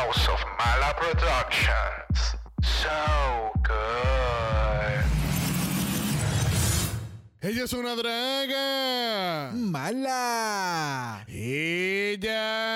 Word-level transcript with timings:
House 0.00 0.28
of 0.28 0.40
Mala 0.56 0.94
Productions. 0.96 2.18
So 2.62 3.52
good. 3.62 5.04
Ella 7.42 7.64
es 7.64 7.72
una 7.74 7.94
draga. 7.96 9.52
Mala. 9.52 11.26
Ella. 11.28 12.70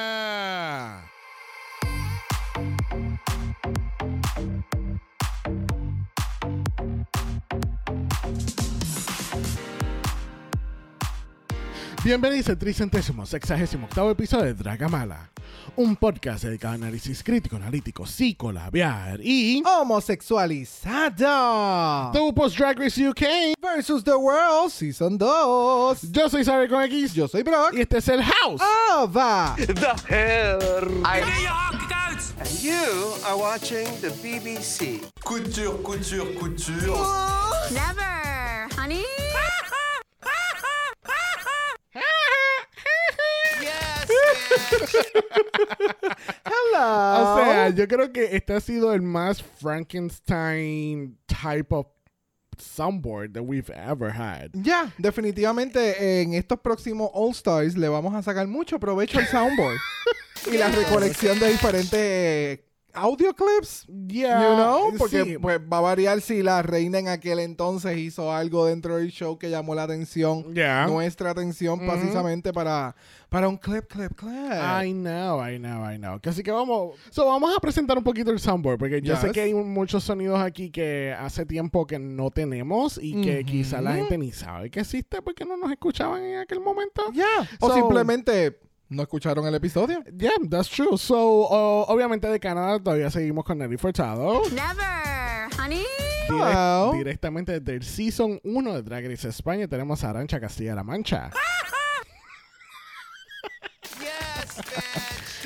Bienvenidos 12.05 12.51
al 12.51 12.59
tricentésimo 12.59 13.25
sexagésimo 13.25 13.87
octavo 13.87 14.11
episodio 14.11 14.45
de 14.45 14.53
Draga 14.53 14.89
Mala, 14.89 15.31
un 15.77 15.97
podcast 15.97 16.45
dedicado 16.45 16.73
a 16.73 16.75
análisis 16.77 17.23
crítico, 17.23 17.57
analítico, 17.57 18.07
psicolabiar 18.07 19.21
y 19.23 19.63
Homosexualizado. 19.67 22.13
The 22.13 22.19
RuPaul's 22.19 22.55
Drag 22.55 22.79
Race 22.79 22.99
UK. 23.09 23.55
Versus 23.61 24.05
the 24.05 24.17
World 24.17 24.71
Season 24.71 25.19
2. 25.19 26.13
Yo 26.13 26.29
soy 26.29 26.45
Saber 26.45 26.69
con 26.69 26.83
X 26.85 27.15
Yo 27.15 27.27
soy 27.29 27.43
Brock. 27.43 27.73
y 27.75 27.81
este 27.81 27.99
es 27.99 28.09
el 28.09 28.23
House. 28.23 28.61
Ava. 28.91 29.55
the 29.59 29.95
hair. 30.09 30.59
I, 31.05 31.23
And 32.41 32.63
you 32.63 33.15
are 33.27 33.37
watching 33.39 33.87
the 34.01 34.09
BBC. 34.23 35.01
couture, 35.25 35.73
couture, 35.83 36.27
couture. 36.39 36.97
Never, 37.71 38.69
honey. 38.77 39.05
Hello. 46.45 47.35
O 47.35 47.37
sea, 47.39 47.69
yo 47.71 47.89
creo 47.89 48.13
que 48.13 48.37
este 48.37 48.53
ha 48.55 48.61
sido 48.61 48.93
el 48.93 49.03
más 49.03 49.43
Frankenstein 49.43 51.19
type 51.27 51.75
of 51.75 51.87
soundboard 52.59 53.33
that 53.35 53.43
we've 53.43 53.71
ever 53.71 54.11
had. 54.11 54.51
Ya, 54.55 54.93
definitivamente 54.99 56.23
en 56.23 56.35
estos 56.35 56.61
próximos 56.61 57.11
All 57.13 57.33
Stars 57.33 57.77
le 57.77 57.89
vamos 57.89 58.15
a 58.15 58.23
sacar 58.23 58.47
mucho 58.47 58.79
provecho 58.79 59.19
al 59.19 59.27
soundboard 59.27 59.79
y 60.53 60.59
la 60.59 60.69
recolección 60.69 61.39
de 61.39 61.49
diferentes 61.49 62.61
audio 62.95 63.35
clips. 63.35 63.87
Yeah, 64.09 64.41
You 64.51 64.55
know, 64.57 64.93
porque 64.99 65.25
sí. 65.25 65.39
pues 65.39 65.59
va 65.61 65.79
a 65.79 65.81
variar 65.81 66.21
si 66.21 66.43
la 66.43 66.63
reina 66.63 66.99
en 66.99 67.09
aquel 67.09 67.39
entonces 67.41 67.97
hizo 67.99 68.33
algo 68.33 68.67
dentro 68.67 68.97
del 68.97 69.11
show 69.11 69.39
que 69.39 69.51
llamó 69.51 69.75
la 69.75 69.85
atención, 69.85 70.55
Yeah. 70.55 70.87
nuestra 70.87 71.31
atención 71.31 71.79
precisamente 71.81 72.53
para, 72.53 72.95
para 73.29 73.49
un 73.49 73.57
clip, 73.57 73.87
clip, 73.87 74.13
clip. 74.15 74.33
I 74.85 74.93
know, 74.93 75.45
I 75.47 75.59
know, 75.59 75.91
I 75.91 75.97
know. 75.99 76.21
Así 76.25 76.43
que 76.43 76.51
vamos, 76.51 76.95
so 77.11 77.27
vamos 77.27 77.57
a 77.57 77.61
presentar 77.61 77.99
un 77.99 78.05
poquito 78.05 78.31
el 78.31 78.39
soundboard, 78.39 78.79
porque 78.79 79.01
yo 79.03 79.17
sé 79.17 79.27
Yes. 79.27 79.33
que 79.33 79.41
hay 79.43 79.55
muchos 79.55 80.05
sonidos 80.05 80.41
aquí 80.41 80.71
que 80.71 81.15
hace 81.19 81.45
tiempo 81.47 81.87
que 81.87 81.99
no 81.99 82.31
tenemos 82.31 82.99
y 83.03 83.21
que 83.23 83.41
Ujú. 83.41 83.47
quizá 83.47 83.81
la 83.81 83.95
gente 83.95 84.19
ni 84.19 84.33
sabe 84.33 84.71
que 84.71 84.81
existe 84.81 85.21
porque 85.23 85.45
no 85.45 85.57
nos 85.57 85.71
escuchaban 85.71 86.23
en 86.23 86.39
aquel 86.39 86.61
momento. 86.61 87.03
Ya. 87.13 87.27
O 87.61 87.69
So- 87.69 87.75
simplemente 87.75 88.59
no 88.95 89.03
escucharon 89.03 89.47
el 89.47 89.55
episodio. 89.55 90.03
Yeah, 90.17 90.33
that's 90.49 90.69
true. 90.69 90.97
So, 90.97 91.17
o- 91.19 91.85
obviamente 91.89 92.29
de 92.29 92.39
Canadá 92.41 92.79
todavía 92.79 93.11
seguimos 93.11 93.45
con 93.45 93.59
Nelly 93.59 93.77
Furtado. 93.77 94.43
Never, 94.51 95.49
honey. 95.61 95.85
Direct- 96.29 96.93
directamente 96.97 97.61
desde 97.61 97.75
el 97.75 97.83
Season 97.85 98.41
1 98.45 98.73
de 98.75 98.83
Drag 98.83 99.07
Race 99.07 99.29
España 99.29 99.69
tenemos 99.69 100.03
a 100.05 100.11
Arancha 100.11 100.41
Castilla-La 100.41 100.83
Mancha. 100.83 101.31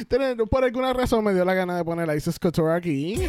Tener- 0.08 0.36
Por 0.50 0.64
alguna 0.64 0.92
razón 0.92 1.24
me 1.24 1.34
dio 1.34 1.44
la 1.44 1.54
gana 1.54 1.76
de 1.76 1.84
poner 1.84 2.08
a 2.08 2.14
Isis 2.16 2.38
Couture 2.38 2.72
aquí. 2.74 3.26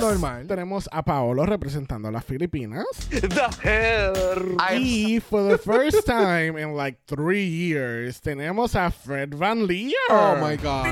Normal. 0.00 0.46
Tenemos 0.46 0.88
a 0.92 1.04
Paolo 1.04 1.46
representando 1.46 2.08
a 2.08 2.10
las 2.10 2.24
Filipinas. 2.24 2.86
The 3.10 3.48
hair. 3.62 4.56
Y 4.78 5.20
for 5.20 5.48
the 5.48 5.58
first 5.58 6.06
time 6.06 6.58
in 6.58 6.76
like 6.76 6.98
three 7.06 7.46
years, 7.46 8.20
tenemos 8.20 8.74
a 8.74 8.90
Fred 8.90 9.34
Van 9.34 9.66
Leer. 9.66 9.94
Oh 10.10 10.36
my 10.40 10.56
God. 10.56 10.86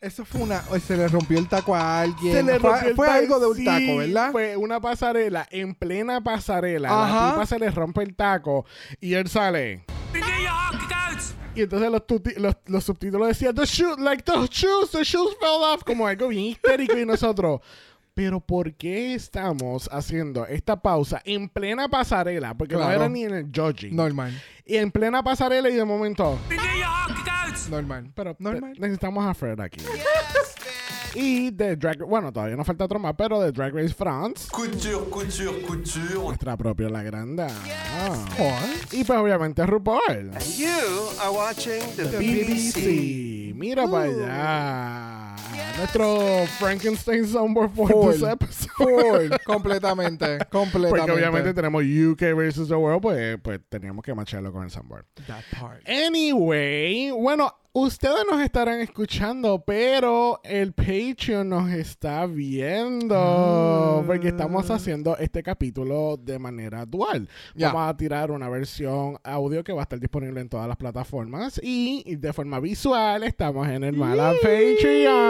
Eso 0.00 0.24
fue 0.24 0.42
una. 0.42 0.62
Se 0.80 0.96
le 0.96 1.08
rompió 1.08 1.38
el 1.38 1.48
taco 1.48 1.74
a 1.74 2.00
alguien. 2.00 2.32
Se 2.32 2.42
le 2.42 2.60
fue 2.60 2.70
rompió 2.70 2.88
el 2.90 2.96
fue 2.96 3.06
taco, 3.06 3.18
algo 3.18 3.40
de 3.40 3.46
un 3.46 3.56
sí, 3.56 3.64
taco, 3.64 3.96
¿verdad? 3.96 4.32
Fue 4.32 4.56
una 4.56 4.80
pasarela, 4.80 5.46
en 5.50 5.74
plena 5.74 6.20
pasarela. 6.22 6.88
Ajá. 6.88 7.26
La 7.26 7.32
tipa 7.32 7.46
se 7.46 7.58
le 7.58 7.70
rompe 7.70 8.02
el 8.02 8.14
taco 8.14 8.64
y 9.00 9.14
él 9.14 9.28
sale. 9.28 9.84
Y 11.54 11.62
entonces 11.62 11.90
los, 11.90 12.06
tuti- 12.06 12.36
los, 12.36 12.54
los 12.66 12.84
subtítulos 12.84 13.28
decían, 13.28 13.54
the 13.54 13.64
shoes, 13.64 13.98
like 13.98 14.22
the 14.22 14.32
shoes, 14.50 14.90
the 14.92 15.02
shoes 15.02 15.34
fell 15.40 15.62
off, 15.74 15.82
como 15.84 16.06
algo 16.06 16.28
bien 16.28 16.44
histérico 16.44 16.96
y 16.96 17.04
nosotros. 17.04 17.60
Pero 18.14 18.40
¿por 18.40 18.74
qué 18.74 19.14
estamos 19.14 19.88
haciendo 19.92 20.44
esta 20.46 20.80
pausa 20.80 21.20
en 21.24 21.48
plena 21.48 21.88
pasarela? 21.88 22.54
Porque 22.56 22.74
no 22.74 22.80
Claro. 22.80 22.94
era 22.96 23.08
ni 23.08 23.24
en 23.24 23.34
el 23.34 23.46
judging. 23.54 23.94
Normal. 23.94 24.32
Y 24.64 24.76
en 24.76 24.90
plena 24.90 25.22
pasarela 25.22 25.68
y 25.68 25.74
de 25.74 25.84
momento. 25.84 26.38
Normal. 27.70 28.10
Pero 28.14 28.36
Normal. 28.38 28.74
necesitamos 28.78 29.24
a 29.26 29.34
Fred 29.34 29.58
aquí. 29.60 29.80
Y 31.14 31.50
de 31.50 31.76
Drag 31.76 31.98
Bueno, 32.04 32.32
todavía 32.32 32.56
nos 32.56 32.66
falta 32.66 32.84
otro 32.84 32.98
más, 32.98 33.14
pero 33.16 33.40
de 33.40 33.52
Drag 33.52 33.74
Race 33.74 33.94
France. 33.94 34.48
Couture, 34.50 35.08
couture, 35.10 35.62
couture. 35.62 36.14
Nuestra 36.14 36.56
propia 36.56 36.88
La 36.88 37.02
Granda. 37.02 37.48
What? 38.38 38.92
Y 38.92 39.04
pues 39.04 39.18
obviamente 39.18 39.64
RuPaul. 39.66 40.30
And 40.34 40.56
you 40.56 40.68
are 41.20 41.30
watching 41.30 41.80
the, 41.96 42.04
BBC. 42.04 42.76
BBC. 42.76 43.54
Mira 43.54 43.86
para 43.86 44.04
allá. 44.04 45.27
Nuestro 45.78 46.44
Frankenstein 46.58 47.24
soundboard 47.24 47.70
for 47.70 47.88
Full. 47.88 48.12
this 48.12 48.22
episode. 48.22 48.68
Full. 48.76 49.36
completamente. 49.46 50.38
Completamente. 50.50 50.88
Porque 50.90 51.12
obviamente 51.12 51.54
tenemos 51.54 51.84
UK 51.84 52.34
versus 52.36 52.68
the 52.68 52.74
World, 52.74 53.00
pues, 53.00 53.38
pues 53.40 53.60
teníamos 53.68 54.04
que 54.04 54.12
macharlo 54.12 54.52
con 54.52 54.64
el 54.64 54.70
soundboard. 54.70 55.04
That 55.28 55.44
part. 55.56 55.88
Anyway, 55.88 57.12
bueno, 57.12 57.54
ustedes 57.72 58.24
nos 58.28 58.40
estarán 58.40 58.80
escuchando, 58.80 59.62
pero 59.64 60.40
el 60.42 60.72
Patreon 60.72 61.48
nos 61.48 61.70
está 61.70 62.26
viendo. 62.26 63.14
Ah. 63.16 64.02
Porque 64.04 64.28
estamos 64.28 64.68
haciendo 64.70 65.16
este 65.18 65.44
capítulo 65.44 66.16
de 66.20 66.40
manera 66.40 66.84
dual. 66.86 67.28
Ya. 67.54 67.72
Vamos 67.72 67.90
a 67.90 67.96
tirar 67.96 68.30
una 68.32 68.48
versión 68.48 69.16
audio 69.22 69.62
que 69.62 69.72
va 69.72 69.82
a 69.82 69.84
estar 69.84 70.00
disponible 70.00 70.40
en 70.40 70.48
todas 70.48 70.66
las 70.66 70.76
plataformas. 70.76 71.60
Y 71.62 72.16
de 72.16 72.32
forma 72.32 72.58
visual 72.58 73.22
estamos 73.22 73.68
en 73.68 73.84
el 73.84 73.96
Mala 73.96 74.32
Patreon. 74.42 75.27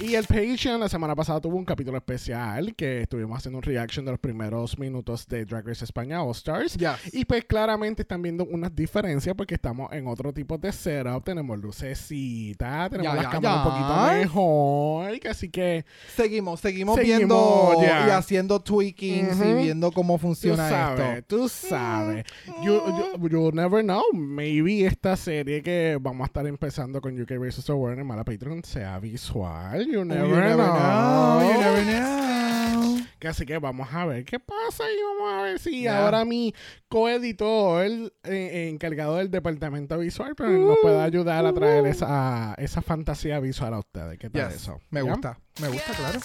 Y 0.00 0.16
el 0.16 0.24
Patreon 0.26 0.80
la 0.80 0.88
semana 0.88 1.14
pasada 1.14 1.40
tuvo 1.40 1.56
un 1.56 1.64
capítulo 1.64 1.96
especial 1.96 2.74
que 2.74 3.02
estuvimos 3.02 3.38
haciendo 3.38 3.58
un 3.58 3.62
reaction 3.62 4.04
de 4.04 4.10
los 4.10 4.18
primeros 4.18 4.76
minutos 4.76 5.28
de 5.28 5.44
Drag 5.44 5.64
Race 5.64 5.84
España 5.84 6.20
All 6.24 6.32
Stars. 6.32 6.76
Yes. 6.76 7.14
Y 7.14 7.24
pues 7.24 7.44
claramente 7.44 8.02
están 8.02 8.20
viendo 8.20 8.44
unas 8.44 8.74
diferencias 8.74 9.32
porque 9.36 9.54
estamos 9.54 9.92
en 9.92 10.08
otro 10.08 10.32
tipo 10.32 10.58
de 10.58 10.72
setup. 10.72 11.22
Tenemos 11.24 11.56
lucecitas, 11.56 12.90
tenemos 12.90 13.12
Ya, 13.12 13.14
las 13.14 13.24
ya, 13.26 13.30
cámaras 13.30 13.56
un 13.58 13.72
poquito 13.72 14.12
mejor. 14.18 15.20
Así 15.30 15.50
que 15.50 15.84
Seguimos, 16.16 16.58
seguimos, 16.60 16.96
Seguimos, 16.96 17.18
viendo 17.18 17.74
y 17.80 18.10
haciendo 18.10 18.60
tweakings 18.60 19.38
y 19.38 19.52
Ujú. 19.52 19.62
viendo 19.62 19.92
cómo 19.92 20.14
tú 20.14 20.22
funciona 20.22 20.68
sabes, 20.68 21.18
esto. 21.18 21.36
tú 21.36 21.48
sabes. 21.48 22.24
You, 22.64 22.72
you- 23.18 23.28
you'll 23.28 23.54
never 23.54 23.84
know. 23.84 24.02
Maybe 24.12 24.84
esta 24.84 25.16
serie 25.16 25.62
que 25.62 25.96
vamos 26.00 26.24
a 26.24 26.26
estar 26.26 26.44
empezando 26.48 27.00
con 27.00 27.18
UK 27.20 27.38
vs. 27.38 27.64
The 27.64 27.72
World 28.02 28.04
en 28.04 28.06
Mala 28.06 28.24
Patreon 28.24 28.64
sea 28.64 28.98
visual. 28.98 29.86
You 29.86 30.04
never, 30.04 30.28
You 30.28 30.36
never 30.36 30.56
know. 30.56 31.40
know, 31.40 31.52
you 31.52 31.60
never 31.60 31.84
know. 31.86 33.06
Que 33.18 33.28
Así 33.28 33.46
que 33.46 33.56
vamos 33.58 33.88
a 33.92 34.04
ver 34.04 34.24
qué 34.24 34.40
pasa 34.40 34.82
y 34.90 34.96
vamos 35.02 35.32
a 35.32 35.42
ver 35.42 35.58
si 35.60 35.86
ahora 35.86 36.24
mi 36.24 36.52
coeditor, 36.88 37.86
eh, 38.24 38.68
encargado 38.72 39.16
del 39.16 39.30
departamento 39.30 39.96
visual, 39.98 40.34
pero 40.36 40.50
nos 40.50 40.78
puede 40.82 41.00
ayudar 41.00 41.46
a 41.46 41.52
traer 41.52 41.86
esa, 41.86 42.54
esa 42.58 42.82
fantasía 42.82 43.38
visual 43.38 43.74
a 43.74 43.78
ustedes. 43.78 44.18
¿Qué 44.18 44.28
tal 44.28 44.48
Yes. 44.50 44.56
eso? 44.62 44.80
Me 44.90 45.04
¿Ya? 45.04 45.10
gusta, 45.10 45.38
me 45.60 45.68
gusta, 45.68 45.92
claro. 45.94 46.18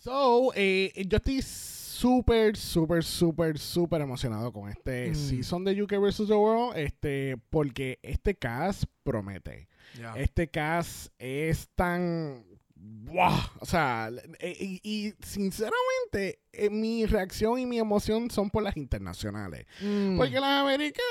So, 0.00 0.52
eh, 0.54 0.92
yo 1.08 1.16
estoy 1.16 1.42
súper, 1.42 2.56
súper, 2.56 3.02
súper, 3.02 3.58
súper 3.58 4.00
emocionado 4.00 4.52
con 4.52 4.68
este 4.70 5.10
Mm. 5.10 5.14
season 5.16 5.64
de 5.64 5.82
UK 5.82 5.98
vs. 5.98 6.28
The 6.28 6.34
World, 6.34 6.76
este, 6.78 7.36
porque 7.50 7.98
este 8.02 8.36
cast 8.36 8.84
promete. 9.02 9.68
Este 10.16 10.48
cast 10.48 11.12
es 11.18 11.68
tan... 11.74 12.44
¡Wow! 12.76 13.32
O 13.60 13.66
sea, 13.66 14.10
eh, 14.38 14.56
y, 14.60 14.80
y 14.82 15.14
sinceramente, 15.24 16.40
eh, 16.52 16.70
mi 16.70 17.06
reacción 17.06 17.58
y 17.58 17.66
mi 17.66 17.78
emoción 17.78 18.30
son 18.30 18.50
por 18.50 18.62
las 18.62 18.76
internacionales. 18.76 19.66
Mm. 19.80 20.16
Porque 20.16 20.38
las 20.40 20.62
americanas... 20.62 21.02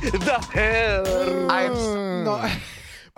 The 0.00 0.36
hair. 0.54 1.02
No. 2.24 2.38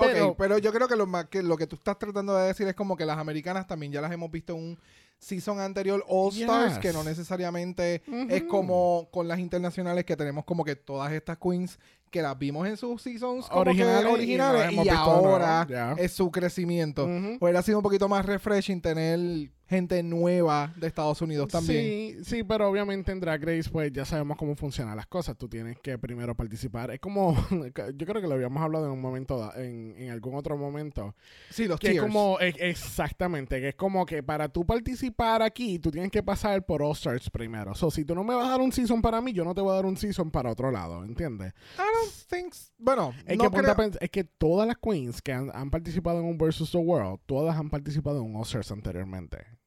Pero, 0.00 0.28
ok, 0.28 0.36
pero 0.38 0.58
yo 0.58 0.72
creo 0.72 0.88
que 0.88 0.96
lo, 0.96 1.06
más 1.06 1.26
que 1.26 1.42
lo 1.42 1.56
que 1.56 1.66
tú 1.66 1.76
estás 1.76 1.98
tratando 1.98 2.36
de 2.36 2.48
decir 2.48 2.66
es 2.66 2.74
como 2.74 2.96
que 2.96 3.04
las 3.04 3.18
americanas 3.18 3.66
también 3.66 3.92
ya 3.92 4.00
las 4.00 4.10
hemos 4.12 4.30
visto 4.30 4.54
en 4.54 4.58
un 4.58 4.78
season 5.18 5.60
anterior 5.60 6.04
All 6.08 6.32
Stars, 6.32 6.74
Yes. 6.74 6.78
que 6.78 6.92
no 6.92 7.04
necesariamente 7.04 8.02
es 8.28 8.42
como 8.44 9.08
con 9.12 9.28
las 9.28 9.38
internacionales 9.38 10.04
que 10.04 10.16
tenemos 10.16 10.44
como 10.44 10.64
que 10.64 10.76
todas 10.76 11.12
estas 11.12 11.38
queens 11.38 11.78
que 12.10 12.22
las 12.22 12.36
vimos 12.38 12.66
en 12.66 12.76
sus 12.76 13.00
seasons 13.02 13.46
como 13.46 13.62
que 13.64 13.70
Originales 13.70 14.02
y 14.02 14.12
originales 14.12 14.72
y, 14.72 14.88
ahora 14.88 15.66
es 15.98 16.12
su 16.12 16.30
crecimiento. 16.30 17.04
Hubiera 17.04 17.62
sido 17.62 17.78
un 17.78 17.82
poquito 17.82 18.08
más 18.08 18.26
refreshing 18.26 18.80
tener 18.80 19.50
gente 19.70 20.02
nueva 20.02 20.74
de 20.76 20.88
Estados 20.88 21.22
Unidos 21.22 21.46
también. 21.48 22.24
Sí, 22.24 22.24
sí, 22.24 22.42
pero 22.42 22.68
obviamente 22.68 23.12
en 23.12 23.20
Drag 23.20 23.40
Race, 23.44 23.70
pues 23.70 23.92
ya 23.92 24.04
sabemos 24.04 24.36
cómo 24.36 24.56
funcionan 24.56 24.96
las 24.96 25.06
cosas. 25.06 25.38
Tú 25.38 25.48
tienes 25.48 25.78
que 25.78 25.96
primero 25.96 26.34
participar. 26.34 26.90
Es 26.90 26.98
como, 26.98 27.34
yo 27.94 28.06
creo 28.06 28.20
que 28.20 28.26
lo 28.26 28.34
habíamos 28.34 28.60
hablado 28.62 28.86
en 28.86 28.90
un 28.92 29.00
momento, 29.00 29.54
en, 29.54 29.94
en 29.96 30.10
algún 30.10 30.34
otro 30.34 30.56
momento. 30.56 31.14
Sí, 31.50 31.68
los 31.68 31.78
Que 31.78 31.92
es 31.92 32.00
como, 32.00 32.38
exactamente, 32.40 33.60
que 33.60 33.68
es 33.68 33.74
como 33.76 34.04
que 34.04 34.24
para 34.24 34.48
tú 34.48 34.66
participar 34.66 35.40
aquí, 35.40 35.78
tú 35.78 35.92
tienes 35.92 36.10
que 36.10 36.22
pasar 36.24 36.66
por 36.66 36.82
All 36.82 36.92
Stars 36.92 37.30
primero. 37.30 37.74
So, 37.76 37.92
si 37.92 38.04
tú 38.04 38.16
no 38.16 38.24
me 38.24 38.34
vas 38.34 38.48
a 38.48 38.50
dar 38.50 38.60
un 38.60 38.72
season 38.72 39.00
para 39.00 39.20
mí, 39.20 39.32
yo 39.32 39.44
no 39.44 39.54
te 39.54 39.60
voy 39.60 39.70
a 39.70 39.76
dar 39.76 39.86
un 39.86 39.96
season 39.96 40.32
para 40.32 40.50
otro 40.50 40.72
lado, 40.72 41.04
¿entiendes? 41.04 41.52
I 41.76 41.82
don't 41.82 42.12
think... 42.28 42.54
Bueno, 42.76 43.14
Es, 43.24 43.38
no 43.38 43.50
que, 43.50 43.56
creo- 43.58 43.90
es 44.00 44.10
que 44.10 44.24
todas 44.24 44.66
las 44.66 44.78
queens 44.78 45.22
que 45.22 45.32
han, 45.32 45.48
han 45.54 45.70
participado 45.70 46.18
en 46.18 46.24
un 46.26 46.38
Versus 46.38 46.72
the 46.72 46.78
World, 46.78 47.20
todas 47.26 47.56
han 47.56 47.70
participado 47.70 48.18
en 48.18 48.24
un 48.24 48.36
All 48.36 48.42
Stars 48.42 48.72
anteriormente. 48.72 49.59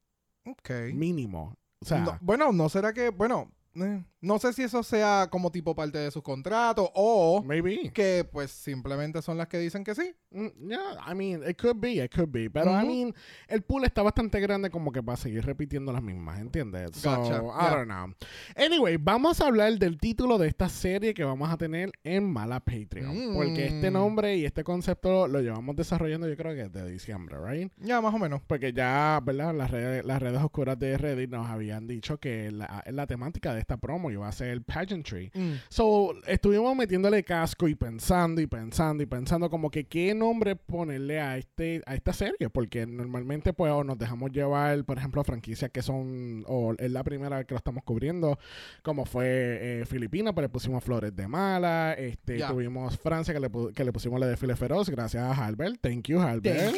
Ok. 0.46 0.70
Mínimo. 0.94 1.56
O 1.80 1.86
sea, 1.86 2.00
No, 2.00 2.18
bueno, 2.22 2.52
no 2.52 2.70
será 2.70 2.94
que, 2.94 3.10
bueno, 3.10 3.52
eh, 3.76 4.04
no 4.22 4.40
sé 4.40 4.54
si 4.54 4.64
eso 4.64 4.84
sea 4.84 5.28
como 5.32 5.52
tipo 5.52 5.76
parte 5.76 5.98
de 5.98 6.12
sus 6.12 6.22
contratos 6.24 6.90
o 6.94 7.42
maybe. 7.44 7.92
que 7.94 8.28
pues 8.32 8.52
simplemente 8.52 9.22
son 9.22 9.38
las 9.38 9.48
que 9.48 9.58
dicen 9.60 9.84
que 9.84 9.96
sí. 9.96 10.16
Mm, 10.34 10.70
Yeah, 10.70 10.96
I 11.06 11.14
mean, 11.14 11.44
it 11.48 11.58
could 11.58 11.80
be, 11.80 12.00
it 12.00 12.12
could 12.14 12.32
be. 12.32 12.50
Pero, 12.50 12.72
I 12.72 12.86
mean, 12.86 13.14
el 13.48 13.62
pool 13.62 13.84
está 13.86 14.02
bastante 14.02 14.40
grande 14.40 14.70
como 14.70 14.92
que 14.92 15.02
para 15.04 15.18
seguir 15.18 15.46
repitiendo 15.46 15.92
las 15.92 16.02
mismas, 16.02 16.40
¿entiendes? 16.40 16.92
So, 16.96 17.16
Gotcha, 17.16 17.38
I 17.38 17.42
yeah. 17.42 17.76
don't 17.76 17.88
know. 17.88 18.14
Anyway, 18.56 18.98
vamos 18.98 19.40
a 19.42 19.48
hablar 19.48 19.78
del 19.78 19.98
título 19.98 20.38
de 20.38 20.48
esta 20.48 20.70
serie 20.70 21.14
que 21.14 21.24
vamos 21.24 21.50
a 21.52 21.58
tener 21.58 21.92
en 22.04 22.32
Mala 22.32 22.60
Patreon. 22.60 23.32
Mm. 23.32 23.34
Porque 23.36 23.66
este 23.68 23.92
nombre 23.92 24.36
y 24.38 24.46
este 24.46 24.64
concepto 24.64 25.28
lo 25.28 25.42
llevamos 25.42 25.76
desarrollando 25.76 26.28
yo 26.28 26.36
creo 26.36 26.56
que 26.56 26.70
desde 26.70 26.90
diciembre, 26.90 27.38
¿right? 27.44 27.72
Ya, 27.78 28.02
más 28.02 28.14
o 28.14 28.18
menos. 28.20 28.42
Porque 28.46 28.74
ya, 28.74 29.20
¿verdad? 29.24 29.54
Las 29.54 29.70
redes, 29.72 30.04
las 30.06 30.22
redes 30.22 30.42
oscuras 30.42 30.78
de 30.80 30.98
Reddit 30.98 31.30
nos 31.30 31.48
habían 31.48 31.88
dicho 31.88 32.18
que 32.20 32.52
la, 32.52 32.84
la 32.88 33.08
temática 33.08 33.54
de 33.54 33.60
esta 33.60 33.78
promo 33.78 34.10
iba 34.12 34.28
a 34.28 34.32
ser 34.32 34.50
el 34.50 34.64
pageantry. 34.64 35.32
Mm. 35.34 35.52
So, 35.70 36.14
estuvimos 36.28 36.76
metiéndole 36.76 37.24
casco 37.24 37.68
y 37.68 37.76
pensando 37.76 38.42
y 38.42 38.48
pensando 38.48 39.04
y 39.04 39.06
pensando 39.06 39.50
como 39.50 39.70
que 39.70 39.86
qué 39.86 40.14
nombre 40.24 40.56
ponerle 40.56 41.20
a 41.20 41.38
este 41.38 41.82
a 41.86 41.96
esta 41.96 42.14
serie, 42.14 42.50
porque 42.50 42.86
normalmente 42.86 43.54
pues 43.54 43.72
o 43.72 43.84
nos 43.84 43.98
dejamos 43.98 44.32
llevar, 44.32 44.84
por 44.86 44.98
ejemplo, 44.98 45.24
franquicias 45.24 45.72
que 45.72 45.82
son 45.82 46.44
o 46.48 46.74
es 46.78 46.92
la 46.92 47.04
primera 47.04 47.38
vez 47.38 47.46
que 47.46 47.54
lo 47.54 47.58
estamos 47.58 47.84
cubriendo, 47.84 48.40
como 48.82 49.06
fue 49.06 49.82
eh, 49.82 49.86
Filipinas, 49.86 50.34
pues 50.34 50.46
le 50.46 50.50
pusimos 50.50 50.84
Flores 50.84 51.16
de 51.16 51.28
Mala, 51.28 51.94
este 51.94 52.40
tuvimos 52.40 52.98
Francia 52.98 53.34
que 53.34 53.40
le, 53.40 53.50
que 53.76 53.84
le 53.84 53.92
pusimos 53.92 54.20
la 54.20 54.28
de 54.28 54.38
File 54.38 54.56
Feroz, 54.56 54.90
gracias 54.90 55.24
a 55.24 55.34
Halbert, 55.34 55.80
thank 55.82 56.08
you 56.08 56.20
Halbert. 56.20 56.74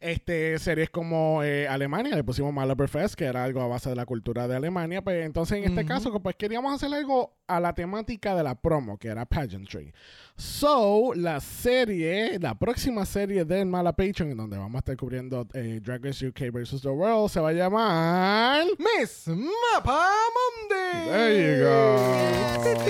Este, 0.00 0.58
series 0.58 0.88
como 0.88 1.42
eh, 1.42 1.68
Alemania, 1.68 2.16
le 2.16 2.24
pusimos 2.24 2.54
Malaberfest, 2.54 3.14
que 3.14 3.26
era 3.26 3.44
algo 3.44 3.60
a 3.60 3.66
base 3.66 3.90
de 3.90 3.96
la 3.96 4.06
cultura 4.06 4.48
de 4.48 4.56
Alemania. 4.56 5.02
Pues 5.02 5.26
entonces, 5.26 5.58
en 5.58 5.64
este 5.64 5.80
Ujú. 5.80 5.88
caso, 5.88 6.22
pues 6.22 6.36
queríamos 6.36 6.72
hacer 6.74 6.92
algo 6.96 7.36
a 7.46 7.60
la 7.60 7.74
temática 7.74 8.34
de 8.34 8.42
la 8.42 8.54
promo, 8.54 8.96
que 8.98 9.08
era 9.08 9.26
pageantry. 9.26 9.92
So, 10.36 11.12
la 11.14 11.38
serie, 11.40 12.38
la 12.38 12.54
próxima 12.58 13.04
serie 13.04 13.44
del 13.44 13.66
Mala 13.66 13.92
Patreon, 13.92 14.30
en 14.30 14.36
donde 14.38 14.56
vamos 14.56 14.76
a 14.76 14.78
estar 14.78 14.96
cubriendo 14.96 15.46
eh, 15.52 15.80
Drag 15.82 16.02
Race 16.02 16.26
UK 16.26 16.50
vs. 16.50 16.80
The 16.80 16.88
World, 16.88 17.28
se 17.30 17.40
va 17.40 17.50
a 17.50 17.52
llamar. 17.52 18.64
Miss 18.78 19.28
Mapa 19.28 20.10
Mundi. 20.34 21.10
There 21.10 21.58
you 21.58 21.64
go. 21.64 22.84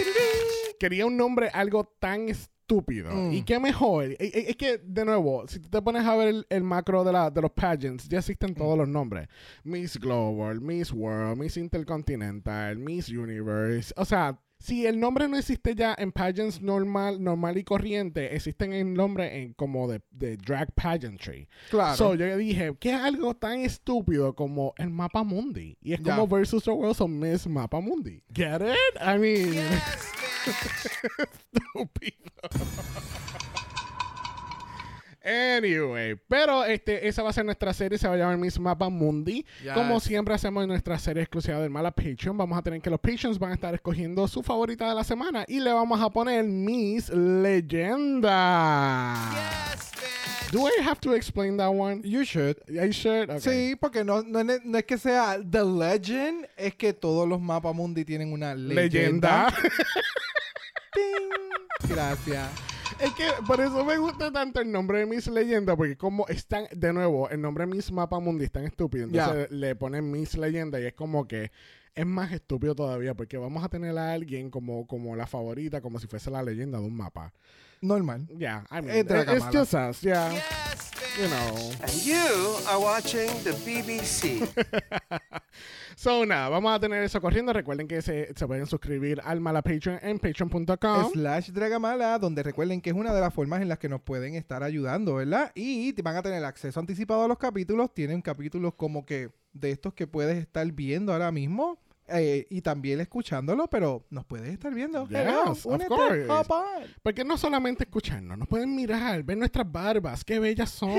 Quería 0.78 1.06
un 1.06 1.16
nombre 1.16 1.50
algo 1.52 1.84
tan 1.98 2.28
estúpido. 2.70 3.10
Mm. 3.12 3.32
Y 3.32 3.42
qué 3.42 3.58
mejor. 3.58 4.16
Es, 4.18 4.56
que, 4.56 4.78
de 4.78 5.04
nuevo, 5.04 5.46
si 5.48 5.58
tú 5.58 5.68
te 5.68 5.82
pones 5.82 6.04
a 6.06 6.14
ver 6.16 6.28
el, 6.28 6.46
el 6.48 6.62
macro 6.62 7.04
de, 7.04 7.12
la, 7.12 7.30
de 7.30 7.42
los 7.42 7.50
pageants, 7.50 8.08
ya 8.08 8.18
existen 8.18 8.54
todos 8.54 8.78
los 8.78 8.88
nombres. 8.88 9.28
Miss 9.64 9.98
Global, 9.98 10.60
Miss 10.60 10.92
World, 10.92 11.38
Miss 11.38 11.56
Intercontinental, 11.56 12.78
Miss 12.78 13.08
Universe. 13.08 13.92
O 13.96 14.04
sea, 14.04 14.38
si 14.58 14.86
el 14.86 15.00
nombre 15.00 15.26
no 15.26 15.38
existe 15.38 15.74
ya 15.74 15.94
en 15.98 16.12
pageants 16.12 16.60
normal, 16.60 17.22
normal 17.22 17.56
y 17.56 17.64
corriente, 17.64 18.34
existen 18.36 18.74
en 18.74 18.92
nombre 18.92 19.42
en, 19.42 19.54
como 19.54 19.88
de, 19.88 20.02
de 20.10 20.36
drag 20.36 20.72
pageantry. 20.74 21.48
Claro. 21.70 21.96
So, 21.96 22.14
yo 22.14 22.36
dije, 22.36 22.74
¿qué 22.78 22.90
es 22.90 23.00
algo 23.00 23.34
tan 23.34 23.60
estúpido 23.60 24.34
como 24.34 24.74
el 24.76 24.90
mapa 24.90 25.24
mundi? 25.24 25.78
Y 25.80 25.94
es 25.94 26.00
como 26.00 26.28
versus 26.28 26.64
the 26.64 26.70
world, 26.70 26.94
so 26.94 27.08
Miss 27.08 27.46
Mapa 27.46 27.80
Mundi. 27.80 28.22
Get 28.34 28.60
it? 28.60 29.00
I 29.00 29.18
mean, 29.18 29.56
estúpido. 31.52 32.42
Anyway, 35.22 36.16
pero 36.28 36.64
este, 36.64 37.06
esa 37.06 37.22
va 37.22 37.28
a 37.30 37.32
ser 37.32 37.44
nuestra 37.44 37.72
serie, 37.74 37.98
se 37.98 38.08
va 38.08 38.14
a 38.14 38.16
llamar 38.16 38.38
Miss 38.38 38.58
Mapa 38.58 38.88
Mundi. 38.88 39.44
Yes. 39.62 39.72
Como 39.74 40.00
siempre 40.00 40.34
hacemos 40.34 40.62
en 40.62 40.68
nuestra 40.70 40.98
serie 40.98 41.22
exclusiva 41.22 41.58
del 41.60 41.68
Mala 41.70 41.90
Patreon, 41.90 42.36
vamos 42.38 42.58
a 42.58 42.62
tener 42.62 42.80
que 42.80 42.88
los 42.88 42.98
Patreons 43.00 43.38
van 43.38 43.50
a 43.50 43.54
estar 43.54 43.74
escogiendo 43.74 44.26
su 44.28 44.42
favorita 44.42 44.88
de 44.88 44.94
la 44.94 45.04
semana 45.04 45.44
y 45.46 45.60
le 45.60 45.72
vamos 45.72 46.00
a 46.00 46.08
poner 46.08 46.42
Miss 46.44 47.10
Leyenda. 48.20 49.14
Do 50.52 50.66
I 50.66 50.82
have 50.82 51.00
to 51.02 51.14
explain 51.14 51.56
that 51.58 51.68
one? 51.70 52.00
You 52.02 52.24
should. 52.24 52.56
I 52.68 52.90
should. 52.90 53.30
Okay. 53.30 53.40
Sí, 53.70 53.76
porque 53.76 54.02
no, 54.02 54.22
no, 54.22 54.40
es- 54.40 54.64
no 54.64 54.78
es 54.78 54.84
que 54.84 54.98
sea 54.98 55.38
The 55.48 55.62
Legend, 55.64 56.46
es 56.56 56.74
que 56.74 56.92
todos 56.92 57.28
los 57.28 57.40
mapas 57.40 57.72
mundi 57.74 58.04
tienen 58.04 58.32
una 58.32 58.54
leyenda. 58.54 59.48
Leyenda. 59.52 59.54
Gracias. 61.88 62.48
Es 63.02 63.14
que 63.14 63.28
por 63.46 63.60
eso 63.60 63.84
me 63.84 63.96
gusta 63.96 64.30
tanto 64.30 64.60
el 64.60 64.70
nombre 64.70 64.98
de 64.98 65.06
Miss 65.06 65.26
Leyenda, 65.26 65.74
porque 65.76 65.96
como 65.96 66.26
están, 66.28 66.66
de 66.72 66.92
nuevo, 66.92 67.30
el 67.30 67.40
nombre 67.40 67.66
Miss 67.66 67.90
Mapa 67.90 68.20
Mundi 68.20 68.44
es 68.44 68.52
tan 68.52 68.64
estúpido. 68.64 69.04
Entonces 69.04 69.50
le 69.50 69.74
ponen 69.74 70.10
Miss 70.10 70.36
Leyenda 70.36 70.80
y 70.80 70.86
es 70.86 70.92
como 70.92 71.26
que 71.26 71.50
es 71.94 72.06
más 72.06 72.32
estúpido 72.32 72.74
todavía, 72.74 73.14
porque 73.14 73.36
vamos 73.36 73.64
a 73.64 73.68
tener 73.68 73.96
a 73.98 74.12
alguien 74.12 74.50
como, 74.50 74.86
como 74.86 75.16
la 75.16 75.26
favorita, 75.26 75.80
como 75.80 75.98
si 75.98 76.06
fuese 76.06 76.30
la 76.30 76.42
leyenda 76.42 76.78
de 76.78 76.84
un 76.84 76.96
mapa. 76.96 77.32
Normal. 77.80 78.28
Yeah, 78.38 78.66
I 78.70 78.82
mean, 78.82 79.06
it's 79.08 79.46
just 79.50 79.74
us, 79.74 80.02
yeah. 80.02 80.30
You 81.18 81.28
know. 81.28 81.72
And 81.82 81.92
you 82.04 82.56
are 82.68 82.78
watching 82.78 83.28
the 83.42 83.52
BBC. 83.64 84.46
So, 85.96 86.24
nada, 86.24 86.48
vamos 86.48 86.72
a 86.72 86.80
tener 86.80 87.02
eso 87.02 87.20
corriendo. 87.20 87.52
Recuerden 87.52 87.86
que 87.86 88.00
se, 88.00 88.32
se 88.34 88.46
pueden 88.46 88.64
suscribir 88.64 89.20
al 89.22 89.38
Mala 89.38 89.60
Patreon 89.60 89.98
en 90.00 90.18
patreon.com. 90.18 91.10
Slash 91.12 91.50
Dragamala, 91.50 92.18
donde 92.18 92.42
recuerden 92.42 92.80
que 92.80 92.88
es 92.88 92.96
una 92.96 93.12
de 93.12 93.20
las 93.20 93.34
formas 93.34 93.60
en 93.60 93.68
las 93.68 93.78
que 93.78 93.90
nos 93.90 94.00
pueden 94.00 94.34
estar 94.34 94.62
ayudando, 94.62 95.16
¿verdad? 95.16 95.52
Y 95.54 95.92
van 96.00 96.16
a 96.16 96.22
tener 96.22 96.42
acceso 96.42 96.80
anticipado 96.80 97.24
a 97.24 97.28
los 97.28 97.36
capítulos. 97.36 97.92
Tienen 97.92 98.22
capítulos 98.22 98.72
como 98.76 99.04
que 99.04 99.28
de 99.52 99.72
estos 99.72 99.92
que 99.92 100.06
puedes 100.06 100.38
estar 100.38 100.66
viendo 100.72 101.12
ahora 101.12 101.30
mismo. 101.30 101.78
Eh, 102.12 102.46
y 102.50 102.60
también 102.62 103.00
escuchándolo, 103.00 103.68
pero 103.68 104.04
nos 104.10 104.24
puedes 104.24 104.48
estar 104.52 104.72
viendo. 104.74 105.06
Yes, 105.08 105.18
Hello, 105.18 105.52
of 105.52 105.88
course. 105.88 106.26
Porque 107.02 107.24
no 107.24 107.36
solamente 107.38 107.84
escucharnos, 107.84 108.36
nos 108.38 108.48
pueden 108.48 108.74
mirar, 108.74 109.22
ver 109.22 109.36
nuestras 109.38 109.70
barbas, 109.70 110.24
qué 110.24 110.38
bellas 110.38 110.70
son. 110.70 110.90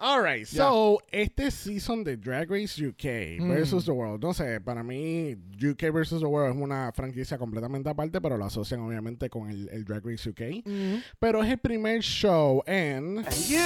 Alright, 0.00 0.46
so 0.46 0.98
este 1.10 1.50
season 1.50 2.04
de 2.04 2.16
Drag 2.16 2.48
Race 2.48 2.80
UK 2.86 3.40
Mm. 3.40 3.48
versus 3.48 3.84
The 3.84 3.90
World, 3.90 4.22
no 4.22 4.32
sé, 4.32 4.60
para 4.60 4.82
mí 4.84 5.36
UK 5.60 5.90
versus 5.92 6.20
The 6.20 6.26
World 6.26 6.54
es 6.56 6.62
una 6.62 6.92
franquicia 6.92 7.36
completamente 7.36 7.88
aparte, 7.90 8.20
pero 8.20 8.36
lo 8.36 8.44
asocian 8.44 8.80
obviamente 8.80 9.28
con 9.28 9.50
el, 9.50 9.68
el 9.70 9.84
Drag 9.84 10.04
Race 10.06 10.30
UK. 10.30 10.64
Mm. 10.64 11.02
Pero 11.18 11.42
es 11.42 11.50
el 11.50 11.58
primer 11.58 12.00
show 12.02 12.62
en 12.66 13.18
and 13.18 13.46
you 13.48 13.58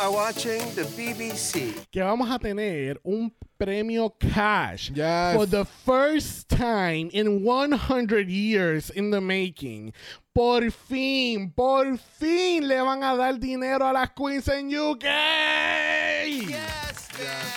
are 0.00 0.08
watching 0.10 0.60
the 0.74 0.82
BBC. 0.96 1.86
que 1.90 2.02
vamos 2.02 2.28
a 2.30 2.38
tener 2.40 3.00
un 3.04 3.32
premio 3.58 4.12
cash 4.18 4.90
Yes. 4.94 5.34
for 5.36 5.46
the 5.46 5.64
first 5.64 6.48
time 6.48 7.08
in 7.12 7.42
100 7.44 8.28
years 8.28 8.90
in 8.90 9.10
the 9.10 9.20
making. 9.20 9.92
Por 10.34 10.70
fin, 10.70 11.50
por 11.50 11.96
fin 11.96 12.68
le 12.68 12.80
van 12.82 13.02
a 13.02 13.16
dar 13.16 13.38
dinero 13.38 13.86
a 13.86 13.92
las 13.92 14.10
queens 14.10 14.46
en 14.48 14.68
UK. 14.68 15.04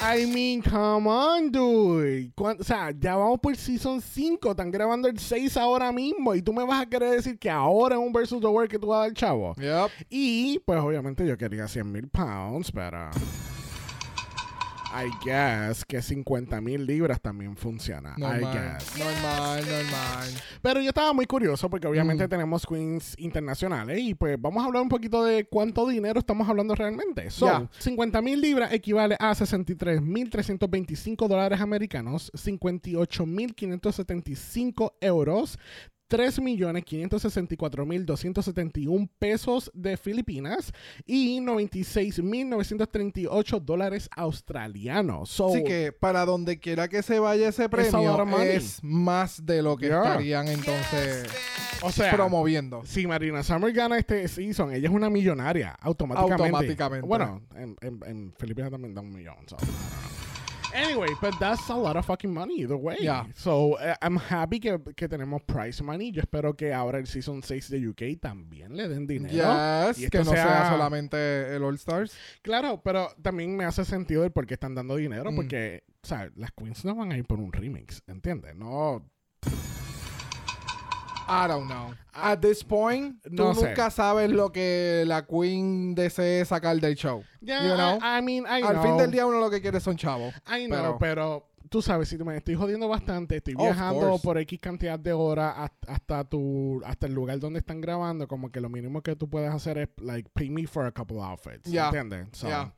I 0.02 0.26
mean, 0.26 0.62
come 0.62 1.06
on, 1.08 1.52
dude. 1.52 2.32
O 2.38 2.64
sea, 2.64 2.92
ya 2.98 3.18
vamos 3.18 3.40
por 3.42 3.58
season 3.58 4.02
5. 4.02 4.52
Están 4.52 4.72
grabando 4.72 5.10
el 5.10 5.20
6 5.20 5.58
ahora 5.58 5.92
mismo. 5.92 6.34
Y 6.34 6.42
tú 6.42 6.54
me 6.54 6.64
vas 6.64 6.82
a 6.84 6.86
querer 6.86 7.12
decir 7.18 7.38
que 7.38 7.50
ahora 7.50 7.96
es 7.96 8.02
un 8.02 8.14
versus 8.14 8.40
the 8.40 8.48
world 8.48 8.70
que 8.72 8.80
tú 8.80 8.88
vas 8.88 9.00
a 9.00 9.02
dar, 9.02 9.14
chavo. 9.14 9.54
Yep. 9.58 9.92
Y 10.10 10.60
pues 10.60 10.80
obviamente 10.80 11.28
yo 11.28 11.38
quería 11.38 11.68
100 11.68 11.92
mil 11.92 12.08
pounds, 12.08 12.72
pero. 12.72 13.10
I 14.92 15.10
guess 15.24 15.86
que 15.86 16.02
50 16.02 16.60
mil 16.62 16.86
libras 16.86 17.22
también 17.22 17.56
funciona. 17.56 18.16
I 18.18 18.22
Normal, 18.22 18.54
guess. 18.54 18.98
normal, 18.98 19.60
normal. 19.68 20.28
Pero 20.62 20.82
yo 20.82 20.90
estaba 20.90 21.14
muy 21.14 21.26
curioso 21.26 21.70
porque 21.70 21.88
obviamente 21.88 22.26
Mm. 22.26 22.30
tenemos 22.30 22.66
queens 22.66 23.16
internacionales 23.20 24.00
y 24.02 24.16
pues 24.16 24.36
vamos 24.42 24.64
a 24.64 24.68
hablar 24.68 24.82
un 24.82 24.90
poquito 24.90 25.24
de 25.24 25.46
cuánto 25.46 25.88
dinero 25.88 26.20
estamos 26.20 26.50
hablando 26.50 26.74
realmente. 26.76 27.30
So. 27.30 27.70
50 27.80 28.22
mil 28.22 28.42
libras 28.42 28.72
equivale 28.74 29.16
a 29.20 29.36
63 29.36 30.02
mil 30.02 30.30
325 30.30 31.28
dólares 31.28 31.62
americanos, 31.62 32.32
58 32.34 33.26
mil 33.26 33.54
575 33.56 34.98
euros. 35.02 35.58
3.564.271 36.10 39.10
pesos 39.20 39.70
de 39.74 39.98
Filipinas 39.98 40.72
y 41.06 41.40
96.938 41.42 43.60
dólares 43.62 44.10
australianos. 44.16 45.30
So, 45.30 45.50
Así 45.50 45.64
que 45.64 45.92
para 45.92 46.26
donde 46.26 46.60
quiera 46.60 46.88
que 46.88 47.04
se 47.04 47.20
vaya 47.20 47.50
ese 47.50 47.68
premio 47.70 48.40
es 48.42 48.84
más 48.84 49.46
de 49.46 49.62
lo 49.62 49.76
que 49.78 49.90
Yeah. 49.90 50.04
estarían 50.04 50.48
entonces 50.48 51.28
o 51.82 51.92
sea, 51.92 52.14
promoviendo. 52.14 52.84
Si 52.86 53.08
Marina 53.08 53.42
Summer 53.42 53.74
gana 53.74 53.98
este 53.98 54.28
season, 54.28 54.72
ella 54.74 54.88
es 54.88 54.94
una 54.94 55.10
millonaria 55.10 55.72
automáticamente. 55.82 56.44
Automáticamente. 56.44 57.08
Bueno, 57.08 57.42
en, 57.56 57.76
en, 57.82 58.00
en 58.06 58.32
Filipinas 58.38 58.70
también 58.70 58.94
da 58.94 59.02
un 59.02 59.12
millón. 59.12 59.38
so. 59.48 59.58
Anyway, 60.74 61.10
but 61.22 61.38
that's 61.40 61.70
a 61.70 61.76
lot 61.76 61.96
of 61.96 62.06
fucking 62.06 62.34
money 62.34 62.62
either 62.62 62.78
way. 62.78 62.98
Yeah. 63.00 63.26
So, 63.36 63.74
uh, 63.74 63.96
I'm 64.02 64.18
happy 64.18 64.60
que, 64.60 64.78
que 64.96 65.08
tenemos 65.08 65.42
prize 65.46 65.82
money. 65.84 66.12
Yo 66.12 66.22
espero 66.22 66.56
que 66.56 66.74
ahora 66.74 67.00
el 67.00 67.08
season 67.08 67.42
6 67.42 67.70
de 67.70 67.88
UK 67.88 68.20
también 68.22 68.76
le 68.76 68.88
den 68.88 69.08
dinero. 69.08 69.34
Yes, 69.34 70.00
Y 70.00 70.10
que 70.10 70.20
no 70.20 70.32
sea, 70.32 70.70
solamente 70.70 71.56
el 71.56 71.64
All 71.64 71.76
Stars. 71.76 72.16
Claro, 72.42 72.82
pero 72.84 73.10
también 73.22 73.56
me 73.56 73.66
hace 73.66 73.86
sentido 73.86 74.24
el 74.24 74.32
por 74.32 74.46
qué 74.46 74.56
están 74.56 74.76
dando 74.76 74.96
dinero. 74.96 75.32
Mm. 75.32 75.36
Porque, 75.36 75.84
o 76.04 76.08
sea, 76.08 76.30
las 76.36 76.52
queens 76.52 76.86
no 76.86 76.96
van 76.96 77.12
a 77.12 77.18
ir 77.18 77.26
por 77.26 77.40
un 77.40 77.52
remix, 77.52 78.04
¿entiendes? 78.08 78.56
No, 78.56 79.06
I 81.30 81.48
don't 81.48 81.68
know. 81.68 81.94
At 82.14 82.42
this 82.42 82.64
point, 82.64 83.22
tú 83.24 83.30
No 83.36 83.54
sé. 83.54 83.68
nunca 83.68 83.90
sabes 83.92 84.30
lo 84.32 84.52
que 84.52 85.04
la 85.06 85.26
Queen 85.26 85.94
desee 85.96 86.44
sacar 86.44 86.80
del 86.82 86.96
show. 86.96 87.24
Yeah, 87.40 87.64
you 87.64 87.76
know? 87.76 88.00
I, 88.02 88.18
I 88.18 88.22
mean, 88.22 88.46
I 88.46 88.62
Al 88.62 88.74
know. 88.74 88.84
fin 88.84 88.98
del 88.98 89.12
día 89.12 89.26
uno 89.26 89.40
lo 89.40 89.50
que 89.50 89.62
quiere 89.62 89.80
son 89.80 89.96
chavos. 89.96 90.34
I 90.48 90.66
know, 90.66 90.98
Pero- 90.98 90.98
pero, 91.00 91.49
tú 91.70 91.82
sabes, 91.82 92.10
si 92.10 92.18
me 92.18 92.36
estoy 92.36 92.56
jodiendo 92.56 92.88
bastante, 92.88 93.38
estoy 93.38 93.56
viajando 93.56 94.18
por 94.22 94.38
X 94.40 94.60
cantidad 94.60 95.00
de 95.00 95.14
horas 95.14 95.54
hasta, 95.58 95.94
hasta 95.94 96.24
tu 96.24 96.82
hasta 96.86 97.08
el 97.08 97.14
lugar 97.14 97.40
donde 97.40 97.60
están 97.60 97.80
grabando, 97.82 98.28
como 98.28 98.52
que 98.52 98.60
lo 98.60 98.70
mínimo 98.70 99.02
que 99.02 99.16
tú 99.16 99.30
puedes 99.30 99.52
hacer 99.52 99.78
es 99.78 99.90
like 100.02 100.30
pay 100.34 100.50
me 100.50 100.66
for 100.68 100.86
a 100.86 100.92
couple 100.92 101.20
outfits, 101.22 101.70
Yeah. 101.70 101.88
¿entiendes? 101.88 102.28
So, 102.34 102.48
Yeah. 102.48 102.74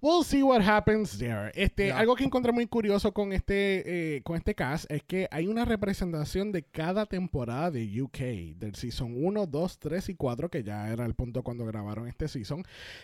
we'll 0.00 0.24
see 0.24 0.42
what 0.42 0.62
happens 0.62 1.18
there. 1.18 1.50
Este, 1.54 1.86
Yeah. 1.86 1.98
algo 1.98 2.14
que 2.16 2.24
encontré 2.24 2.52
muy 2.52 2.66
curioso 2.66 3.12
con 3.12 3.32
este 3.32 4.16
eh, 4.16 4.22
con 4.22 4.36
este 4.36 4.54
cast 4.54 4.90
es 4.90 5.02
que 5.02 5.28
hay 5.30 5.46
una 5.46 5.64
representación 5.64 6.52
de 6.52 6.62
cada 6.62 7.06
temporada 7.06 7.70
de 7.70 8.02
UK, 8.02 8.56
del 8.56 8.74
season 8.74 9.12
1, 9.16 9.46
2, 9.46 9.78
3 9.78 10.08
y 10.10 10.14
4, 10.14 10.48
que 10.50 10.62
ya 10.62 10.88
era 10.92 11.04
el 11.04 11.14
punto 11.14 11.42
cuando 11.42 11.64
grabaron 11.66 12.06
este 12.08 12.28
season. 12.28 12.62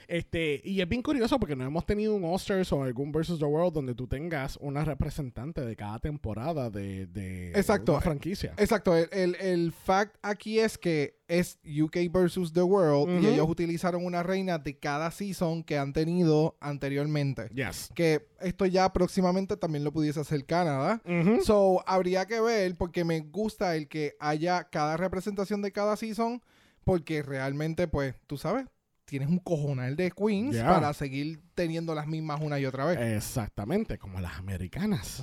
Este, 0.09 0.61
y 0.65 0.81
es 0.81 0.89
bien 0.89 1.03
curioso 1.03 1.39
porque 1.39 1.57
no 1.57 1.65
hemos 1.65 1.85
tenido 1.87 2.15
un 2.15 2.25
All-Stars 2.25 2.73
o 2.73 2.83
algún 2.83 3.13
Versus 3.13 3.39
the 3.39 3.45
World 3.45 3.73
donde 3.75 3.95
tú 3.95 4.07
tengas 4.07 4.57
una 4.61 4.85
representante 5.33 5.63
de 5.63 5.77
cada 5.77 5.99
temporada 5.99 6.71
de, 6.71 7.07
de 7.07 7.51
Exacto. 7.51 7.93
una 7.93 8.01
franquicia. 8.01 8.55
Exacto, 8.57 8.97
el, 8.97 9.09
el, 9.13 9.35
el 9.37 9.73
fact 9.73 10.17
aquí 10.23 10.59
es 10.59 10.79
que 10.79 11.19
es 11.29 11.59
UK 11.65 12.13
versus 12.13 12.53
The 12.53 12.63
World 12.63 13.23
y 13.23 13.27
ellos 13.27 13.49
utilizaron 13.49 14.05
una 14.05 14.23
reina 14.23 14.59
de 14.59 14.79
cada 14.79 15.11
season 15.11 15.65
que 15.65 15.79
han 15.79 15.93
tenido 15.93 16.57
anteriormente. 16.61 17.49
Yes. 17.55 17.91
Que 17.95 18.27
esto 18.41 18.67
ya 18.67 18.93
próximamente 18.93 19.57
también 19.57 19.85
lo 19.85 19.93
pudiese 19.93 20.21
hacer 20.21 20.45
Canadá. 20.45 21.01
So, 21.45 21.83
habría 21.87 22.27
que 22.27 22.41
ver 22.41 22.77
porque 22.77 23.05
me 23.05 23.21
gusta 23.21 23.77
el 23.77 23.89
que 23.89 24.15
haya 24.21 24.65
cada 24.65 24.97
representación 24.97 25.63
de 25.63 25.73
cada 25.73 25.97
season 25.97 26.43
porque 26.85 27.23
realmente, 27.23 27.87
pues, 27.87 28.17
tú 28.27 28.37
sabes, 28.37 28.67
tienes 29.13 29.29
un 29.29 29.39
cojonal 29.41 29.95
de 29.95 30.11
queens 30.11 30.55
Yeah. 30.55 30.67
para 30.69 30.95
seguir 30.95 31.39
teniendo 31.55 31.95
las 31.95 32.07
mismas 32.07 32.41
una 32.41 32.59
y 32.59 32.65
otra 32.65 32.87
vez. 32.87 32.99
Exactamente, 32.99 33.99
como 33.99 34.19
las 34.21 34.39
americanas. 34.39 35.23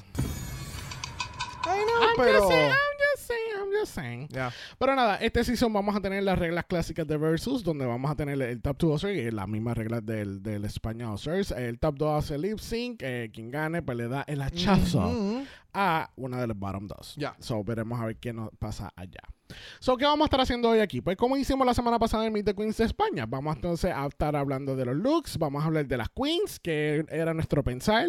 Ay, 1.66 1.80
no, 1.86 2.04
I'm 2.08 2.16
pero... 2.18 2.40
just 2.40 2.50
saying, 2.52 2.70
I'm 2.72 3.00
just 3.16 3.28
saying, 3.28 3.52
I'm 3.60 3.72
just 3.82 3.94
saying. 3.96 4.28
Ya. 4.30 4.52
Pero 4.78 4.96
nada, 4.96 5.16
este 5.18 5.44
season 5.44 5.74
vamos 5.74 5.96
a 5.96 6.02
tener 6.02 6.22
las 6.24 6.38
reglas 6.38 6.66
clásicas 6.66 7.08
de 7.08 7.18
Versus, 7.18 7.64
donde 7.64 7.86
vamos 7.86 8.10
a 8.12 8.16
tener 8.16 8.40
el 8.42 8.62
top 8.62 8.78
2 8.78 8.92
Oscars 8.96 9.18
y 9.18 9.32
las 9.32 9.48
mismas 9.48 9.76
reglas 9.76 10.06
del, 10.06 10.42
del 10.44 10.66
España 10.66 11.12
Oscars. 11.12 11.50
El 11.52 11.80
top 11.80 11.96
2 11.98 12.24
hace 12.26 12.38
lip 12.38 12.60
sync, 12.60 13.02
eh, 13.04 13.30
quien 13.34 13.50
gane 13.52 13.82
pues 13.82 13.98
le 13.98 14.08
da 14.08 14.24
el 14.28 14.42
hachazo 14.42 15.08
Ujú. 15.08 15.44
a 15.74 16.12
una 16.16 16.40
de 16.40 16.48
los 16.48 16.58
bottom 16.58 16.88
2. 16.88 17.16
Ya. 17.18 17.36
So 17.40 17.64
veremos 17.64 18.00
a 18.00 18.06
ver 18.06 18.18
qué 18.18 18.34
nos 18.34 18.50
pasa 18.60 18.92
allá. 18.96 19.22
So, 19.80 19.98
¿qué 19.98 20.06
vamos 20.06 20.26
a 20.26 20.26
estar 20.26 20.42
haciendo 20.42 20.70
hoy 20.70 20.80
aquí? 20.80 21.02
Pues 21.02 21.18
como 21.18 21.38
hicimos 21.38 21.66
la 21.66 21.74
semana 21.74 22.00
pasada 22.00 22.26
en 22.26 22.34
Meet 22.34 22.46
the 22.46 22.56
Queens 22.56 22.78
de 22.78 22.86
España, 22.86 23.26
vamos 23.28 23.56
entonces 23.56 23.92
a 23.94 24.06
estar 24.06 24.36
hablando 24.36 24.76
de 24.76 24.86
los 24.86 24.96
looks, 24.96 25.38
vamos 25.38 25.64
a 25.64 25.68
hablar 25.68 25.88
de 25.88 25.98
las 25.98 26.10
queens, 26.10 26.60
que 26.60 27.06
era 27.10 27.34
nuestro 27.34 27.64
pensar. 27.64 28.08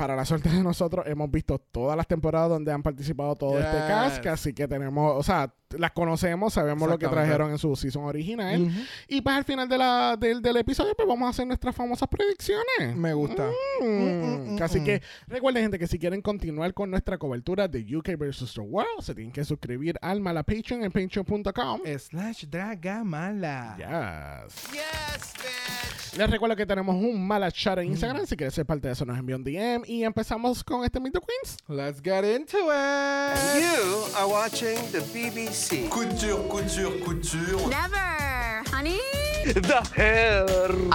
Para 0.00 0.16
la 0.16 0.24
suerte 0.24 0.48
de 0.48 0.62
nosotros, 0.62 1.04
hemos 1.06 1.30
visto 1.30 1.58
todas 1.58 1.94
las 1.94 2.06
temporadas 2.06 2.48
donde 2.48 2.72
han 2.72 2.82
participado 2.82 3.36
todo 3.36 3.58
este 3.58 3.76
Yes. 3.76 3.86
cast, 3.86 4.26
así 4.28 4.54
que 4.54 4.66
tenemos, 4.66 5.14
o 5.14 5.22
sea, 5.22 5.52
las 5.76 5.90
conocemos, 5.90 6.54
sabemos 6.54 6.88
lo 6.88 6.98
que 6.98 7.06
trajeron 7.06 7.50
en 7.50 7.58
su 7.58 7.76
season 7.76 8.04
original. 8.04 8.66
Y 9.08 9.20
pues 9.20 9.36
al 9.36 9.44
final 9.44 9.68
de 9.68 9.76
la, 9.76 10.16
del, 10.18 10.40
del 10.40 10.56
episodio, 10.56 10.94
pues 10.96 11.06
vamos 11.06 11.26
a 11.26 11.28
hacer 11.28 11.46
nuestras 11.46 11.76
famosas 11.76 12.08
predicciones. 12.08 12.96
Me 12.96 13.12
gusta. 13.12 13.50
Mm. 13.82 13.84
Mm, 13.84 14.54
mm, 14.56 14.62
Así 14.62 14.80
mm. 14.80 14.84
que 14.84 15.02
recuerden, 15.26 15.64
gente, 15.64 15.78
que 15.78 15.86
si 15.86 15.98
quieren 15.98 16.22
continuar 16.22 16.72
con 16.72 16.90
nuestra 16.90 17.18
cobertura 17.18 17.68
de 17.68 17.84
UK 17.94 18.16
vs. 18.16 18.54
The 18.54 18.62
World, 18.62 19.02
se 19.02 19.14
tienen 19.14 19.32
que 19.34 19.44
suscribir 19.44 19.98
al 20.00 20.22
Mala 20.22 20.44
Patreon 20.44 20.82
en 20.82 20.92
patreon.com. 20.92 21.80
Slash 21.98 22.46
Dragamala. 22.46 23.76
Yes. 23.76 24.72
Yes, 24.72 25.34
bitch. 25.34 25.89
Les 26.16 26.28
recuerdo 26.28 26.56
que 26.56 26.66
tenemos 26.66 26.96
un 26.96 27.26
mala 27.26 27.52
chat 27.52 27.78
en 27.78 27.86
Instagram. 27.86 28.26
Si 28.26 28.36
quieres 28.36 28.52
ser 28.52 28.66
parte 28.66 28.88
de 28.88 28.94
eso, 28.94 29.04
nos 29.04 29.16
envía 29.16 29.36
un 29.36 29.44
DM. 29.44 29.84
Y 29.86 30.02
empezamos 30.02 30.64
con 30.64 30.84
este 30.84 30.98
Meet 30.98 31.14
the 31.14 31.20
Queens. 31.20 31.56
Let's 31.68 32.00
get 32.02 32.24
into 32.24 32.58
it. 32.58 33.36
You 33.60 34.06
are 34.16 34.26
watching 34.26 34.76
the 34.90 35.00
BBC. 35.12 35.88
Couture, 35.88 36.48
couture, 36.48 36.98
couture. 37.04 37.66
Never, 37.68 38.64
honey. 38.72 38.98
The 39.44 39.82
hell. 39.94 40.90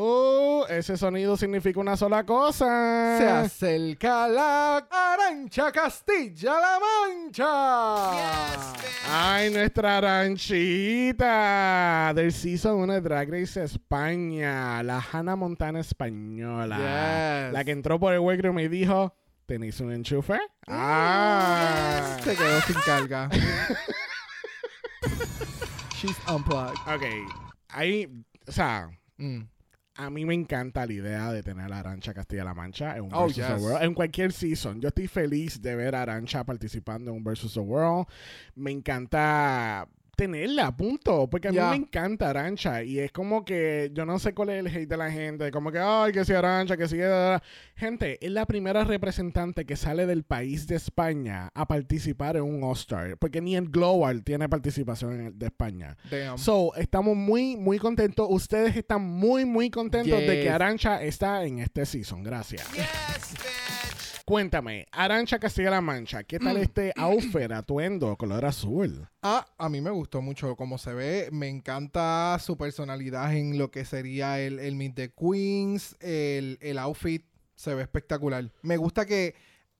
Oh, 0.00 0.64
ese 0.68 0.96
sonido 0.96 1.36
significa 1.36 1.80
una 1.80 1.96
sola 1.96 2.24
cosa. 2.24 3.18
Se 3.18 3.26
acerca 3.28 4.28
la 4.28 4.76
Arancha 4.88 5.72
Castilla-La 5.72 6.78
Mancha. 6.78 8.12
Ay, 9.10 9.50
nuestra 9.50 9.96
aranchita 9.98 11.32
del 12.14 12.32
Season 12.32 12.76
1 12.76 12.92
de 12.92 13.00
Drag 13.00 13.28
Race 13.28 13.60
España, 13.60 14.80
la 14.84 15.04
Hannah 15.12 15.34
Montana 15.34 15.80
española. 15.80 16.76
Yes. 16.76 17.52
La 17.52 17.64
que 17.64 17.72
entró 17.72 17.98
por 17.98 18.14
el 18.14 18.20
workroom 18.20 18.60
y 18.60 18.68
dijo, 18.68 19.12
¿tenéis 19.46 19.80
un 19.80 19.90
enchufe? 19.92 20.38
Ah. 20.68 22.18
Se 22.22 22.36
quedó 22.36 22.60
sin 22.60 22.76
carga. 22.86 23.28
She's 25.96 26.16
unplugged. 26.32 26.76
Ok, 26.86 27.02
ahí, 27.70 28.06
o 28.46 28.52
sea, 28.52 28.88
Mm. 29.20 29.40
A 29.98 30.10
mí 30.10 30.24
me 30.24 30.32
encanta 30.32 30.86
la 30.86 30.92
idea 30.92 31.32
de 31.32 31.42
tener 31.42 31.72
a 31.72 31.80
Arancha 31.80 32.14
Castilla-La 32.14 32.54
Mancha 32.54 32.96
en 32.96 33.02
un 33.02 33.10
Oh, 33.12 33.26
Versus 33.26 33.44
the. 33.44 33.52
World. 33.54 33.82
En 33.82 33.94
cualquier 33.94 34.32
season. 34.32 34.80
Yo 34.80 34.88
estoy 34.88 35.08
feliz 35.08 35.60
de 35.60 35.74
ver 35.74 35.96
a 35.96 36.02
Arancha 36.02 36.44
participando 36.44 37.10
en 37.10 37.16
un 37.16 37.24
Versus 37.24 37.52
the 37.54 37.60
World. 37.60 38.06
Me 38.54 38.70
encanta 38.70 39.88
tenerla, 40.18 40.76
punto. 40.76 41.30
Porque 41.30 41.48
a 41.48 41.52
Ya. 41.52 41.64
mí 41.64 41.70
me 41.70 41.76
encanta 41.86 42.28
Arancha. 42.28 42.82
Y 42.82 42.98
es 42.98 43.12
como 43.12 43.44
que 43.44 43.90
yo 43.94 44.04
no 44.04 44.18
sé 44.18 44.34
cuál 44.34 44.50
es 44.50 44.58
el 44.58 44.66
hate 44.66 44.88
de 44.88 44.96
la 44.96 45.10
gente. 45.10 45.50
Como 45.50 45.70
que, 45.72 45.78
ay, 45.78 46.12
que 46.12 46.24
si 46.24 46.32
Arancha, 46.34 46.76
que 46.76 46.88
si. 46.88 46.98
Gente, 47.76 48.18
es 48.20 48.30
la 48.32 48.44
primera 48.44 48.82
representante 48.84 49.64
que 49.64 49.76
sale 49.76 50.04
del 50.06 50.24
país 50.24 50.66
de 50.66 50.74
España 50.76 51.50
a 51.54 51.66
participar 51.66 52.36
en 52.36 52.42
un 52.42 52.62
All-Star. 52.64 53.16
Porque 53.18 53.40
ni 53.40 53.54
el 53.56 53.68
Global 53.68 54.24
tiene 54.24 54.48
participación 54.48 55.12
en 55.14 55.26
el 55.28 55.38
de 55.38 55.46
España. 55.46 55.96
Damn. 56.10 56.36
So, 56.36 56.74
estamos 56.74 57.16
muy, 57.16 57.56
muy 57.56 57.78
contentos. 57.78 58.26
Ustedes 58.28 58.76
están 58.76 59.02
muy, 59.02 59.44
muy 59.44 59.70
contentos 59.70 60.18
de 60.20 60.26
que 60.26 60.42
Yes. 60.42 60.50
Arancha 60.50 61.02
está 61.02 61.44
en 61.44 61.60
este 61.60 61.86
season. 61.86 62.22
Gracias. 62.24 62.66
Cuéntame, 64.28 64.86
Arancha 64.92 65.38
Castilla-La 65.38 65.80
Mancha, 65.80 66.22
¿qué 66.22 66.38
Mm. 66.38 66.44
tal 66.44 66.56
este 66.58 66.92
outfit, 66.96 67.50
atuendo, 67.50 68.14
color 68.18 68.44
azul? 68.44 69.08
Ah, 69.22 69.46
a 69.56 69.70
mí 69.70 69.80
me 69.80 69.88
gustó 69.90 70.20
mucho 70.20 70.54
cómo 70.54 70.76
se 70.76 70.92
ve. 70.92 71.30
Me 71.32 71.48
encanta 71.48 72.36
su 72.38 72.58
personalidad 72.58 73.34
en 73.34 73.56
lo 73.56 73.70
que 73.70 73.86
sería 73.86 74.38
el, 74.38 74.58
el 74.58 74.74
Meet 74.76 74.94
the 74.96 75.12
Queens. 75.14 75.96
El, 76.00 76.58
el 76.60 76.76
outfit 76.78 77.24
se 77.54 77.74
ve 77.74 77.80
espectacular. 77.80 78.52
Me 78.60 78.76
gusta 78.76 79.06
que 79.06 79.34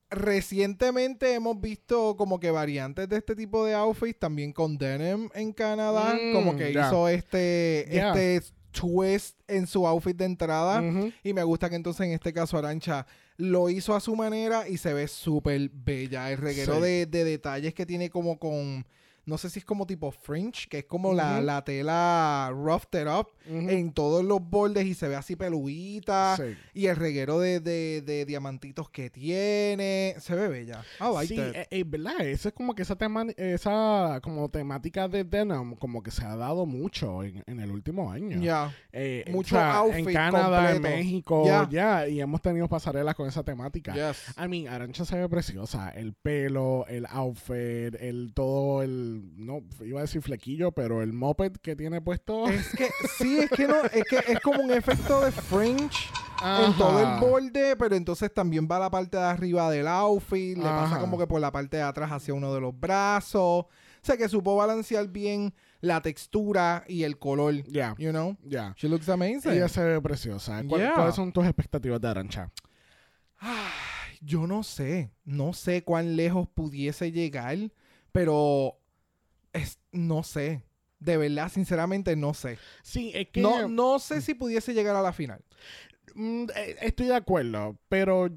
recientemente 0.09 1.35
hemos 1.35 1.61
visto 1.61 2.17
como 2.17 2.39
que 2.39 2.49
variantes 2.49 3.07
de 3.07 3.17
este 3.17 3.35
tipo 3.35 3.63
de 3.65 3.75
outfits 3.75 4.17
también 4.17 4.51
con 4.51 4.79
Denim 4.79 5.29
en 5.35 5.53
Canadá. 5.53 6.15
Mm, 6.19 6.33
como 6.33 6.55
que 6.57 6.73
ya. 6.73 6.87
hizo 6.87 7.07
este, 7.07 7.95
este 7.95 8.41
twist 8.71 9.39
en 9.47 9.67
su 9.67 9.85
outfit 9.85 10.17
de 10.17 10.25
entrada. 10.25 10.81
Y 11.23 11.33
me 11.33 11.43
gusta 11.43 11.69
que 11.69 11.75
entonces 11.75 12.07
en 12.07 12.13
este 12.13 12.33
caso 12.33 12.57
Arancha 12.57 13.05
lo 13.39 13.69
hizo 13.69 13.95
a 13.95 14.01
su 14.01 14.15
manera 14.17 14.67
y 14.67 14.77
se 14.77 14.93
ve 14.93 15.07
súper 15.07 15.69
bella. 15.73 16.29
El 16.29 16.37
reguero 16.37 16.75
Sí. 16.75 16.81
de, 16.81 17.05
de 17.05 17.23
detalles 17.23 17.73
que 17.73 17.85
tiene 17.85 18.09
como 18.09 18.37
con, 18.37 18.85
no 19.29 19.37
sé 19.37 19.49
si 19.49 19.59
es 19.59 19.65
como 19.65 19.85
tipo 19.85 20.11
fringe, 20.11 20.67
que 20.69 20.79
es 20.79 20.85
como 20.85 21.13
la, 21.13 21.35
Ujú. 21.37 21.45
la 21.45 21.63
tela 21.63 22.51
roughed 22.53 22.99
it 23.01 23.07
up 23.07 23.27
Ujú. 23.47 23.69
en 23.69 23.93
todos 23.93 24.25
los 24.25 24.39
bordes 24.41 24.85
y 24.85 24.93
se 24.93 25.07
ve 25.07 25.15
así 25.15 25.35
peluita. 25.35 26.35
Sí. 26.37 26.55
Y 26.73 26.87
el 26.87 26.95
reguero 26.95 27.39
de, 27.39 27.59
de- 27.59 28.01
de 28.01 28.25
diamantitos 28.25 28.89
que 28.89 29.09
tiene. 29.09 30.15
Se 30.19 30.35
ve 30.35 30.47
bella. 30.47 30.83
Like 30.99 31.27
sí, 31.27 31.35
that. 31.39 31.55
eh, 31.55 31.67
eh, 31.71 31.83
¿verdad? 31.85 32.19
Eso 32.21 32.49
es 32.49 32.53
como 32.53 32.75
que 32.75 32.81
esa, 32.81 32.95
tema, 32.95 33.25
esa 33.37 34.19
como 34.21 34.49
temática 34.49 35.07
de 35.07 35.23
denim 35.23 35.75
como 35.75 36.01
que 36.03 36.11
se 36.11 36.25
ha 36.25 36.35
dado 36.35 36.65
mucho 36.65 37.23
en, 37.23 37.43
en 37.47 37.59
el 37.59 37.71
último 37.71 38.11
año. 38.11 38.39
Ya. 38.41 38.73
Eh, 38.91 39.25
Mucho 39.29 39.55
o 39.55 39.59
sea, 39.59 39.77
outfit 39.77 40.07
en 40.07 40.13
Canadá, 40.13 40.69
en 40.69 40.73
completo. 40.75 40.97
México, 40.97 41.45
Ya. 41.45 41.67
ya, 41.69 42.07
y 42.07 42.19
hemos 42.21 42.41
tenido 42.41 42.67
pasarelas 42.67 43.15
con 43.15 43.27
esa 43.27 43.43
temática. 43.43 43.93
Yes. 43.93 44.33
I 44.37 44.47
mean, 44.47 44.67
Arancha 44.67 45.05
se 45.05 45.15
ve 45.17 45.29
preciosa. 45.29 45.89
El 45.89 46.13
pelo, 46.13 46.85
el 46.87 47.05
outfit, 47.07 47.95
el 47.99 48.31
todo 48.33 48.81
el. 48.83 49.18
No, 49.37 49.61
iba 49.85 49.99
a 49.99 50.03
decir 50.03 50.21
flequillo, 50.21 50.71
pero 50.71 51.01
el 51.01 51.13
moped 51.13 51.53
que 51.53 51.75
tiene 51.75 52.01
puesto. 52.01 52.47
Es 52.47 52.69
que, 52.75 52.89
sí, 53.17 53.39
es 53.39 53.49
que 53.49 53.67
no, 53.67 53.75
es 53.83 54.03
que 54.03 54.17
es 54.31 54.39
como 54.41 54.61
un 54.63 54.71
efecto 54.71 55.21
de 55.21 55.31
fringe 55.31 56.09
en 56.65 56.73
todo 56.77 56.99
el 56.99 57.19
borde, 57.19 57.75
pero 57.75 57.95
entonces 57.95 58.33
también 58.33 58.67
va 58.71 58.79
la 58.79 58.89
parte 58.89 59.17
de 59.17 59.23
arriba 59.23 59.69
del 59.69 59.87
outfit, 59.87 60.57
le 60.57 60.63
pasa 60.63 60.99
como 60.99 61.17
que 61.17 61.27
por 61.27 61.41
la 61.41 61.51
parte 61.51 61.77
de 61.77 61.83
atrás 61.83 62.11
hacia 62.11 62.33
uno 62.33 62.53
de 62.53 62.61
los 62.61 62.77
brazos. 62.79 63.65
O 63.65 63.67
sea 64.01 64.15
que 64.15 64.29
supo 64.29 64.55
balancear 64.55 65.07
bien 65.09 65.53
la 65.81 66.01
textura 66.01 66.85
y 66.87 67.03
el 67.03 67.17
color. 67.19 67.55
Ya. 67.67 67.93
You 67.97 68.11
know? 68.11 68.37
Ya. 68.45 68.73
She 68.77 68.87
looks 68.87 69.09
amazing. 69.09 69.51
Ella 69.51 69.67
se 69.67 69.83
ve 69.83 70.01
preciosa. 70.01 70.63
¿Cuál- 70.67 70.81
Yeah. 70.81 70.93
¿Cuáles 70.93 71.15
son 71.15 71.31
tus 71.33 71.45
expectativas 71.45 71.99
de 71.99 72.07
Arancha? 72.07 72.49
Yo 74.21 74.47
no 74.47 74.63
sé, 74.63 75.11
no 75.23 75.53
sé 75.53 75.83
cuán 75.83 76.15
lejos 76.17 76.47
pudiese 76.49 77.11
llegar, 77.11 77.57
pero 78.11 78.78
es, 79.53 79.79
no 79.91 80.23
sé. 80.23 80.63
De 80.99 81.15
verdad, 81.15 81.49
sinceramente, 81.49 82.15
no 82.15 82.33
sé. 82.33 82.57
Sí, 82.83 83.11
es 83.15 83.29
que. 83.29 83.41
No, 83.41 83.67
no 83.67 83.99
sé 83.99 84.21
si 84.21 84.33
pudiese 84.33 84.73
llegar 84.73 84.95
a 84.95 85.01
la 85.01 85.13
final. 85.13 85.41
Mm, 86.13 86.45
eh, 86.55 86.75
Estoy 86.81 87.07
de 87.07 87.15
acuerdo, 87.15 87.77
pero 87.87 88.29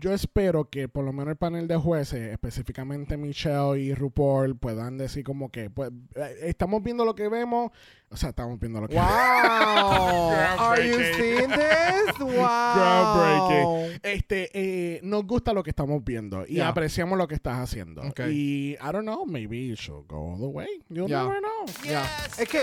yo 0.00 0.12
espero 0.12 0.68
que 0.70 0.88
por 0.88 1.04
lo 1.04 1.12
menos 1.12 1.30
el 1.32 1.36
panel 1.36 1.68
de 1.68 1.76
jueces, 1.76 2.32
específicamente 2.32 3.16
Michelle 3.16 3.78
y 3.80 3.94
RuPaul, 3.94 4.56
puedan 4.56 4.98
decir 4.98 5.24
como 5.24 5.50
que 5.50 5.70
pues, 5.70 5.90
eh, 6.14 6.36
estamos 6.42 6.82
viendo 6.82 7.04
lo 7.04 7.14
que 7.14 7.28
vemos, 7.28 7.70
o 8.10 8.16
sea, 8.16 8.30
estamos 8.30 8.58
viendo 8.58 8.80
lo 8.80 8.88
que 8.88 8.94
Wow. 8.96 9.02
Are 10.58 10.88
you 10.88 10.98
seeing 11.16 11.48
this? 11.50 12.18
Wow. 12.18 12.74
Groundbreaking. 12.74 14.00
Este, 14.02 14.50
eh, 14.54 15.00
nos 15.02 15.24
gusta 15.26 15.52
lo 15.52 15.62
que 15.62 15.70
estamos 15.70 16.02
viendo 16.04 16.44
y 16.46 16.54
Yeah. 16.54 16.68
apreciamos 16.68 17.18
lo 17.18 17.26
que 17.26 17.34
estás 17.34 17.58
haciendo. 17.58 18.02
Ok. 18.02 18.20
Y 18.30 18.72
I 18.74 18.92
don't 18.92 19.02
know, 19.02 19.24
maybe 19.26 19.66
you 19.66 19.74
should 19.74 20.06
go 20.06 20.32
all 20.32 20.38
the 20.38 20.46
way. 20.46 20.68
You 20.88 21.06
Yeah. 21.06 21.22
never 21.24 21.40
know. 21.40 21.66
Ya. 21.84 22.04
Es 22.38 22.48
que 22.48 22.60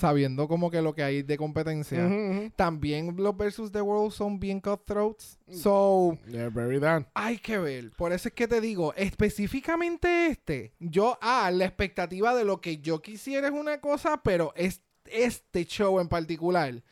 sabiendo 0.00 0.48
como 0.48 0.70
que 0.70 0.80
lo 0.80 0.94
que 0.94 1.02
hay 1.02 1.22
de 1.22 1.36
competencia, 1.36 2.08
también 2.56 3.14
los 3.16 3.36
versus 3.36 3.70
the 3.70 3.82
world 3.82 4.12
son 4.12 4.40
bien 4.40 4.60
cutthroats. 4.60 5.38
So, 5.50 6.18
They're 6.26 6.50
very 6.50 6.78
done. 6.80 7.06
hay 7.14 7.38
que 7.38 7.58
ver. 7.58 7.90
Por 7.92 8.12
eso 8.12 8.28
es 8.28 8.34
que 8.34 8.48
te 8.48 8.60
digo, 8.60 8.94
específicamente 8.94 10.26
este, 10.28 10.72
yo, 10.78 11.18
ah, 11.20 11.50
la 11.52 11.66
expectativa 11.66 12.34
de 12.34 12.44
lo 12.44 12.60
que 12.60 12.78
yo 12.78 13.00
quisiera 13.02 13.48
es 13.48 13.52
una 13.52 13.80
cosa, 13.80 14.22
pero 14.22 14.52
es, 14.56 14.82
este 15.04 15.64
show 15.66 16.00
en 16.00 16.08
particular 16.08 16.82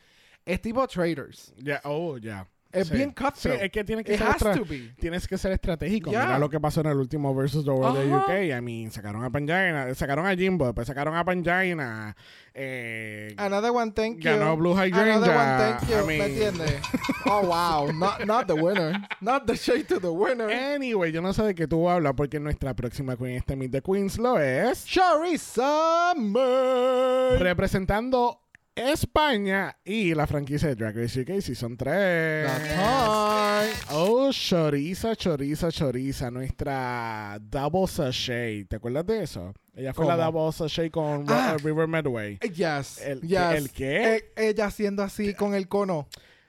es 0.45 0.61
tipo 0.61 0.87
Traders. 0.87 1.53
Yeah, 1.57 1.81
oh, 1.85 2.19
yeah. 2.19 2.47
Es 2.71 2.89
Sí. 2.89 2.95
bien 2.97 3.11
cutthroat. 3.13 3.37
Sí, 3.37 3.49
es 3.65 3.71
que 3.71 3.83
tiene 3.83 4.05
que 4.05 4.13
It 4.15 4.21
ser 4.21 4.63
tienes 4.99 5.27
que 5.27 5.39
ser 5.39 5.53
estratégico. 5.53 6.11
Yeah. 6.11 6.27
Mira 6.27 6.39
lo 6.39 6.51
que 6.51 6.61
pasó 6.61 6.83
en 6.83 6.89
el 6.89 6.99
último 6.99 7.35
versus 7.35 7.65
the 7.65 7.71
world 7.71 7.97
de 7.99 8.13
Ajá. 8.13 8.25
UK. 8.25 8.59
I 8.59 8.61
mean, 8.61 8.91
sacaron 8.91 9.25
a 9.25 9.31
Pangina, 9.31 9.95
sacaron 9.95 10.27
a 10.27 10.37
Jimbo, 10.37 10.67
después 10.67 10.87
sacaron 10.87 11.17
a 11.17 11.25
Pangina. 11.25 12.15
Eh, 12.53 13.33
Another 13.39 13.71
one, 13.71 13.93
thank 13.93 14.19
you. 14.19 14.31
Ganó 14.31 14.55
Blue 14.57 14.73
Another 14.73 14.91
Hydrangea. 14.91 15.37
one, 15.37 15.79
thank 15.79 15.89
you. 15.89 15.97
I 15.97 16.07
¿Me 16.19 16.27
entiendes? 16.27 16.83
Oh, 17.25 17.41
wow. 17.47 17.91
Not, 17.93 18.27
not 18.27 18.47
the 18.47 18.55
winner. 18.55 18.93
Not 19.23 19.47
the 19.47 19.57
shade 19.57 19.85
to 19.89 19.99
the 19.99 20.11
winner. 20.13 20.51
Anyway, 20.51 21.11
yo 21.13 21.23
no 21.23 21.33
sé 21.33 21.43
de 21.45 21.55
qué 21.55 21.67
tú 21.67 21.89
hablas 21.89 22.13
porque 22.17 22.39
nuestra 22.41 22.75
próxima 22.75 23.17
queen 23.17 23.37
este 23.37 23.57
Meet 23.57 23.73
the 23.73 23.81
Queens 23.83 24.19
lo 24.19 24.39
es 24.39 24.85
Shari 24.85 25.39
Summer. 25.39 27.39
representando 27.41 28.43
España 28.79 29.77
y 29.85 30.15
la 30.15 30.27
franquicia 30.27 30.69
de 30.69 30.75
Drag 30.77 30.97
Race 30.97 31.21
UK 31.21 31.41
Season 31.41 31.77
3. 31.77 32.47
That's 32.47 32.69
right. 32.71 33.77
Oh, 33.91 34.31
choriza, 34.33 35.15
choriza, 35.17 35.71
choriza, 35.71 36.31
nuestra 36.31 37.39
Double 37.41 37.87
Sachet. 37.87 38.69
¿Te 38.69 38.77
acuerdas 38.77 39.07
de 39.07 39.23
eso? 39.25 39.53
Ella 39.75 39.93
fue 39.95 40.07
la. 40.07 40.17
Double 40.17 40.53
Sachet 40.53 40.91
con 40.91 41.25
Ah. 41.29 41.53
Ro- 41.53 41.59
River 41.65 41.89
Medway. 41.89 42.39
Yes. 42.39 43.01
¿El 43.03 43.21
qué- 43.21 43.27
yes. 43.29 43.53
el 43.55 43.71
qué? 43.73 44.15
E- 44.17 44.33
ella 44.49 44.67
haciendo 44.67 45.03
así 45.03 45.35
con 45.35 45.55
el 45.55 45.69
cono. 45.69 46.09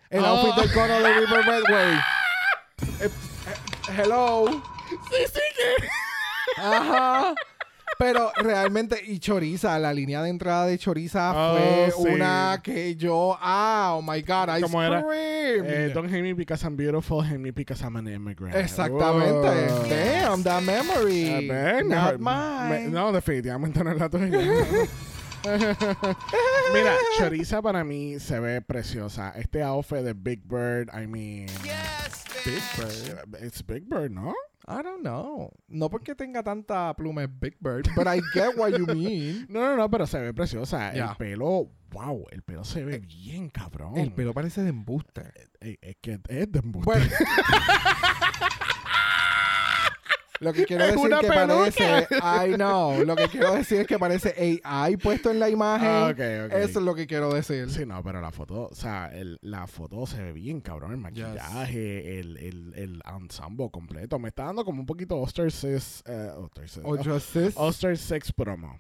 El 0.10 0.24
Oh. 0.24 0.28
outfit 0.28 0.56
del 0.64 0.74
cono 0.74 1.00
de 1.00 1.14
River 1.14 1.46
Medway. 1.46 2.00
Eh, 3.02 3.06
eh, 3.06 3.12
hello. 4.04 4.46
Sí, 5.10 5.18
sí, 5.34 5.40
que. 5.56 6.62
Ajá. 6.62 7.36
Pero 8.00 8.32
realmente, 8.38 8.98
y 9.06 9.20
Choriza, 9.20 9.78
la 9.78 9.94
línea 9.94 10.24
de 10.24 10.30
entrada 10.30 10.66
de 10.68 10.78
Choriza 10.78 11.34
Oh, 11.36 11.58
fue 11.58 11.92
sí. 11.92 12.16
una 12.16 12.62
que 12.64 12.96
yo, 12.96 13.38
ah, 13.42 13.96
oh 13.98 14.02
my 14.02 14.22
God, 14.22 14.58
I 14.58 14.62
¿Cómo 14.62 14.82
era? 14.82 15.04
Eh, 15.14 15.92
don't 15.94 16.10
hate 16.10 16.22
me 16.24 16.32
because 16.34 16.64
I'm 16.66 16.78
beautiful, 16.78 17.22
hate 17.22 17.38
me 17.40 17.52
because 17.52 17.84
I'm 17.84 17.98
an 17.98 18.08
immigrant. 18.08 18.56
Exactamente. 18.56 19.50
Oh. 19.70 19.86
Damn, 19.90 20.44
that 20.44 20.64
memory. 20.64 21.46
ver, 21.46 21.84
Not 21.84 22.20
me- 22.20 22.24
mine. 22.24 22.92
no, 22.94 23.12
definitivamente 23.12 23.84
no 23.84 23.92
es 23.92 24.00
la 24.00 24.08
tuya. 24.08 24.30
Mira, 26.74 26.96
Choriza 27.18 27.62
para 27.62 27.84
mí 27.84 28.18
se 28.20 28.40
ve 28.40 28.62
preciosa. 28.62 29.34
Este 29.36 29.62
outfit 29.62 30.04
de 30.04 30.14
Big 30.14 30.42
Bird, 30.48 30.90
I 30.94 31.06
mean. 31.06 31.48
Big 32.46 32.62
Bird. 32.78 33.44
It's 33.44 33.62
Big 33.62 33.84
Bird, 33.90 34.12
¿no? 34.12 34.34
I 34.72 34.84
don't 34.84 35.02
know. 35.02 35.52
No 35.68 35.90
porque 35.90 36.14
tenga 36.14 36.44
tanta 36.44 36.94
pluma 36.96 37.24
es 37.24 37.30
Big 37.40 37.56
Bird, 37.60 37.88
but 37.96 38.06
I 38.06 38.22
get 38.34 38.56
what 38.56 38.78
you 38.78 38.86
mean. 38.86 39.48
No, 39.50 39.62
no, 39.62 39.76
no, 39.76 39.90
pero 39.90 40.06
se 40.06 40.20
ve 40.20 40.32
preciosa. 40.34 40.94
Ya. 40.94 41.10
El 41.12 41.16
pelo, 41.18 41.72
wow, 41.90 42.26
el 42.32 42.44
pelo 42.44 42.64
se 42.64 42.86
ve 42.86 43.00
bien 43.00 43.50
cabrón. 43.50 43.98
El 43.98 44.12
pelo 44.12 44.34
parece 44.34 44.62
de 44.62 44.70
embuste. 44.70 45.24
Eh, 45.60 45.78
Es 45.82 45.96
que 46.02 46.20
es 46.30 46.52
de 46.52 46.60
embuste. 46.60 46.86
Bueno. 46.92 47.06
Lo 50.40 50.54
que 50.54 50.66
quiero 50.66 50.86
Es 50.86 50.92
decir 50.92 51.06
una 51.08 51.20
que 51.20 51.28
parece, 51.28 52.08
I 52.22 52.54
know, 52.56 53.04
lo 53.04 53.16
que 53.16 53.28
quiero 53.28 53.54
decir 53.54 53.82
es 53.82 53.88
que 53.88 54.00
parece 54.00 54.62
AI 54.64 54.96
puesto 54.98 55.32
en 55.32 55.40
la 55.40 55.50
imagen. 55.50 55.88
Ah. 55.90 56.12
Eso 56.58 56.80
es 56.80 56.86
lo 56.86 56.96
que 56.96 57.06
quiero 57.08 57.34
decir. 57.34 57.70
Sí, 57.70 57.86
no, 57.86 58.02
pero 58.04 58.22
la 58.22 58.32
foto, 58.32 58.70
o 58.72 58.76
sea, 58.76 59.08
el- 59.14 59.38
la 59.42 59.68
foto 59.68 60.06
se 60.08 60.22
ve 60.22 60.32
bien 60.32 60.62
cabrón, 60.62 60.92
el 60.92 60.98
maquillaje, 60.98 62.20
el, 62.20 62.38
el, 62.38 62.74
el 62.76 63.02
ensemble 63.06 63.70
completo. 63.70 64.18
Me 64.20 64.30
está 64.30 64.46
dando 64.46 64.64
como 64.64 64.80
un 64.80 64.86
poquito 64.86 65.18
Oster 65.20 65.52
6, 65.52 66.04
eh, 66.06 66.32
Oster 66.38 66.70
6, 66.70 66.86
Ocho 66.88 67.20
sis. 67.20 67.54
Oster 67.56 67.98
6 67.98 68.32
promo. 68.34 68.80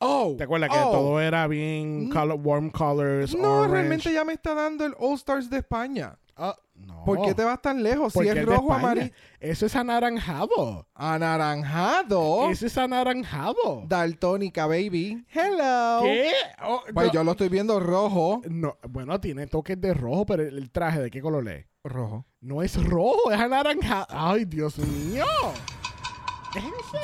Oh, 0.00 0.34
¿Te 0.38 0.44
acuerdas 0.44 0.70
que 0.70 0.78
oh. 0.78 0.92
todo 0.92 1.20
era 1.20 1.46
bien 1.48 2.06
Mm. 2.06 2.12
color- 2.12 2.40
warm 2.40 2.70
colors, 2.70 3.34
No, 3.34 3.60
orange? 3.62 3.72
realmente 3.74 4.12
ya 4.12 4.24
me 4.24 4.32
está 4.34 4.54
dando 4.54 4.84
el 4.86 4.94
All 4.98 5.14
Stars 5.14 5.50
de 5.50 5.58
España. 5.58 6.16
Ah, 6.36 6.54
no. 6.78 7.04
¿Por 7.04 7.22
qué 7.22 7.34
te 7.34 7.44
vas 7.44 7.60
tan 7.62 7.82
lejos? 7.82 8.12
Si 8.12 8.26
es 8.26 8.44
rojo, 8.44 8.72
amarillo, 8.72 9.10
Eso 9.40 9.66
es 9.66 9.76
anaranjado. 9.76 10.86
anaranjado, 10.94 12.50
Eso 12.50 12.66
es 12.66 12.76
anaranjado. 12.78 13.82
daltónica, 13.86 14.66
baby. 14.66 15.24
Hello. 15.32 16.00
¿Qué? 16.02 16.30
Oh, 16.64 16.82
Pues 16.92 17.06
no. 17.08 17.12
yo 17.12 17.24
lo 17.24 17.30
estoy 17.32 17.48
viendo 17.48 17.78
rojo. 17.80 18.42
No, 18.48 18.76
bueno, 18.88 19.20
tiene 19.20 19.46
toques 19.46 19.80
de 19.80 19.94
rojo, 19.94 20.26
pero 20.26 20.42
el, 20.42 20.58
el 20.58 20.70
traje, 20.70 21.00
¿de 21.00 21.10
qué 21.10 21.20
color 21.20 21.48
es? 21.48 21.66
Rojo. 21.84 22.26
No 22.40 22.62
es 22.62 22.82
rojo, 22.82 23.30
es 23.32 23.40
anaranjado. 23.40 24.06
Ay, 24.10 24.44
Dios 24.44 24.78
mío. 24.78 25.24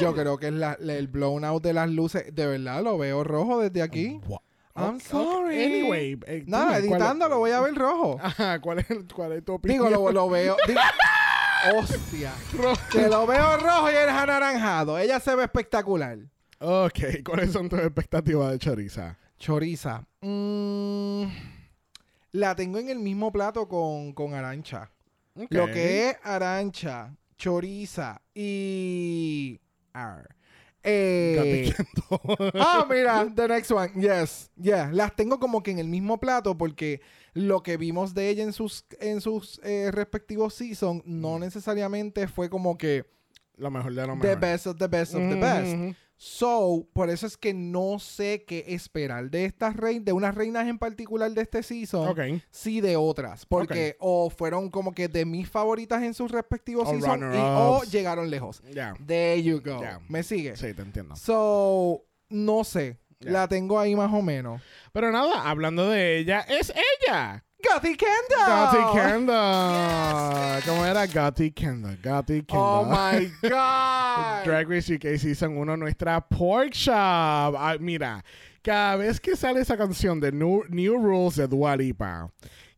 Yo 0.01 0.15
creo 0.15 0.39
que 0.39 0.49
es 0.49 0.53
la- 0.55 0.77
el 0.81 1.07
blown 1.09 1.45
out 1.45 1.63
de 1.63 1.73
las 1.73 1.89
luces. 1.91 2.35
De 2.35 2.47
verdad, 2.47 2.83
lo 2.83 2.99
veo 2.99 3.23
rojo 3.25 3.61
desde 3.61 3.83
aquí. 3.83 4.19
Gua- 4.27 4.41
I'm 4.77 4.99
sorry. 5.01 5.63
Anyway, 5.65 6.19
eh, 6.27 6.45
Nada, 6.47 6.79
dime, 6.79 6.89
¿cuál- 6.89 7.01
editando 7.01 7.29
lo 7.29 7.39
voy 7.39 7.53
a 7.53 7.61
ver 7.61 7.75
rojo. 7.75 8.19
Ajá, 8.23 8.61
¿cuál 8.61 8.81
es, 8.81 8.87
cuál 9.15 9.33
es 9.33 9.45
tu 9.45 9.55
opinión? 9.55 9.87
Digo, 9.89 9.91
lo, 10.07 10.13
lo 10.13 10.29
veo. 10.29 10.57
digo- 10.67 10.81
hostia. 11.77 12.33
Rojo. 12.57 12.81
Que 12.91 13.09
lo 13.09 13.27
veo 13.27 13.57
rojo 13.59 13.91
y 13.91 13.95
eres 13.95 14.15
anaranjado. 14.15 14.99
Ella 14.99 15.21
se 15.21 15.35
ve 15.37 15.45
espectacular. 15.45 16.19
Ok, 16.59 16.99
¿cuáles 17.25 17.53
son 17.53 17.69
tus 17.69 17.79
expectativas 17.81 18.51
de 18.53 18.59
Choriza? 18.59 19.17
Choriza. 19.39 20.05
Mm, 20.23 21.25
la 22.33 22.55
tengo 22.57 22.79
en 22.79 22.89
el 22.89 22.99
mismo 22.99 23.31
plato 23.31 23.69
con, 23.69 24.13
con 24.13 24.35
Arancha. 24.35 24.91
Lo 25.51 25.67
que 25.67 26.11
es 26.11 26.17
Arancha, 26.23 27.15
Choriza 27.37 28.21
y. 28.35 29.61
ar, 29.93 30.35
Eh, 30.87 31.73
ah, 32.61 32.87
mira, 32.89 33.27
the 33.35 33.49
next 33.49 33.71
one. 33.71 33.91
Yes. 33.97 34.51
Yeah. 34.61 34.91
Las 34.93 35.17
tengo 35.17 35.41
como 35.41 35.63
que 35.63 35.71
en 35.71 35.79
el 35.79 35.89
mismo 35.89 36.19
plato 36.21 36.57
porque 36.57 37.01
lo 37.33 37.63
que 37.63 37.77
vimos 37.77 38.15
de 38.15 38.29
ella 38.29 38.45
en 38.45 38.53
sus, 38.53 38.85
en 39.01 39.21
sus 39.21 39.61
eh, 39.65 39.91
respectivos 39.91 40.55
seasons 40.55 41.03
no 41.07 41.39
necesariamente 41.39 42.29
fue 42.29 42.49
como 42.51 42.77
que 42.77 43.05
Lo 43.57 43.71
mejor 43.71 43.95
de 43.95 44.07
lo 44.07 44.13
the 44.15 44.29
mejor. 44.29 44.41
best 44.41 44.67
of 44.67 44.77
the 44.79 44.87
best 44.89 45.15
of 45.15 45.21
the 45.21 45.35
Ujú, 45.35 45.41
best. 45.41 45.99
So, 46.17 46.87
por 46.93 47.11
eso 47.11 47.27
es 47.27 47.37
que 47.37 47.53
no 47.53 47.99
sé 47.99 48.45
qué 48.47 48.65
esperar 48.69 49.31
de 49.31 49.45
estas 49.45 49.77
reinas, 49.77 50.05
de 50.05 50.13
unas 50.13 50.35
reinas 50.35 50.67
en 50.69 50.79
particular 50.79 51.31
de 51.33 51.43
este 51.43 51.63
season. 51.63 52.09
Ok. 52.09 52.21
Sí, 52.51 52.81
de 52.81 52.97
otras. 52.97 53.45
Porque 53.47 53.97
o 54.01 54.31
fueron 54.31 54.71
como 54.71 54.93
que 54.93 55.09
de 55.09 55.25
mis 55.25 55.49
favoritas 55.49 56.03
en 56.03 56.15
sus 56.15 56.31
respectivos 56.31 56.89
O 56.89 56.93
seasons 56.93 57.35
y- 57.35 57.39
o 57.39 57.83
llegaron 57.85 58.31
lejos. 58.31 58.63
Ya. 58.73 58.95
There 59.07 59.43
you 59.43 59.61
go. 59.61 59.81
Ya. 59.83 60.01
¿Me 60.09 60.23
sigue? 60.23 60.57
Sí, 60.57 60.73
te 60.73 60.83
entiendo. 60.83 61.17
So, 61.17 62.05
no 62.29 62.65
sé. 62.65 62.99
La 63.21 63.49
tengo 63.49 63.79
ahí 63.79 63.95
más 63.97 64.13
o 64.13 64.21
menos. 64.21 64.61
Pero 64.93 65.11
nada, 65.11 65.49
hablando 65.49 65.89
de 65.89 66.19
ella, 66.19 66.41
es 66.41 66.73
ella. 67.09 67.45
Gotti 67.65 67.97
Kendall. 67.97 68.47
Gotti 68.47 68.99
Kendall. 68.99 70.63
¿Cómo 70.67 70.85
era? 70.85 71.07
Gotti 71.07 71.51
Kendall. 71.51 71.97
Gotti 72.03 72.43
Kendall. 72.43 72.59
Oh 72.59 72.85
my 72.85 73.31
God. 73.43 74.45
Drag 74.45 74.69
Race 74.69 74.91
UK 74.95 75.19
Season 75.19 75.57
1, 75.57 75.77
nuestra 75.77 76.21
Pork 76.21 76.75
Shop. 76.75 77.55
Ah, 77.57 77.77
mira, 77.81 78.23
cada 78.63 78.97
vez 78.97 79.19
que 79.19 79.35
sale 79.37 79.61
esa 79.61 79.77
canción 79.77 80.21
de 80.21 80.31
New, 80.33 80.65
New 80.69 80.97
Rules 80.99 81.37
de 81.37 81.47
Dua 81.49 81.75
Lipa, 81.77 82.31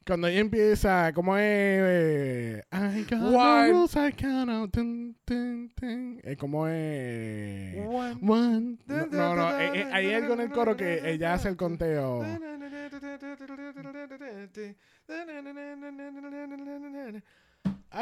cuando 0.07 0.29
ella 0.29 0.39
empieza, 0.39 1.13
¿cómo 1.13 1.37
es? 1.37 1.43
Eh, 1.43 2.63
I 2.73 3.03
got 3.11 3.19
no 3.19 3.37
One. 3.37 3.71
rules, 3.73 3.97
I 3.97 4.13
count. 4.13 4.73
Dun, 4.73 5.17
dun, 5.27 5.73
dun. 5.81 6.21
Eh, 6.23 6.37
¿Cómo 6.37 6.69
es? 6.69 7.75
One. 7.85 8.17
One. 8.23 8.77
No, 8.87 9.07
no, 9.11 9.35
no, 9.35 9.59
eh, 9.59 9.71
eh, 9.81 9.89
hay 9.93 10.15
algo 10.15 10.35
en 10.35 10.41
el 10.43 10.51
coro 10.51 10.77
que 10.77 11.11
ella 11.11 11.35
hace 11.35 11.49
el 11.49 11.57
conteo. 11.57 12.25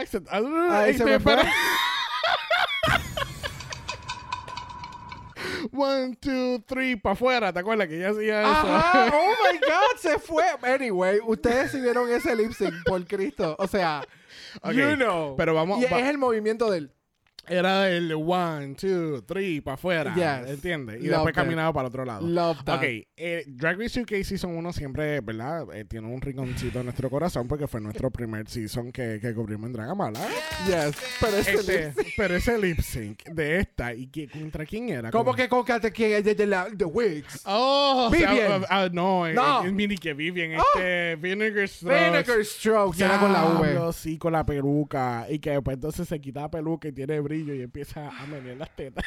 Se, 0.06 0.22
ah, 0.30 0.78
Ahí 0.80 0.94
se 0.94 1.04
me 1.04 1.18
fue. 1.20 1.36
One, 5.72 6.14
two, 6.20 6.62
three, 6.66 6.94
para 6.96 7.14
afuera. 7.14 7.52
¿Te 7.52 7.58
acuerdas 7.60 7.88
que 7.88 7.96
ella 7.96 8.10
hacía 8.10 8.42
eso? 8.42 8.50
Ajá, 8.50 9.06
oh 9.14 9.34
my 9.52 9.58
God, 9.58 9.98
se 9.98 10.18
fue. 10.18 10.44
Anyway, 10.62 11.20
ustedes 11.26 11.72
si 11.72 11.80
vieron 11.80 12.08
ese 12.10 12.34
lip 12.36 12.52
sync, 12.52 12.74
por 12.84 13.04
Cristo. 13.06 13.56
O 13.58 13.66
sea, 13.66 14.04
Ok, 14.62 14.72
you 14.72 14.94
know. 14.96 15.34
pero 15.36 15.54
vamos- 15.54 15.80
Y 15.82 15.86
va- 15.86 15.98
es 16.00 16.06
el 16.08 16.18
movimiento 16.18 16.70
del. 16.70 16.92
Era 17.48 17.90
el 17.90 18.12
one, 18.12 18.74
two, 18.74 19.22
three, 19.26 19.60
para 19.60 19.74
afuera. 19.74 20.14
Yes. 20.14 20.50
¿Entiendes? 20.50 20.96
Y 21.02 21.06
Love 21.06 21.10
después 21.18 21.34
that. 21.34 21.42
caminaba 21.42 21.72
para 21.72 21.86
el 21.86 21.88
otro 21.88 22.04
lado. 22.04 22.26
Love 22.26 22.64
that. 22.64 22.76
Ok, 22.78 22.84
eh, 23.16 23.44
Drag 23.46 23.78
Race 23.78 24.00
UK 24.00 24.22
Season 24.24 24.56
1 24.56 24.72
siempre, 24.72 25.20
¿verdad? 25.20 25.66
Eh, 25.74 25.84
tiene 25.84 26.06
un 26.08 26.20
rinconcito 26.20 26.78
en 26.80 26.86
nuestro 26.86 27.10
corazón 27.10 27.46
porque 27.48 27.66
fue 27.66 27.80
nuestro 27.80 28.10
primer 28.10 28.48
season 28.48 28.90
que, 28.92 29.18
que 29.20 29.34
cubrimos 29.34 29.66
en 29.66 29.72
Dragamala. 29.74 30.20
Yes. 30.66 30.96
Pero 31.20 31.36
ese 31.36 31.52
Este, 31.54 31.82
lip 31.86 31.94
sync. 31.96 32.14
pero 32.16 32.36
ese 32.36 32.58
lip 32.58 32.80
sync 32.80 33.24
de 33.28 33.58
esta, 33.58 33.94
¿y 33.94 34.06
que, 34.06 34.28
contra 34.28 34.64
quién 34.64 34.88
era? 34.88 35.10
¿Cómo 35.10 35.24
Como- 35.24 35.36
que 35.36 35.48
con 35.48 35.64
que 35.64 35.92
que 35.92 36.22
de, 36.22 36.34
de 36.34 36.46
la 36.46 36.66
The 36.76 36.84
Wigs? 36.84 37.42
Oh, 37.46 38.08
o 38.10 38.14
sea, 38.14 38.30
Vivian. 38.32 38.64
ah, 38.68 38.88
no, 38.92 39.26
eh, 39.26 39.34
No. 39.34 39.64
eh, 39.64 39.72
mini 39.72 39.96
que 39.96 40.14
Vivian, 40.14 40.52
este 40.52 41.16
Vinegar 41.16 41.68
Strokes. 41.68 42.04
Vinegar 42.04 42.44
Strokes 42.44 43.04
era 43.04 43.18
con 43.18 43.32
la 43.32 43.44
V. 43.46 43.92
Sí, 43.92 44.18
con 44.18 44.32
la 44.32 44.44
peluca. 44.46 45.26
Y 45.28 45.38
que 45.38 45.50
después 45.50 45.74
entonces 45.74 46.08
se 46.08 46.20
quita 46.20 46.42
la 46.42 46.50
peluca 46.50 46.88
y 46.88 46.92
tiene 46.92 47.20
brillo 47.20 47.33
y 47.36 47.62
empieza 47.62 48.08
a 48.08 48.26
menear 48.26 48.56
las 48.56 48.74
tetas. 48.76 49.04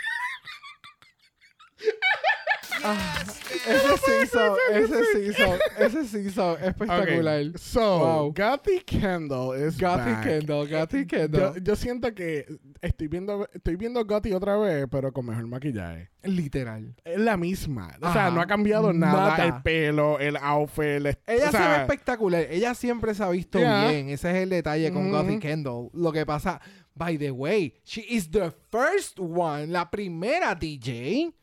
Ese 3.68 3.98
season, 3.98 4.54
ese 4.72 5.04
season, 5.14 5.60
ese 5.80 6.06
season 6.08 6.58
espectacular. 6.64 7.58
So, 7.58 8.00
Wow. 8.00 8.34
Gotti 8.34 8.80
Kendall 8.86 9.58
es 9.62 9.78
back. 9.80 10.24
Kendall, 10.24 10.70
Gotti 10.70 11.00
Yo, 11.02 11.08
Kendall. 11.08 11.64
yo 11.64 11.76
siento 11.76 12.14
que 12.14 12.46
estoy 12.82 13.08
viendo 13.08 13.48
estoy 13.54 13.76
viendo 13.76 14.06
Gotti 14.06 14.32
otra 14.32 14.58
vez, 14.58 14.86
pero 14.92 15.12
con 15.12 15.26
mejor 15.26 15.48
maquillaje. 15.48 16.10
Literal. 16.24 16.96
Es 17.04 17.20
la 17.20 17.36
misma. 17.36 17.90
O 18.02 18.14
sea, 18.14 18.30
no 18.30 18.42
ha 18.42 18.46
cambiado 18.48 18.94
nada. 18.94 19.44
El 19.44 19.62
pelo, 19.64 20.20
el 20.20 20.38
outfit. 20.38 20.84
el 20.84 21.06
est- 21.08 21.28
Ella 21.28 21.48
o 21.50 21.52
se 21.52 21.58
sea, 21.58 21.70
ve 21.70 21.76
espectacular. 21.82 22.46
Ella 22.50 22.74
siempre 22.76 23.14
se 23.16 23.24
ha 23.24 23.30
visto 23.30 23.60
Yeah. 23.60 23.90
bien. 23.90 24.10
Ese 24.10 24.30
es 24.30 24.36
el 24.44 24.50
detalle 24.50 24.92
con 24.92 25.08
Ujú. 25.08 25.16
Gotti 25.18 25.40
Kendall. 25.40 25.90
Lo 25.94 26.12
que 26.12 26.26
pasa, 26.26 26.62
by 26.98 27.18
the 27.18 27.32
way, 27.32 27.74
she 27.84 28.02
is 28.10 28.30
the 28.32 28.52
first 28.72 29.20
one, 29.20 29.68
la 29.68 29.90
primera 29.90 30.56
DJ, 30.56 31.34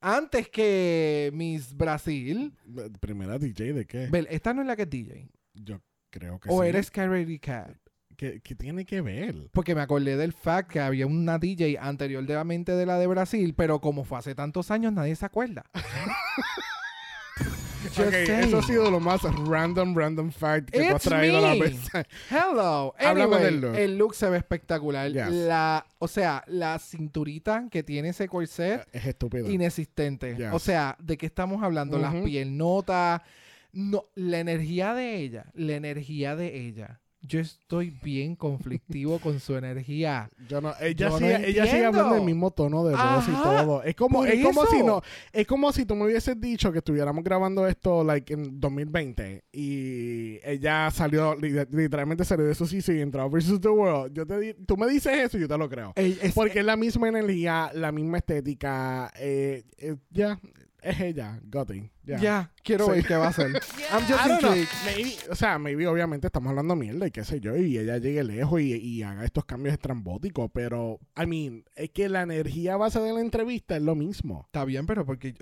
antes 0.00 0.48
que 0.48 1.30
Miss 1.34 1.74
Brasil. 1.74 2.52
Primera 3.00 3.38
DJ 3.38 3.72
de 3.72 3.86
qué? 3.86 4.06
Bel, 4.08 4.26
esta 4.30 4.54
no 4.54 4.62
es 4.62 4.66
la 4.68 4.76
que 4.76 4.82
es 4.82 4.90
DJ. 4.90 5.28
Yo 5.54 5.80
creo 6.10 6.38
que 6.38 6.48
O 6.50 6.62
sí. 6.62 6.68
eres 6.68 6.90
Carrie 6.90 7.38
Cat. 7.40 7.76
¿Qué, 8.16 8.40
qué 8.40 8.54
tiene 8.54 8.86
que 8.86 9.02
ver? 9.02 9.50
Porque 9.52 9.74
me 9.74 9.82
acordé 9.82 10.16
del 10.16 10.32
fact 10.32 10.70
que 10.70 10.80
había 10.80 11.06
una 11.06 11.38
DJ 11.38 11.76
anteriormente 11.78 12.72
de 12.72 12.86
la 12.86 12.98
de 12.98 13.06
Brasil, 13.06 13.52
pero 13.54 13.80
como 13.82 14.04
fue 14.04 14.18
hace 14.18 14.34
tantos 14.34 14.70
años, 14.70 14.92
nadie 14.94 15.14
se 15.16 15.26
acuerda. 15.26 15.64
Eso 17.86 18.58
ha 18.58 18.62
sido 18.62 18.90
lo 18.90 19.00
más 19.00 19.22
random, 19.22 19.94
random 19.96 20.30
fact 20.30 20.70
que 20.70 20.78
tú 20.80 20.84
has 20.86 21.02
It's 21.02 21.04
traído 21.08 21.38
a 21.38 21.40
la 21.40 21.54
me. 21.54 21.60
mesa. 21.70 22.04
Hello. 22.30 22.94
Anyway, 22.98 23.42
del 23.42 23.60
look. 23.60 23.76
El 23.76 23.96
look 23.98 24.14
se 24.14 24.28
ve 24.28 24.38
espectacular. 24.38 25.10
Yes. 25.10 25.28
La, 25.30 25.86
o 25.98 26.08
sea, 26.08 26.42
la 26.46 26.78
cinturita 26.78 27.68
que 27.70 27.82
tiene 27.82 28.10
ese 28.10 28.28
corset, 28.28 28.86
Es 28.92 29.06
estúpido. 29.06 29.50
inexistente. 29.50 30.34
Yes. 30.36 30.48
O 30.52 30.58
sea, 30.58 30.96
¿de 31.00 31.16
qué 31.16 31.26
estamos 31.26 31.62
hablando? 31.62 31.98
Las 31.98 32.14
Ujú. 32.14 32.24
piernotas. 32.24 33.22
No, 33.72 34.06
la 34.14 34.38
energía 34.38 34.94
de 34.94 35.16
ella, 35.16 35.46
la 35.54 35.74
energía 35.74 36.34
de 36.34 36.66
ella. 36.66 37.00
Yo 37.26 37.40
estoy 37.40 37.90
bien 38.02 38.36
conflictivo 38.36 39.18
con 39.18 39.40
su 39.40 39.56
energía. 39.56 40.30
Yo 40.48 40.60
no, 40.60 40.72
ella, 40.80 40.92
Yo 40.92 41.08
no 41.10 41.18
sigue, 41.18 41.34
ella 41.34 41.44
sigue 41.46 41.60
entiendo. 41.62 41.88
hablando 41.88 42.16
el 42.16 42.22
mismo 42.22 42.50
tono 42.50 42.84
de 42.84 42.94
voz 42.94 43.28
y 43.28 43.32
todo. 43.32 43.82
Es 43.82 43.96
como, 43.96 44.24
es 44.24 44.44
como 44.44 44.66
si 44.66 44.82
no, 44.82 45.02
es 45.32 45.46
como 45.46 45.72
si 45.72 45.84
tú 45.86 45.94
me 45.96 46.04
hubieses 46.04 46.40
dicho 46.40 46.70
que 46.72 46.78
estuviéramos 46.78 47.24
grabando 47.24 47.66
esto 47.66 48.04
like 48.04 48.32
en 48.32 48.60
2020 48.60 49.44
y 49.52 50.38
ella 50.44 50.90
salió 50.90 51.34
li- 51.34 51.52
literalmente 51.70 52.24
salió 52.24 52.44
de 52.46 52.54
su 52.54 52.66
sitio 52.66 52.94
y 52.94 53.00
entró 53.00 53.22
a 53.22 53.28
Versus 53.28 53.60
the 53.60 53.68
World. 53.68 54.12
Yo 54.14 54.26
te 54.26 54.38
di- 54.38 54.54
tú 54.66 54.76
me 54.76 54.86
dices 54.86 55.12
eso 55.18 55.36
y 55.38 55.40
yo 55.40 55.48
te 55.48 55.58
lo 55.58 55.68
creo. 55.68 55.92
Es- 55.96 56.32
Porque 56.34 56.60
es 56.60 56.64
la 56.64 56.76
misma 56.76 57.08
energía, 57.08 57.70
la 57.74 57.90
misma 57.92 58.18
estética, 58.18 59.10
eh, 59.18 59.64
eh, 59.78 59.96
ya 60.10 60.38
es 60.82 61.00
ella, 61.00 61.40
Gotti. 61.50 61.90
Ya. 62.06 62.18
ya, 62.18 62.52
quiero 62.62 62.86
Sí. 62.86 62.92
ver 62.92 63.06
qué 63.06 63.16
va 63.16 63.26
a 63.26 63.28
hacer. 63.30 63.46
I'm 63.92 64.02
just 64.06 64.24
I 64.24 64.28
don't 64.28 64.40
know. 64.40 64.54
Maybe, 64.84 65.16
o 65.30 65.34
sea, 65.34 65.58
maybe 65.58 65.86
obviamente 65.88 66.28
estamos 66.28 66.50
hablando 66.50 66.76
mierda 66.76 67.06
y 67.06 67.10
qué 67.10 67.24
sé 67.24 67.40
yo, 67.40 67.56
y 67.56 67.76
ella 67.78 67.98
llegue 67.98 68.22
lejos 68.22 68.60
y, 68.60 68.74
y 68.74 69.02
haga 69.02 69.24
estos 69.24 69.44
cambios 69.44 69.72
estrambóticos, 69.74 70.50
pero, 70.52 71.00
I 71.20 71.26
mean, 71.26 71.64
es 71.74 71.90
que 71.90 72.08
la 72.08 72.22
energía 72.22 72.76
base 72.76 73.00
de 73.00 73.12
la 73.12 73.20
entrevista 73.20 73.76
es 73.76 73.82
lo 73.82 73.94
mismo. 73.96 74.44
Está 74.46 74.64
bien, 74.64 74.86
pero 74.86 75.04
porque... 75.04 75.34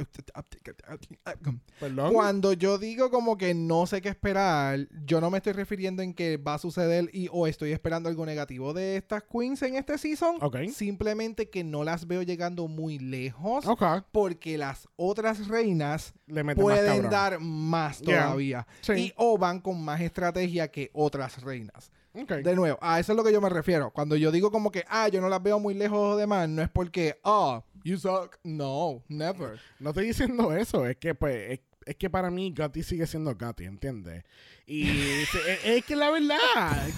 Perdón. 1.80 2.12
Cuando 2.12 2.52
yo 2.52 2.78
digo 2.78 3.10
como 3.10 3.36
que 3.36 3.54
no 3.54 3.86
sé 3.86 4.00
qué 4.00 4.08
esperar, 4.08 4.88
yo 5.04 5.20
no 5.20 5.30
me 5.30 5.38
estoy 5.38 5.52
refiriendo 5.52 6.02
en 6.02 6.14
que 6.14 6.36
va 6.36 6.54
a 6.54 6.58
suceder 6.58 7.10
y 7.12 7.28
o 7.32 7.46
estoy 7.46 7.72
esperando 7.72 8.08
algo 8.08 8.24
negativo 8.26 8.72
de 8.72 8.96
estas 8.96 9.22
queens 9.24 9.62
en 9.62 9.76
este 9.76 9.98
season. 9.98 10.36
Ok. 10.40 10.56
Simplemente 10.72 11.50
que 11.50 11.64
no 11.64 11.84
las 11.84 12.06
veo 12.06 12.22
llegando 12.22 12.68
muy 12.68 12.98
lejos 12.98 13.66
Ok. 13.66 13.82
porque 14.12 14.56
las 14.58 14.88
otras 14.96 15.48
reinas 15.48 16.14
Le 16.26 16.42
mete 16.54 16.62
más 16.62 16.78
pueden 16.80 17.10
dar 17.10 17.40
más 17.40 18.00
Yeah. 18.00 18.24
todavía. 18.24 18.66
Sí. 18.80 18.92
Y 18.92 19.12
o 19.16 19.36
van 19.38 19.60
con 19.60 19.82
más 19.84 20.00
estrategia 20.00 20.68
que 20.68 20.90
otras 20.92 21.42
reinas. 21.42 21.90
De 22.12 22.54
nuevo, 22.54 22.78
a 22.80 23.00
eso 23.00 23.12
es 23.12 23.16
lo 23.16 23.24
que 23.24 23.32
yo 23.32 23.40
me 23.40 23.48
refiero. 23.48 23.90
Cuando 23.90 24.14
yo 24.14 24.30
digo 24.30 24.52
como 24.52 24.70
que, 24.70 24.84
ah, 24.88 25.08
yo 25.08 25.20
no 25.20 25.28
las 25.28 25.42
veo 25.42 25.58
muy 25.58 25.74
lejos 25.74 25.98
o 25.98 26.16
demás, 26.16 26.48
no 26.48 26.62
es 26.62 26.68
porque, 26.68 27.18
ah, 27.24 27.60
you 27.82 27.98
suck. 27.98 28.38
No, 28.44 29.02
never. 29.08 29.58
No 29.80 29.90
estoy 29.90 30.06
diciendo 30.06 30.52
eso, 30.54 30.86
es 30.86 30.96
que 30.96 31.14
pues 31.16 31.50
es, 31.50 31.60
es 31.86 31.96
que 31.96 32.08
para 32.10 32.30
mí 32.30 32.52
Gotti 32.56 32.82
sigue 32.82 33.06
siendo 33.06 33.34
Gotti, 33.34 33.64
¿entiendes? 33.64 34.24
Y 34.66 34.84
se- 34.86 35.52
es, 35.52 35.58
es 35.64 35.84
que 35.84 35.94
la 35.96 36.10
verdad, 36.10 36.38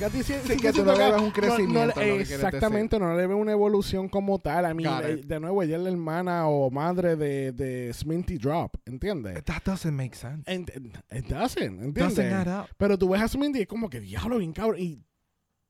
Gotti 0.00 0.22
sigue, 0.22 0.40
Sí, 0.40 0.48
sigue 0.48 0.60
que 0.60 0.68
tú 0.68 0.74
siendo 0.74 0.92
no 0.92 0.98
le 0.98 1.04
Gotti. 1.04 1.12
ves 1.14 1.22
un 1.22 1.30
crecimiento, 1.30 2.00
exactamente, 2.00 2.98
no 2.98 3.16
le 3.16 3.26
veo 3.26 3.36
una 3.36 3.52
evolución 3.52 4.08
como 4.08 4.38
tal. 4.38 4.64
A 4.66 4.74
mí, 4.74 4.84
eh, 4.86 5.22
de 5.24 5.40
nuevo, 5.40 5.62
ella 5.62 5.76
es 5.76 5.82
la 5.82 5.90
hermana 5.90 6.46
o 6.48 6.70
madre 6.70 7.16
de, 7.16 7.52
de 7.52 7.92
Sminty 7.92 8.38
Drop, 8.38 8.74
¿entiendes? 8.86 9.42
That 9.44 9.62
doesn't 9.64 9.92
make 9.94 10.14
sense. 10.16 10.42
And, 10.50 10.68
it 11.10 11.26
doesn't, 11.26 11.82
¿entiendes? 11.82 12.16
Doesn't 12.16 12.32
add 12.32 12.62
up. 12.64 12.68
Pero 12.76 12.96
tú 12.98 13.08
ves 13.08 13.22
a 13.22 13.28
Sminty 13.28 13.58
y 13.58 13.62
es 13.62 13.68
como 13.68 13.88
que 13.90 14.00
diablo, 14.00 14.38
bien 14.38 14.52
cabrón. 14.52 14.80
Y 14.80 15.02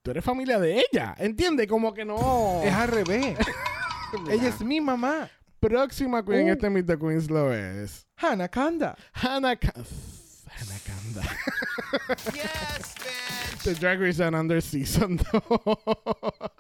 tú 0.03 0.11
eres 0.11 0.25
familia 0.25 0.59
de 0.61 0.85
ella, 0.93 1.15
¿entiendes? 1.19 1.67
Como 1.67 1.93
que 1.95 2.05
no. 2.05 2.61
Es 2.63 2.73
al 2.73 2.89
revés. 2.89 3.37
Ella 4.31 4.49
es 4.49 4.61
mi 4.61 4.81
mamá. 4.81 5.29
Próxima 5.61 6.23
queen, 6.25 6.49
Uh. 6.49 6.53
este 6.53 6.71
Meet 6.71 6.87
the 6.87 6.97
Queens 6.99 7.31
lo 7.31 7.53
es. 7.53 8.07
Hannah 8.17 8.49
Kanda. 8.49 8.97
Hannah 9.13 9.57
Ka- 9.57 9.73
Hannah 10.49 10.81
Kanda. 10.85 11.23
The 13.65 13.75
Drag 13.75 14.01
Race 14.01 14.19
Down 14.19 14.35
Under 14.35 14.61
Season 14.61 15.19
2. 15.19 15.25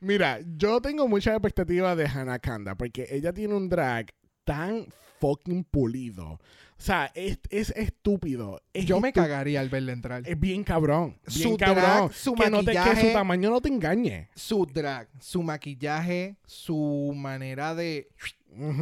Mira, 0.00 0.40
yo 0.58 0.80
tengo 0.80 1.06
muchas 1.06 1.34
expectativas 1.36 1.96
de 1.96 2.06
Hannah 2.08 2.38
Kanda 2.40 2.74
porque 2.74 3.06
ella 3.10 3.32
tiene 3.32 3.54
un 3.54 3.68
drag 3.68 4.12
tan 4.44 4.86
fucking 5.22 5.62
pulido. 5.64 6.24
O 6.32 6.84
sea, 6.84 7.12
es, 7.14 7.38
es 7.48 7.70
estúpido. 7.76 8.60
Es 8.74 8.86
Yo 8.86 8.98
me 9.00 9.12
cagaría 9.12 9.60
al 9.60 9.68
verla 9.68 9.92
entrar. 9.92 10.22
Es 10.26 10.38
bien 10.38 10.64
cabrón. 10.64 11.16
Bien 11.32 11.50
Su 11.50 11.56
cabrón. 11.56 11.84
drag, 11.84 12.12
su 12.12 12.34
que, 12.34 12.50
no 12.50 12.64
te, 12.64 12.72
que 12.72 12.96
su 13.00 13.12
tamaño 13.12 13.50
no 13.50 13.60
te 13.60 13.68
engañe. 13.68 14.28
Su 14.34 14.66
drag, 14.66 15.08
su 15.20 15.44
maquillaje, 15.44 16.34
su 16.44 17.12
manera 17.14 17.76
de 17.76 18.08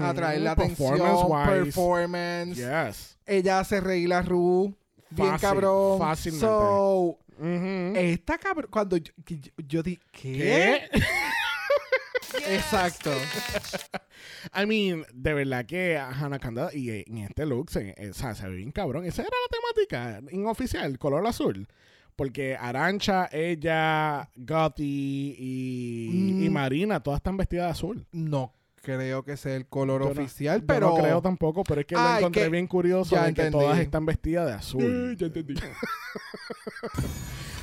atraer 0.02 0.40
la 0.40 0.52
atención, 0.52 0.92
Performance-wise. 0.98 1.64
performance. 1.64 2.56
Yes. 2.56 3.18
Ella 3.26 3.60
hace 3.60 3.80
reír 3.82 4.14
a 4.14 4.22
Ru. 4.22 4.74
Bien 5.10 5.28
Fácil, 5.32 5.48
cabrón. 5.48 5.98
fácilmente. 5.98 6.46
So, 6.46 7.18
esta 7.96 8.38
cabrón. 8.38 8.68
Cuando 8.70 8.96
yo, 8.96 9.12
que 9.26 9.38
yo, 9.40 9.50
yo 9.68 9.82
di. 9.82 9.98
¿Qué? 10.10 10.88
¿Qué? 10.90 11.00
Exacto. 12.48 13.10
I 14.54 14.66
mean, 14.66 15.04
de 15.12 15.34
verdad 15.34 15.66
que 15.66 15.96
Hannah 15.98 16.38
Kanda 16.38 16.70
y 16.74 16.90
en 17.06 17.18
este 17.18 17.46
look 17.46 17.70
se, 17.70 17.94
eh, 17.96 18.10
o 18.10 18.14
sea, 18.14 18.34
se 18.34 18.48
ve 18.48 18.56
bien 18.56 18.72
cabrón. 18.72 19.04
Esa 19.04 19.22
era 19.22 19.30
la 19.30 19.58
temática 19.58 20.32
inoficial, 20.32 20.98
color 20.98 21.26
azul. 21.26 21.68
Porque 22.16 22.56
Arancha, 22.56 23.28
ella, 23.32 24.28
Gotti 24.36 25.36
y, 25.38 26.44
y 26.44 26.48
Mm. 26.48 26.52
Marina, 26.52 27.02
todas 27.02 27.18
están 27.18 27.36
vestidas 27.36 27.66
de 27.66 27.70
azul. 27.70 28.06
No 28.12 28.52
creo 28.96 29.22
que 29.24 29.36
sea 29.36 29.56
el 29.56 29.66
color 29.66 30.02
Yo 30.02 30.14
no- 30.14 30.20
oficial, 30.20 30.60
yo 30.60 30.66
pero. 30.66 30.88
no 30.90 30.94
creo 31.02 31.22
tampoco, 31.22 31.62
pero 31.64 31.80
es 31.80 31.86
que 31.86 31.94
lo 31.94 32.00
Ay, 32.00 32.18
encontré 32.18 32.42
que- 32.44 32.48
bien 32.48 32.66
curioso 32.66 33.14
ya 33.16 33.24
de 33.26 33.34
que 33.34 33.42
entendí. 33.46 33.64
todas 33.64 33.78
están 33.80 34.06
vestidas 34.06 34.46
de 34.46 34.52
azul. 34.52 35.16
ya 35.16 35.26
entendí. 35.26 35.54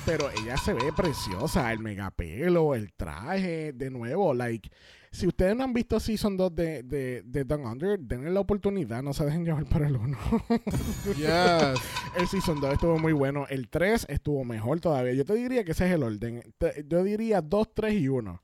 Pero 0.05 0.29
ella 0.31 0.55
se 0.55 0.73
ve 0.73 0.93
preciosa, 0.95 1.73
el 1.73 1.79
megapelo, 1.79 2.75
el 2.75 2.93
traje, 2.93 3.73
de 3.73 3.89
nuevo, 3.89 4.33
like, 4.33 4.69
si 5.11 5.27
ustedes 5.27 5.53
no 5.53 5.65
han 5.65 5.73
visto 5.73 5.99
Season 5.99 6.37
2 6.37 6.55
de, 6.55 6.83
de, 6.83 7.23
de 7.25 7.43
Down 7.43 7.65
Under, 7.65 7.99
denle 7.99 8.31
la 8.31 8.39
oportunidad, 8.39 9.03
no 9.03 9.11
se 9.13 9.25
dejen 9.25 9.43
llevar 9.43 9.65
para 9.65 9.87
el 9.87 9.97
1. 9.97 10.17
Yes. 11.17 11.81
el 12.17 12.27
Season 12.29 12.61
2 12.61 12.73
estuvo 12.73 12.97
muy 12.97 13.11
bueno, 13.11 13.47
el 13.49 13.67
3 13.67 14.05
estuvo 14.09 14.45
mejor 14.45 14.79
todavía. 14.79 15.11
Yo 15.13 15.25
te 15.25 15.33
diría 15.33 15.65
que 15.65 15.71
ese 15.71 15.87
es 15.87 15.91
el 15.93 16.03
orden. 16.03 16.41
Yo 16.87 17.03
diría 17.03 17.41
2, 17.41 17.73
3 17.73 17.93
y 17.95 18.07
1. 18.07 18.41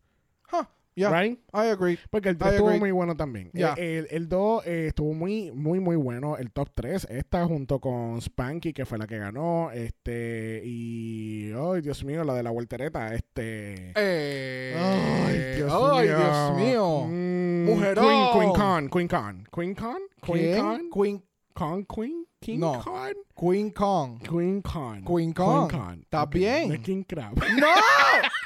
Huh, 0.52 0.66
yeah, 0.96 1.10
Right? 1.10 1.40
I 1.54 1.68
agree. 1.70 1.98
Porque 2.10 2.30
el 2.30 2.38
3 2.38 2.52
I 2.52 2.54
estuvo 2.56 2.68
agree. 2.70 2.80
muy 2.80 2.92
bueno 2.92 3.16
también. 3.16 3.50
Ya. 3.54 3.74
Eh, 3.78 4.00
El, 4.00 4.08
el 4.12 4.30
2 4.30 4.66
eh, 4.68 4.88
estuvo 4.88 5.14
muy, 5.14 5.52
muy, 5.52 5.80
muy 5.80 5.96
bueno. 5.96 6.38
El 6.38 6.52
top 6.52 6.70
3 6.74 7.08
está 7.10 7.46
junto 7.46 7.80
con 7.80 8.22
Spanky, 8.22 8.74
que 8.74 8.86
fue 8.86 8.98
la 8.98 9.08
que 9.08 9.18
ganó. 9.18 9.72
Este, 9.72 10.62
y. 10.64 11.52
Ay, 11.54 11.82
Dios 11.82 12.04
mío, 12.04 12.24
la 12.24 12.34
de 12.34 12.44
la 12.44 12.52
voltereta. 12.52 13.14
Este. 13.14 13.92
Eh, 13.96 14.76
Ay, 14.78 15.56
Dios 15.58 15.72
ay, 15.74 16.08
mío. 16.08 16.18
Dios 16.18 16.58
mío. 16.58 17.06
Mm, 17.08 17.66
Mujerón. 17.66 18.06
Queen, 18.06 18.30
Queen 18.34 18.54
Con, 18.54 18.90
Queen 18.90 19.08
Con. 19.08 19.44
Queen 19.52 19.76
Con? 19.76 19.98
Queen. 20.22 20.60
Con? 20.62 20.90
Queen, 20.92 21.24
Con 21.54 21.86
Queen? 21.86 22.26
King 22.40 22.60
No. 22.60 22.82
Con? 22.84 23.14
Queen 23.40 23.72
Kong. 23.72 24.20
Queen 24.22 24.62
Con. 24.62 25.04
Queen 25.06 25.34
Con. 25.34 25.68
Con. 25.70 26.00
¿Está 26.02 26.24
Ok, 26.24 26.34
bien? 26.34 26.68
no 26.70 26.74
es 26.76 26.80
King 26.82 27.04
Crab. 27.04 27.36
¡No! 27.36 27.68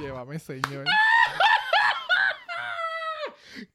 Llévame, 0.00 0.38
señor. 0.38 0.84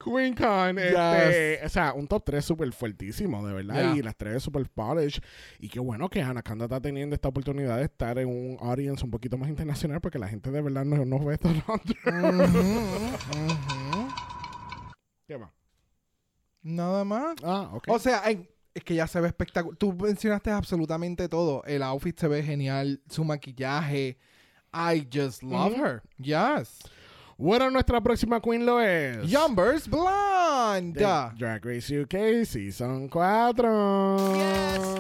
Queen 0.04 0.34
Con, 0.34 0.78
Yes. 0.78 0.86
este, 0.88 1.60
o 1.66 1.70
sea, 1.70 1.94
un 1.94 2.08
top 2.08 2.24
3 2.26 2.44
súper 2.44 2.72
fuertísimo, 2.74 3.46
de 3.46 3.54
verdad, 3.54 3.76
Yeah. 3.76 3.96
y 3.98 4.02
las 4.02 4.16
tres 4.16 4.42
súper 4.42 4.68
polished. 4.70 5.22
Y 5.60 5.70
qué 5.70 5.80
bueno 5.80 6.10
que 6.10 6.22
Anaconda 6.22 6.66
está 6.66 6.82
teniendo 6.82 7.14
esta 7.14 7.28
oportunidad 7.28 7.78
de 7.78 7.84
estar 7.84 8.18
en 8.18 8.28
un 8.30 8.58
audience 8.62 9.04
un 9.04 9.12
poquito 9.12 9.38
más 9.38 9.50
internacional, 9.50 10.02
porque 10.02 10.18
la 10.18 10.28
gente 10.28 10.50
de 10.50 10.62
verdad 10.62 10.86
no, 10.86 11.06
no 11.06 11.24
ve 11.24 11.36
esto. 11.36 11.50
Ujú, 11.50 11.74
ujú. 11.74 14.08
¿Qué 15.28 15.38
más? 15.38 15.52
Nada 16.64 17.04
más. 17.04 17.36
Ah, 17.44 17.70
ok. 17.74 17.84
O 17.90 18.00
sea, 18.00 18.24
en- 18.30 18.50
es 18.74 18.84
que 18.84 18.96
ya 18.96 19.08
se 19.08 19.20
ve 19.22 19.28
espectacular. 19.28 19.78
Tú 19.78 19.94
mencionaste 19.94 20.52
absolutamente 20.52 21.30
todo. 21.30 21.64
El 21.66 21.84
outfit 21.84 22.18
se 22.18 22.28
ve 22.28 22.44
genial. 22.44 23.02
Su 23.10 23.24
maquillaje. 23.24 24.18
I 24.78 25.00
just 25.10 25.42
love 25.42 25.74
her. 25.78 26.04
Yes. 26.20 26.82
bueno, 27.38 27.70
nuestra 27.70 28.02
próxima 28.02 28.42
queen 28.42 28.66
lo 28.66 28.80
es. 28.82 29.26
Jumbers 29.32 29.88
Blonde. 29.88 31.00
de 31.00 31.32
Drag 31.38 31.66
Race 31.66 31.90
UK 31.90 32.46
Season 32.46 33.08
4. 33.08 34.98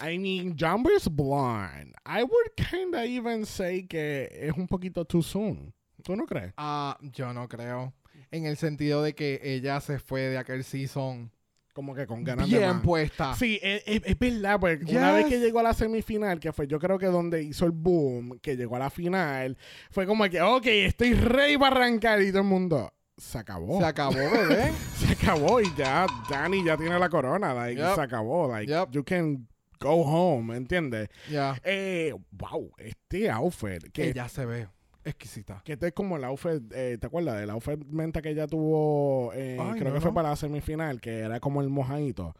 I 0.00 0.16
mean, 0.18 0.54
Jumper's 0.56 1.08
Blonde. 1.08 1.92
I 2.06 2.22
would 2.22 2.56
kinda 2.56 3.04
even 3.04 3.44
say 3.44 3.82
que 3.82 4.28
es 4.30 4.52
un 4.56 4.68
poquito 4.68 5.04
too 5.04 5.22
soon. 5.22 5.72
¿Tú 6.04 6.14
no 6.16 6.24
crees? 6.26 6.52
Ah, 6.56 6.96
yo 7.00 7.32
no 7.32 7.48
creo. 7.48 7.92
En 8.30 8.46
el 8.46 8.56
sentido 8.56 9.02
de 9.02 9.14
que 9.14 9.40
ella 9.42 9.80
se 9.80 9.98
fue 9.98 10.20
de 10.22 10.38
aquel 10.38 10.62
season 10.62 11.30
Como 11.74 11.92
que 11.94 12.06
con 12.06 12.22
ganas 12.24 12.48
de 12.48 12.56
bien 12.58 12.70
más. 12.70 12.82
puesta. 12.82 13.34
Sí, 13.34 13.58
es, 13.62 13.82
es- 13.84 14.02
es 14.06 14.18
verdad, 14.18 14.58
porque 14.60 14.96
una 14.96 15.12
vez 15.12 15.26
que 15.26 15.38
llegó 15.40 15.58
a 15.58 15.64
la 15.64 15.74
semifinal, 15.74 16.38
que 16.40 16.52
fue 16.52 16.66
yo 16.66 16.78
creo 16.78 16.98
que 16.98 17.06
donde 17.06 17.42
hizo 17.42 17.66
el 17.66 17.72
boom, 17.72 18.38
que 18.40 18.56
llegó 18.56 18.76
a 18.76 18.78
la 18.78 18.90
final, 18.90 19.58
fue 19.90 20.06
como 20.06 20.24
que, 20.30 20.40
ok, 20.40 20.64
estoy 20.66 21.14
ready 21.14 21.58
para 21.58 21.74
arrancar 21.76 22.22
y 22.22 22.28
todo 22.30 22.42
el 22.42 22.46
mundo, 22.48 22.92
se 23.16 23.38
acabó. 23.38 23.80
Se 23.80 23.86
acabó, 23.86 24.14
bebé. 24.14 24.72
Se 25.04 25.12
acabó 25.12 25.60
y 25.60 25.66
ya 25.76 26.06
Dani 26.30 26.64
ya 26.64 26.76
tiene 26.76 26.98
la 26.98 27.08
corona, 27.08 27.52
like, 27.52 27.80
Yep. 27.80 27.94
se 27.96 28.00
acabó, 28.00 28.48
like, 28.48 28.70
Yep. 28.72 28.90
you 28.92 29.04
can 29.04 29.46
go 29.80 30.02
home, 30.04 30.56
¿entiendes? 30.56 31.08
Ya. 31.28 31.60
Eh, 31.64 32.14
wow, 32.30 32.70
este 32.78 33.28
outfit, 33.30 33.90
que, 33.92 34.10
Ella 34.10 34.28
se 34.28 34.46
ve 34.46 34.68
exquisita. 35.04 35.62
que 35.64 35.74
este 35.74 35.88
es 35.88 35.92
como 35.92 36.16
el 36.16 36.24
outfit, 36.24 36.62
eh, 36.74 36.98
¿te 37.00 37.06
acuerdas? 37.06 37.38
del 37.40 37.50
outfit 37.50 37.78
menta 37.86 38.22
que 38.22 38.30
ella 38.30 38.46
tuvo, 38.46 39.32
eh, 39.34 39.58
Ay, 39.60 39.78
creo 39.78 39.88
no, 39.90 39.94
que 39.94 40.00
fue 40.00 40.10
no. 40.10 40.14
para 40.14 40.30
la 40.30 40.36
semifinal, 40.36 41.00
que 41.00 41.18
era 41.20 41.40
como 41.40 41.60
el 41.62 41.68
mojadito. 41.70 42.34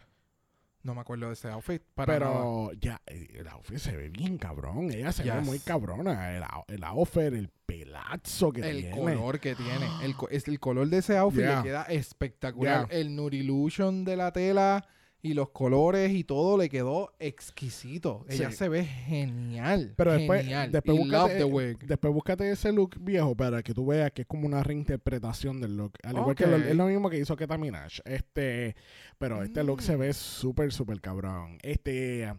No 0.83 0.94
me 0.94 1.00
acuerdo 1.00 1.29
de 1.29 1.33
ese 1.33 1.48
outfit. 1.48 1.83
Para 1.94 2.18
nada. 2.18 2.33
Pero 2.35 2.72
ya, 2.79 3.00
eh, 3.07 3.29
el 3.38 3.48
outfit 3.48 3.79
se 3.79 3.96
ve 3.96 4.11
bien 4.11 4.37
cabrón. 4.37 4.90
Ella 4.90 5.12
se 5.12 5.22
ve 5.22 5.31
Yes. 5.33 5.42
muy 5.46 5.59
cabrona. 5.59 6.37
El, 6.37 6.42
el 6.68 6.85
outfit, 6.85 7.33
el 7.33 7.48
pelazo 7.64 8.53
que 8.53 8.61
el 8.61 8.81
tiene. 8.83 8.94
color 8.94 9.40
que 9.40 9.55
tiene. 9.55 9.87
El, 10.03 10.14
el 10.46 10.61
color 10.61 10.87
de 10.88 10.98
ese 10.98 11.16
outfit 11.16 11.40
Yeah. 11.40 11.57
le 11.57 11.62
queda 11.62 11.83
espectacular. 11.85 12.87
Yeah. 12.88 12.98
El 13.00 13.16
Nudillusion 13.16 14.05
de 14.05 14.16
la 14.16 14.31
tela 14.33 14.85
y 15.25 15.33
los 15.33 15.49
colores 15.51 16.13
y 16.13 16.23
todo 16.23 16.59
le 16.59 16.69
quedó 16.69 17.15
exquisito. 17.19 18.27
Ella 18.29 18.51
Sí. 18.51 18.57
se 18.59 18.69
ve 18.69 18.85
genial. 18.85 19.95
Pero 19.97 20.13
después, 20.13 20.43
genial. 20.43 20.71
después, 20.71 20.99
búscate, 20.99 21.77
después 21.87 22.13
búscate 22.15 22.51
ese 22.51 22.73
look 22.73 22.97
viejo 23.01 23.35
para 23.35 23.63
que 23.63 23.73
tú 23.73 23.87
veas 23.87 24.13
que 24.13 24.23
es 24.23 24.29
como 24.29 24.47
una 24.47 24.63
reinterpretación 24.63 25.63
del 25.63 25.79
look. 25.79 25.95
Al 26.03 26.17
igual 26.19 26.37
que 26.37 26.47
lo- 26.47 26.57
es 26.59 26.77
lo 26.77 26.87
mismo 26.89 27.09
que 27.09 27.19
hizo 27.19 27.37
Keta 27.37 27.57
Minaj. 27.57 28.01
Este, 28.05 28.77
pero 29.19 29.43
este 29.43 29.65
look 29.65 29.79
Mm. 29.79 29.83
se 29.83 29.97
ve 29.97 30.13
súper, 30.13 30.73
súper 30.73 31.01
cabrón. 31.01 31.57
Este, 31.63 32.31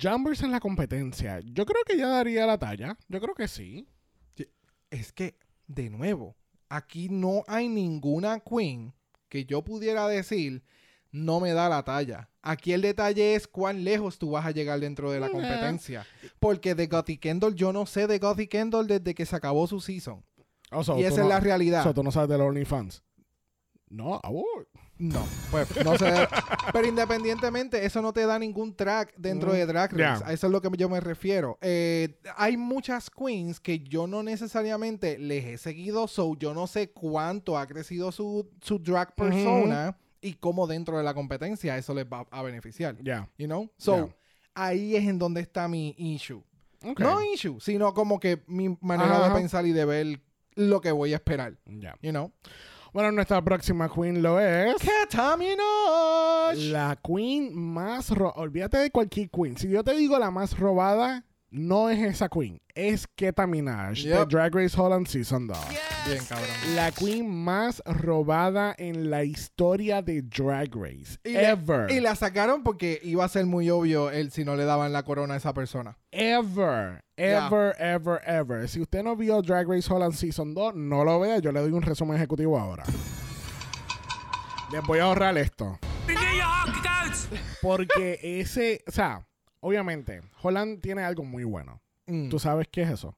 Jumbers 0.00 0.42
en 0.42 0.52
la 0.52 0.60
competencia. 0.60 1.40
Yo 1.40 1.66
creo 1.66 1.82
que 1.84 1.94
ella 1.94 2.06
daría 2.08 2.46
la 2.46 2.56
talla. 2.58 2.96
Yo 3.08 3.20
creo 3.20 3.34
que 3.34 3.46
sí. 3.46 3.86
Es 4.90 5.12
que, 5.12 5.36
de 5.66 5.90
nuevo, 5.90 6.34
aquí 6.70 7.08
no 7.10 7.44
hay 7.46 7.68
ninguna 7.68 8.40
queen 8.40 8.94
que 9.28 9.44
yo 9.44 9.62
pudiera 9.62 10.08
decir 10.08 10.62
no 11.12 11.38
me 11.40 11.52
da 11.52 11.68
la 11.68 11.82
talla. 11.84 12.28
Aquí 12.42 12.72
el 12.72 12.82
detalle 12.82 13.34
es 13.36 13.46
cuán 13.46 13.84
lejos 13.84 14.18
tú 14.18 14.30
vas 14.32 14.44
a 14.44 14.50
llegar 14.50 14.80
dentro 14.80 15.12
de 15.12 15.20
la 15.20 15.28
competencia. 15.30 16.04
Porque 16.40 16.74
de 16.74 16.88
Gotti 16.88 17.18
Kendall, 17.18 17.54
yo 17.54 17.72
no 17.72 17.86
sé 17.86 18.06
de 18.08 18.18
Gotti 18.18 18.48
Kendall 18.48 18.86
desde 18.88 19.14
que 19.14 19.24
se 19.24 19.36
acabó 19.36 19.66
su 19.68 19.80
season. 19.80 20.24
Oh, 20.72 20.82
so 20.82 20.98
y 20.98 21.04
esa 21.04 21.18
no- 21.18 21.22
es 21.24 21.28
la 21.28 21.38
realidad. 21.40 21.84
so 21.84 21.94
tú 21.94 22.02
no 22.02 22.10
sabes 22.10 22.30
de 22.30 22.38
los 22.38 22.48
OnlyFans. 22.48 23.02
No, 23.90 24.20
oh, 24.24 24.44
No, 24.98 25.26
pues 25.50 25.84
no 25.84 25.98
sé. 25.98 26.28
Pero 26.72 26.86
independientemente, 26.86 27.84
eso 27.84 28.00
no 28.00 28.12
te 28.12 28.24
da 28.24 28.38
ningún 28.38 28.74
track 28.74 29.14
dentro 29.18 29.50
Mm, 29.50 29.54
de 29.54 29.66
Drag 29.66 29.92
Race. 29.92 30.24
A 30.24 30.32
eso 30.32 30.46
es 30.46 30.52
lo 30.52 30.62
que 30.62 30.70
yo 30.78 30.88
me 30.88 31.00
refiero. 31.00 31.58
Eh, 31.60 32.18
hay 32.36 32.56
muchas 32.56 33.10
queens 33.10 33.58
que 33.60 33.80
yo 33.80 34.06
no 34.06 34.22
necesariamente 34.22 35.18
les 35.18 35.44
he 35.44 35.58
seguido, 35.58 36.06
so 36.08 36.36
yo 36.38 36.54
no 36.54 36.66
sé 36.66 36.90
cuánto 36.92 37.58
ha 37.58 37.66
crecido 37.66 38.12
su, 38.12 38.48
su 38.62 38.78
drag 38.78 39.14
persona 39.14 39.98
y 40.22 40.34
cómo 40.34 40.66
dentro 40.66 40.96
de 40.96 41.04
la 41.04 41.12
competencia 41.12 41.76
eso 41.76 41.92
les 41.94 42.06
va 42.06 42.26
a 42.30 42.42
beneficiar. 42.42 42.96
ya. 43.02 43.28
You 43.36 43.46
know? 43.46 43.70
So, 43.76 44.10
ahí 44.54 44.96
es 44.96 45.04
en 45.04 45.18
donde 45.18 45.40
está 45.42 45.68
mi 45.68 45.94
issue. 45.98 46.42
No 46.98 47.22
issue, 47.22 47.58
sino 47.60 47.92
como 47.92 48.18
que 48.18 48.42
mi 48.46 48.76
manera 48.80 49.18
de 49.28 49.34
pensar 49.34 49.66
y 49.66 49.72
de 49.72 49.84
ver 49.84 50.20
lo 50.54 50.80
que 50.80 50.90
voy 50.92 51.12
a 51.12 51.16
esperar. 51.16 51.58
Ya. 51.66 51.96
You 52.02 52.10
know? 52.10 52.32
Bueno, 52.92 53.10
nuestra 53.12 53.42
próxima 53.42 53.88
queen 53.88 54.22
lo 54.22 54.38
es. 54.38 54.74
Minaj. 55.38 56.56
La 56.70 56.98
queen 57.02 57.54
más 57.54 58.10
ro- 58.10 58.32
Olvídate 58.36 58.78
de 58.78 58.90
cualquier 58.90 59.30
queen. 59.30 59.56
Si 59.56 59.68
yo 59.68 59.82
te 59.82 59.94
digo 59.96 60.18
la 60.18 60.30
más 60.30 60.58
robada, 60.58 61.24
no 61.52 61.90
es 61.90 62.00
esa 62.00 62.28
queen, 62.28 62.60
es 62.74 63.06
Keta 63.06 63.46
Minaj 63.46 64.02
de. 64.02 64.24
Drag 64.24 64.54
Race 64.54 64.74
Holland 64.80 65.06
Season 65.06 65.46
2. 65.46 65.56
Bien, 66.06 66.24
cabrón. 66.24 66.48
La 66.74 66.90
queen 66.90 67.30
más 67.30 67.82
robada 67.84 68.74
en 68.78 69.10
la 69.10 69.22
historia 69.24 70.00
de 70.00 70.22
Drag 70.22 70.74
Race. 70.74 71.18
Y, 71.22 71.36
ever. 71.36 71.90
y 71.90 72.00
la 72.00 72.16
sacaron 72.16 72.62
porque 72.62 72.98
iba 73.02 73.24
a 73.24 73.28
ser 73.28 73.44
muy 73.44 73.68
obvio 73.68 74.10
el 74.10 74.32
si 74.32 74.44
no 74.44 74.56
le 74.56 74.64
daban 74.64 74.92
la 74.92 75.02
corona 75.02 75.34
a 75.34 75.36
esa 75.36 75.52
persona. 75.52 75.98
Ever, 76.10 77.04
ever, 77.16 77.76
ever, 77.78 78.20
ever. 78.26 78.68
Si 78.68 78.80
usted 78.80 79.02
no 79.02 79.14
vio 79.14 79.42
Drag 79.42 79.68
Race 79.68 79.92
Holland 79.92 80.14
Season 80.14 80.54
2, 80.54 80.74
no 80.74 81.04
lo 81.04 81.20
vea. 81.20 81.38
Yo 81.38 81.52
le 81.52 81.60
doy 81.60 81.72
un 81.72 81.82
resumen 81.82 82.16
ejecutivo 82.16 82.58
ahora. 82.58 82.84
Les 84.72 84.82
voy 84.84 85.00
a 85.00 85.04
ahorrar 85.04 85.36
esto. 85.36 85.78
Porque 87.60 88.18
ese, 88.22 88.82
o 88.88 88.90
sea, 88.90 89.26
obviamente, 89.62 90.20
Holland 90.42 90.80
tiene 90.80 91.02
algo 91.02 91.24
muy 91.24 91.44
bueno. 91.44 91.80
Mm, 92.06 92.28
¿Tú 92.28 92.38
sabes 92.38 92.68
qué 92.70 92.82
es 92.82 92.90
eso? 92.90 93.16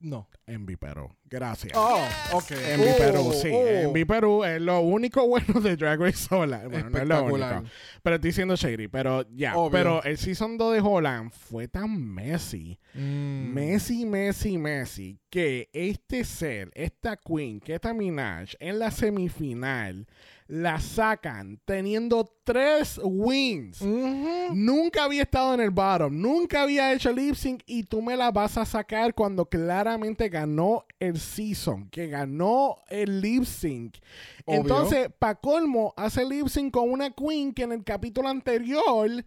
No. 0.00 0.28
Envy 0.46 0.76
Perú. 0.76 1.16
Gracias. 1.30 1.72
Oh, 1.76 2.00
ok. 2.32 2.50
Envy 2.50 2.88
Oh, 2.88 2.96
Perú, 2.98 3.32
sí. 3.40 3.50
oh. 3.52 3.66
Envy 3.66 4.04
Perú 4.04 4.44
es 4.44 4.60
lo 4.60 4.80
único 4.80 5.26
bueno 5.26 5.60
de 5.60 5.76
Drag 5.76 6.00
Race 6.00 6.26
Holland. 6.34 6.70
Bueno, 6.70 6.90
no 6.90 6.98
es 6.98 7.06
lo 7.06 7.24
único. 7.24 7.64
Pero 8.02 8.16
estoy 8.16 8.28
diciendo 8.30 8.56
shady. 8.56 8.88
Pero 8.88 9.26
ya. 9.34 9.56
Obvio. 9.56 9.70
Pero 9.70 10.02
el 10.04 10.16
Season 10.18 10.56
2 10.56 10.74
de 10.74 10.80
Holland 10.80 11.30
fue 11.32 11.68
tan 11.68 12.00
messy. 12.14 12.78
Mm. 12.94 13.52
Messi, 13.52 14.06
Messi, 14.06 14.58
Messi, 14.58 15.18
que 15.30 15.68
este 15.72 16.24
ser, 16.24 16.70
esta 16.74 17.16
queen, 17.16 17.60
Keta 17.60 17.92
Minaj, 17.92 18.54
en 18.58 18.78
la 18.78 18.90
semifinal, 18.90 20.06
la 20.46 20.80
sacan 20.80 21.60
teniendo 21.66 22.32
tres 22.42 22.98
wins. 23.04 23.82
Nunca 23.82 25.04
había 25.04 25.22
estado 25.22 25.52
en 25.54 25.60
el 25.60 25.70
bottom, 25.70 26.18
nunca 26.18 26.62
había 26.62 26.92
hecho 26.94 27.12
lip 27.12 27.34
sync 27.34 27.62
y 27.66 27.84
tú 27.84 28.00
me 28.00 28.16
la 28.16 28.30
vas 28.30 28.56
a 28.56 28.64
sacar 28.64 29.14
cuando 29.14 29.44
claramente 29.46 30.28
ganó 30.30 30.86
el 30.98 31.17
season, 31.18 31.88
que 31.90 32.08
ganó 32.08 32.76
el 32.88 33.20
lip 33.20 33.44
sync. 33.44 33.96
Obvio. 34.44 34.60
Entonces, 34.60 35.08
pa' 35.18 35.34
colmo, 35.34 35.94
hace 35.96 36.24
lip 36.24 36.48
sync 36.48 36.72
con 36.72 36.90
una 36.90 37.10
queen 37.10 37.52
que 37.52 37.62
en 37.64 37.72
el 37.72 37.84
capítulo 37.84 38.28
anterior 38.28 39.24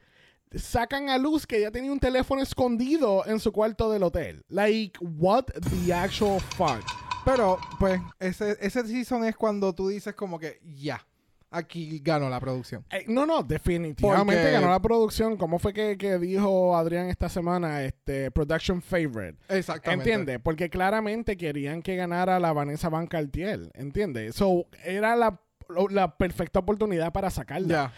sacan 0.55 1.09
a 1.09 1.17
luz 1.17 1.47
que 1.47 1.61
ya 1.61 1.71
tenía 1.71 1.91
un 1.91 1.99
teléfono 1.99 2.41
escondido 2.41 3.25
en 3.25 3.39
su 3.39 3.51
cuarto 3.51 3.91
del 3.91 4.03
hotel. 4.03 4.43
Like, 4.49 4.99
what 5.01 5.45
the 5.45 5.93
actual 5.93 6.39
fuck? 6.39 6.83
Pero, 7.23 7.59
pues, 7.79 8.01
ese, 8.19 8.57
ese 8.59 8.85
season 8.87 9.23
es 9.25 9.35
cuando 9.35 9.73
tú 9.73 9.89
dices 9.89 10.15
como 10.15 10.39
que 10.39 10.59
ya, 10.63 11.05
aquí 11.51 11.99
ganó 12.03 12.29
la 12.29 12.39
producción. 12.39 12.83
Eh, 12.89 13.03
no, 13.07 13.25
no, 13.25 13.43
definitivamente 13.43 14.41
Porque- 14.41 14.51
ganó 14.51 14.69
la 14.69 14.81
producción. 14.81 15.37
¿Cómo 15.37 15.59
fue 15.59 15.73
que, 15.73 15.97
que 15.97 16.17
dijo 16.17 16.75
Adrián 16.75 17.07
esta 17.09 17.29
semana? 17.29 17.83
Este, 17.83 18.31
production 18.31 18.81
favorite. 18.81 19.37
Exactamente. 19.49 20.09
¿Entiendes? 20.11 20.39
Porque 20.43 20.69
claramente 20.69 21.37
querían 21.37 21.81
que 21.81 21.95
ganara 21.95 22.39
la 22.39 22.53
Vanessa 22.53 22.89
Van 22.89 23.05
Cartier. 23.07 23.69
¿Entiendes? 23.75 24.35
So, 24.35 24.65
era 24.83 25.15
la, 25.15 25.39
la 25.89 26.17
perfecta 26.17 26.59
oportunidad 26.59 27.11
para 27.11 27.29
sacarla. 27.29 27.67
Ya. 27.67 27.93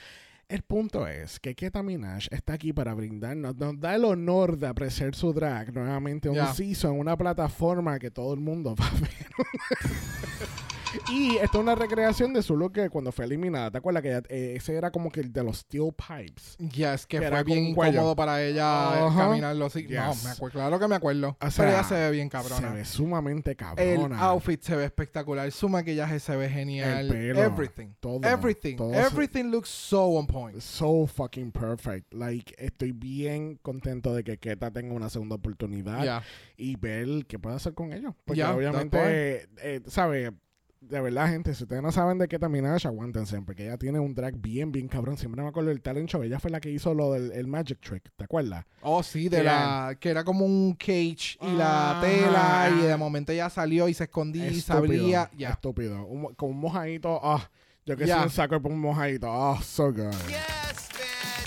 El 0.49 0.61
punto 0.61 1.07
es 1.07 1.39
que 1.39 1.55
Keta 1.55 1.81
Minaj 1.81 2.27
está 2.29 2.53
aquí 2.53 2.73
para 2.73 2.93
brindarnos, 2.93 3.55
nos 3.55 3.79
da 3.79 3.95
el 3.95 4.03
honor 4.03 4.57
de 4.57 4.67
apreciar 4.67 5.15
su 5.15 5.31
drag 5.33 5.73
nuevamente 5.73 6.27
un 6.29 6.35
Ya. 6.35 6.53
season 6.53 6.95
en 6.95 6.99
una 6.99 7.15
plataforma 7.17 7.97
que 7.97 8.11
todo 8.11 8.33
el 8.33 8.41
mundo 8.41 8.75
va 8.79 8.85
a 8.85 8.91
ver. 8.91 9.09
y 11.11 11.35
esto 11.37 11.57
es 11.57 11.63
una 11.63 11.75
recreación 11.75 12.33
de 12.33 12.41
su 12.41 12.55
look 12.55 12.73
que 12.73 12.89
cuando 12.89 13.11
fue 13.11 13.25
eliminada. 13.25 13.71
¿Te 13.71 13.77
acuerdas 13.77 14.03
que 14.03 14.09
ella- 14.09 14.23
eh, 14.29 14.53
ese 14.57 14.75
era 14.75 14.91
como 14.91 15.11
que 15.11 15.19
el 15.21 15.31
de 15.33 15.43
los 15.43 15.57
steel 15.59 15.91
pipes? 15.95 16.57
Yes, 16.57 17.05
que 17.05 17.19
Que 17.19 17.29
fue 17.29 17.43
bien 17.43 17.65
incómodo 17.65 18.15
para 18.15 18.41
ella 18.43 18.99
eh, 18.99 19.03
Ajá. 19.07 19.27
caminarlo 19.27 19.65
así. 19.65 19.83
No, 19.83 20.11
Yes. 20.13 20.23
me 20.23 20.29
acuerdo, 20.31 20.59
claro 20.59 20.79
que 20.79 20.87
me 20.87 20.95
acuerdo. 20.95 21.29
O 21.29 21.35
Pero 21.39 21.51
sea, 21.51 21.69
ella 21.69 21.83
se 21.83 21.95
ve 21.95 22.11
bien 22.11 22.27
Se 22.27 22.31
cabrona. 22.31 22.69
ve 22.73 22.85
sumamente 22.85 23.51
El 23.51 23.57
cabrona. 23.57 24.19
outfit 24.21 24.61
se 24.61 24.75
ve 24.75 24.85
espectacular, 24.85 25.51
su 25.51 25.69
maquillaje 25.69 26.19
se 26.19 26.35
ve 26.35 26.49
genial. 26.49 27.05
El 27.05 27.11
pelo, 27.11 27.43
everything. 27.43 27.87
todo, 27.99 28.19
everything. 28.27 28.75
todo 28.75 28.93
se- 28.93 28.99
everything 29.01 29.45
looks 29.45 29.69
so 29.69 30.05
on 30.17 30.27
point. 30.27 30.59
So 30.59 31.07
fucking 31.07 31.51
perfect. 31.51 32.13
Like, 32.13 32.53
estoy 32.57 32.91
bien 32.91 33.57
contento 33.61 34.13
de 34.13 34.23
que 34.23 34.37
Keta 34.37 34.71
tenga 34.71 34.93
una 34.93 35.09
segunda 35.09 35.35
oportunidad. 35.35 36.03
Ya. 36.03 36.23
y 36.55 36.75
ver 36.77 37.25
qué 37.27 37.39
puede 37.39 37.55
hacer 37.55 37.73
con 37.73 37.91
ellos. 37.93 38.13
Porque 38.25 38.39
Ya, 38.39 38.55
obviamente, 38.55 39.47
eh, 39.61 39.81
¿sabe? 39.87 40.31
De 40.89 40.99
verdad, 40.99 41.29
gente, 41.29 41.55
si 41.55 41.63
ustedes 41.63 41.81
no 41.81 41.91
saben 41.91 42.17
de 42.17 42.27
qué 42.27 42.37
Minaj, 42.37 42.85
aguántense, 42.85 43.41
porque 43.41 43.65
ella 43.65 43.77
tiene 43.77 43.99
un 43.99 44.13
drag 44.13 44.35
bien, 44.35 44.71
bien 44.71 44.87
cabrón. 44.87 45.17
Siempre 45.17 45.41
me 45.41 45.47
acuerdo 45.47 45.69
del 45.69 45.81
talent 45.81 46.09
show. 46.09 46.21
Ella 46.23 46.39
fue 46.39 46.51
la 46.51 46.59
que 46.59 46.69
hizo 46.69 46.93
lo 46.93 47.13
del 47.13 47.31
el 47.31 47.47
Magic 47.47 47.79
Trick, 47.79 48.11
¿te 48.15 48.25
acuerdas? 48.25 48.65
Oh, 48.81 49.01
sí, 49.01 49.29
de 49.29 49.37
Que 49.37 49.43
la 49.43 49.97
que 49.99 50.09
era 50.09 50.23
como 50.23 50.45
un 50.45 50.73
cage 50.73 51.37
y 51.41 51.51
la 51.55 51.99
tela 52.01 52.69
y 52.77 52.85
de 52.85 52.97
momento 52.97 53.31
ella 53.31 53.49
salió 53.49 53.87
y 53.87 53.93
se 53.93 54.03
escondía 54.05 54.47
y 54.47 54.59
se 54.59 54.73
abría. 54.73 55.29
Ya. 55.37 55.51
Estúpido. 55.51 56.05
Un 56.05 56.33
con 56.35 56.49
un 56.49 56.59
mojadito, 56.59 57.19
ah, 57.23 57.49
yo 57.85 57.95
que 57.95 58.05
Ya. 58.05 58.15
soy 58.17 58.23
un 58.25 58.29
saco 58.29 58.61
por 58.61 58.71
un 58.71 58.79
mojadito, 58.79 59.27
ah, 59.31 59.59
so 59.63 59.91
good. 59.91 60.13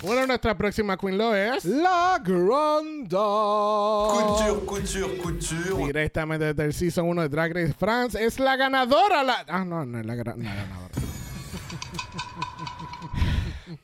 Bueno, 0.03 0.27
nuestra 0.27 0.57
próxima 0.57 0.97
queen 0.97 1.19
lo 1.19 1.35
es 1.35 1.65
La 1.65 2.21
Granda. 2.23 3.19
Couture, 3.19 4.65
couture, 4.67 5.19
couture. 5.19 5.87
directamente 5.87 6.45
desde 6.47 6.65
el 6.65 6.73
Season 6.75 7.09
1 7.09 7.23
de 7.23 7.29
Drag 7.29 7.53
Race 7.55 7.73
France. 7.73 8.23
Es 8.25 8.39
la 8.39 8.57
ganadora. 8.57 9.23
La... 9.25 9.45
Ah, 9.49 9.65
no, 9.65 9.85
no 9.85 9.99
es 9.99 10.07
la, 10.07 10.15
gra- 10.15 10.37
no, 10.37 10.45
la 10.45 10.55
ganadora. 10.55 10.95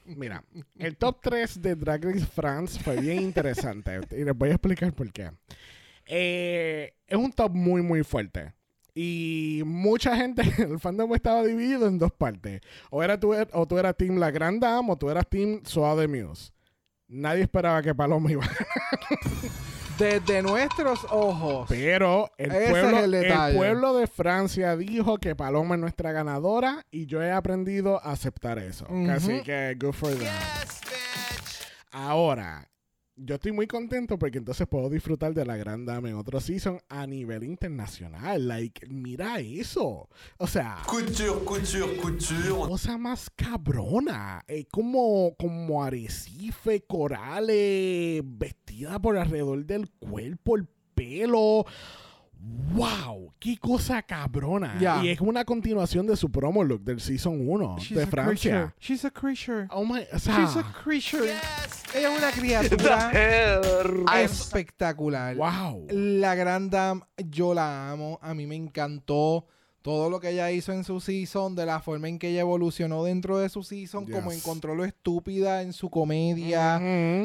Mira, 0.04 0.44
el 0.78 0.96
top 0.96 1.18
3 1.22 1.60
de 1.62 1.74
Drag 1.74 2.04
Race 2.04 2.26
France 2.26 2.78
fue 2.78 3.00
bien 3.00 3.20
interesante. 3.22 3.98
y 4.12 4.24
les 4.24 4.36
voy 4.36 4.50
a 4.50 4.52
explicar 4.52 4.92
por 4.92 5.10
qué. 5.12 5.30
Eh, 6.06 6.94
es 7.06 7.16
un 7.16 7.32
top 7.32 7.52
muy, 7.52 7.82
muy 7.82 8.04
fuerte. 8.04 8.52
Y 8.94 9.62
mucha 9.64 10.16
gente, 10.16 10.42
el 10.62 10.78
fandom 10.78 11.14
estaba 11.14 11.42
dividido 11.44 11.86
en 11.86 11.98
dos 11.98 12.12
partes. 12.12 12.60
O, 12.90 13.02
era 13.02 13.18
tú, 13.18 13.34
o 13.52 13.66
tú 13.66 13.78
eras 13.78 13.96
Team 13.96 14.18
La 14.18 14.30
Gran 14.30 14.60
Dame 14.60 14.92
o 14.92 14.96
tú 14.96 15.10
eras 15.10 15.26
Team 15.28 15.60
Suave 15.64 16.08
Muse. 16.08 16.52
Nadie 17.08 17.42
esperaba 17.42 17.82
que 17.82 17.94
Paloma 17.94 18.30
iba 18.32 18.44
a 18.44 18.48
Desde 19.98 20.42
nuestros 20.42 21.04
ojos. 21.10 21.66
Pero 21.68 22.30
el 22.38 22.50
pueblo, 22.50 22.98
es 23.18 23.30
el 23.30 23.56
pueblo 23.56 23.96
de 23.96 24.06
Francia 24.06 24.76
dijo 24.76 25.18
que 25.18 25.36
Paloma 25.36 25.74
es 25.74 25.80
nuestra 25.80 26.12
ganadora 26.12 26.84
y 26.90 27.06
yo 27.06 27.22
he 27.22 27.30
aprendido 27.30 28.02
a 28.02 28.12
aceptar 28.12 28.58
eso. 28.58 28.86
Así 29.10 29.42
que 29.42 29.76
good 29.78 29.92
for 29.92 30.10
them. 30.14 30.28
Ahora, 31.90 32.71
yo 33.16 33.34
estoy 33.34 33.52
muy 33.52 33.66
contento 33.66 34.18
porque 34.18 34.38
entonces 34.38 34.66
puedo 34.66 34.88
disfrutar 34.88 35.34
de 35.34 35.44
la 35.44 35.56
Gran 35.56 35.84
Dame 35.84 36.10
en 36.10 36.16
otro 36.16 36.40
season 36.40 36.80
a 36.88 37.06
nivel 37.06 37.44
internacional. 37.44 38.48
Like, 38.48 38.86
mira 38.88 39.38
eso. 39.40 40.08
O 40.38 40.46
sea, 40.46 40.78
Couture, 40.86 41.44
couture, 41.44 41.96
couture. 41.96 42.48
cosa 42.68 42.96
más 42.98 43.28
cabrona. 43.30 44.42
Es 44.48 44.66
como, 44.70 45.34
como 45.38 45.84
arrecife, 45.84 46.82
corales, 46.86 48.22
vestida 48.24 48.98
por 48.98 49.16
alrededor 49.18 49.64
del 49.66 49.88
cuerpo, 49.90 50.56
el 50.56 50.66
pelo. 50.94 51.64
¡Wow! 52.74 53.34
¡Qué 53.38 53.56
cosa 53.56 54.02
cabrona! 54.02 55.00
Y 55.04 55.08
es 55.10 55.20
una 55.20 55.44
continuación 55.44 56.08
de 56.08 56.16
su 56.16 56.28
promo 56.28 56.64
look 56.64 56.82
del 56.82 57.00
Season 57.00 57.38
1 57.48 57.76
She's 57.78 57.96
de 57.96 58.02
a 58.02 58.06
Francia. 58.08 58.50
creature. 58.52 58.74
She's 58.80 59.04
a 59.04 59.10
creature. 59.12 59.68
Oh 59.70 59.84
my... 59.84 60.00
O 60.12 60.18
sea, 60.18 60.40
She's 60.44 60.56
a 60.56 60.72
creature. 60.82 61.22
Ella 61.24 61.40
es 61.94 62.08
una 62.18 62.30
criatura 62.36 63.10
espectacular. 64.22 65.36
¡Wow! 65.36 65.86
La 65.90 66.34
Gran 66.34 66.70
Dame, 66.70 67.02
yo 67.28 67.54
la 67.54 67.90
amo. 67.90 68.18
A 68.22 68.34
mí 68.34 68.46
me 68.46 68.56
encantó 68.56 69.46
todo 69.82 70.08
lo 70.08 70.20
que 70.20 70.30
ella 70.30 70.50
hizo 70.52 70.72
en 70.72 70.84
su 70.84 71.00
season, 71.00 71.56
de 71.56 71.66
la 71.66 71.80
forma 71.80 72.08
en 72.08 72.18
que 72.20 72.28
ella 72.28 72.42
evolucionó 72.42 73.02
dentro 73.02 73.38
de 73.38 73.48
su 73.48 73.64
season, 73.64 74.06
como 74.06 74.30
Yes. 74.30 74.38
encontró 74.40 74.76
lo 74.76 74.84
estúpida 74.84 75.62
en 75.62 75.72
su 75.72 75.90
comedia, 75.90 76.80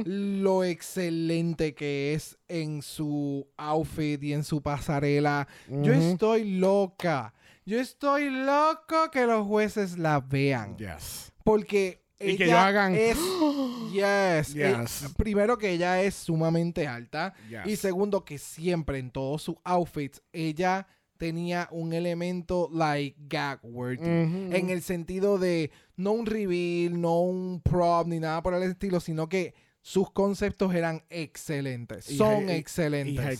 lo 0.05 0.63
excelente 0.63 1.75
que 1.75 2.15
es 2.15 2.35
en 2.47 2.81
su 2.81 3.47
outfit 3.57 4.21
y 4.23 4.33
en 4.33 4.43
su 4.43 4.61
pasarela. 4.63 5.47
Yo 5.69 5.93
estoy 5.93 6.49
loca. 6.57 7.33
Yo 7.65 7.79
estoy 7.79 8.29
loco 8.31 9.11
que 9.11 9.25
los 9.27 9.45
jueces 9.45 9.97
la 9.99 10.19
vean. 10.19 10.77
Yes. 10.77 11.31
Porque 11.43 12.01
Y 12.19 12.29
ella 12.29 12.37
que 12.37 12.43
ellos 12.45 12.57
hagan- 12.59 12.95
es 12.95 13.17
yes, 13.93 14.53
Yes. 14.53 15.13
primero 15.17 15.57
que 15.57 15.71
ella 15.71 16.01
es 16.01 16.15
sumamente 16.15 16.87
alta 16.87 17.33
Yes. 17.49 17.67
y 17.67 17.75
segundo 17.75 18.25
que 18.25 18.37
siempre 18.37 18.99
en 18.99 19.11
todos 19.11 19.43
sus 19.43 19.55
outfits 19.63 20.21
ella 20.33 20.87
tenía 21.17 21.67
un 21.71 21.93
elemento 21.93 22.69
like 22.71 23.17
gag 23.27 23.59
worthy 23.63 24.03
en 24.07 24.69
el 24.69 24.81
sentido 24.83 25.39
de 25.39 25.71
no 25.95 26.11
un 26.11 26.25
reveal, 26.27 26.99
no 27.01 27.21
un 27.21 27.59
prop 27.61 28.07
ni 28.07 28.19
nada 28.19 28.43
por 28.43 28.53
el 28.53 28.61
estilo, 28.63 28.99
sino 28.99 29.27
que 29.27 29.55
sus 29.81 30.11
conceptos 30.11 30.75
eran 30.75 31.03
excelentes, 31.09 32.09
Y 32.11 32.17
son 32.17 32.49
excelentes. 32.49 33.39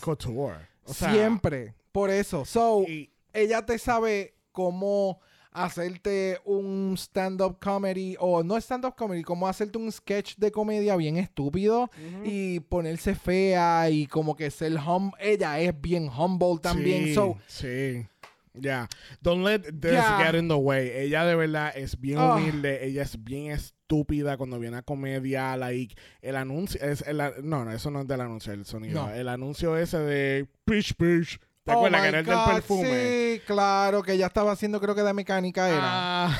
O 0.84 0.94
sea, 0.94 1.12
siempre. 1.12 1.74
Por 1.92 2.10
eso. 2.10 2.44
So, 2.44 2.84
ella 3.32 3.64
te 3.66 3.78
sabe 3.78 4.34
cómo 4.50 5.20
hacerte 5.64 6.38
un 6.44 6.94
stand-up 6.96 7.58
comedy, 7.60 8.16
o 8.18 8.42
no 8.42 8.56
stand-up 8.56 8.94
comedy, 8.96 9.22
como 9.22 9.48
hacerte 9.48 9.78
un 9.78 9.90
sketch 9.92 10.36
de 10.36 10.50
comedia 10.50 10.96
bien 10.96 11.16
estúpido 11.16 11.90
y 12.24 12.60
ponerse 12.60 13.14
fea 13.14 13.90
y 13.90 14.06
como 14.06 14.36
que 14.36 14.50
ser 14.50 14.74
hum 14.76 15.12
ella 15.18 15.58
es 15.60 15.78
bien 15.80 16.08
humble 16.08 16.58
también. 16.62 17.04
Sí, 17.06 17.14
So, 17.14 17.38
sí. 17.46 18.06
Ya. 18.54 18.88
Don't 19.20 19.44
let 19.44 19.60
this 19.80 20.00
get 20.18 20.34
in 20.34 20.48
the 20.48 20.54
way. 20.54 20.90
Ella 20.92 21.24
de 21.24 21.36
verdad 21.36 21.72
es 21.76 22.00
bien 22.00 22.18
Ah. 22.18 22.34
humilde. 22.36 22.84
Ella 22.84 23.02
es 23.02 23.22
bien 23.22 23.52
estúpida 23.52 24.36
cuando 24.36 24.58
viene 24.58 24.78
a 24.78 24.82
comedia. 24.82 25.56
Like, 25.56 25.94
el 26.22 26.34
anuncio. 26.34 26.80
Es 26.82 27.02
el, 27.06 27.18
no, 27.44 27.64
no, 27.64 27.70
eso 27.70 27.90
no 27.92 28.00
es 28.00 28.08
del 28.08 28.20
anuncio, 28.20 28.52
el 28.52 28.64
sonido. 28.64 29.06
No. 29.06 29.14
El 29.14 29.28
anuncio 29.28 29.76
ese 29.76 29.98
de 29.98 30.48
Pish 30.64 30.94
Pish. 30.94 31.38
¿Te 31.68 31.74
oh 31.74 31.76
acuerdas 31.76 32.00
que 32.02 32.08
era 32.08 32.18
el 32.20 32.24
del 32.26 32.38
perfume? 32.54 32.88
Sí, 33.36 33.42
claro, 33.46 34.02
que 34.02 34.12
ella 34.14 34.26
estaba 34.26 34.52
haciendo, 34.52 34.80
creo 34.80 34.94
que 34.94 35.02
de 35.02 35.12
mecánica 35.12 35.68
era. 35.68 35.80
Ah, 35.82 36.38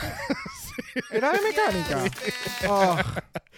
¿Era 1.10 1.32
de 1.32 1.38
mecánica? 1.42 2.04
Oh, 2.68 2.96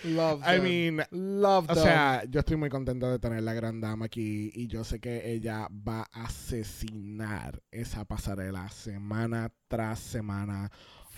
love 0.04 0.42
I 0.46 0.60
mean, 0.60 1.02
love 1.10 1.64
O 1.70 1.74
them. 1.74 1.82
sea, 1.84 2.22
yo 2.28 2.40
estoy 2.40 2.56
muy 2.56 2.68
contento 2.70 3.10
de 3.10 3.18
tener 3.18 3.42
la 3.42 3.54
gran 3.54 3.80
dama 3.80 4.06
aquí 4.06 4.50
y 4.54 4.66
yo 4.66 4.82
sé 4.84 4.98
que 5.00 5.32
ella 5.32 5.68
va 5.70 6.06
a 6.12 6.24
asesinar 6.24 7.62
esa 7.70 8.04
pasarela 8.04 8.68
semana 8.70 9.50
tras 9.68 10.00
semana. 10.00 10.70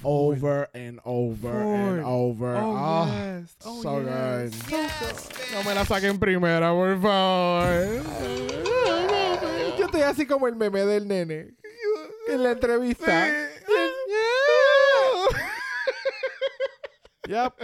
Over 0.05 0.69
and 0.75 1.01
over 1.05 1.55
and 1.55 2.03
Full. 2.03 2.13
over. 2.13 2.57
Oh, 2.57 2.77
Ah, 2.77 3.39
yes. 3.41 3.57
Oh, 3.65 3.83
so 3.83 4.01
yes. 4.03 4.53
good. 4.69 5.55
No 5.55 5.63
me 5.63 5.75
la 5.75 5.85
saquen 5.85 6.19
primera, 6.19 6.73
por 6.73 7.01
favor. 7.01 8.03
Estoy 9.93 10.09
así 10.09 10.27
como 10.27 10.49
el 10.49 10.57
meme 10.57 10.87
del 10.87 11.07
nene 11.07 11.53
en 12.27 12.43
la 12.43 12.53
entrevista. 12.53 13.29
Yep. 17.29 17.55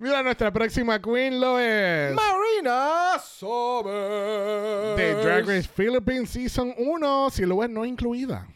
Mira, 0.00 0.24
nuestra 0.24 0.52
próxima 0.52 1.00
queen 1.00 1.40
lo 1.40 1.60
es. 1.60 2.12
Marina 2.14 3.16
Summers. 3.24 4.96
De 4.96 5.14
Drag 5.22 5.46
Race 5.46 5.68
Philippines 5.68 6.30
Season 6.30 6.74
1, 6.76 7.30
si 7.30 7.46
lo 7.46 7.62
es 7.62 7.70
no 7.70 7.84
incluida. 7.84 8.48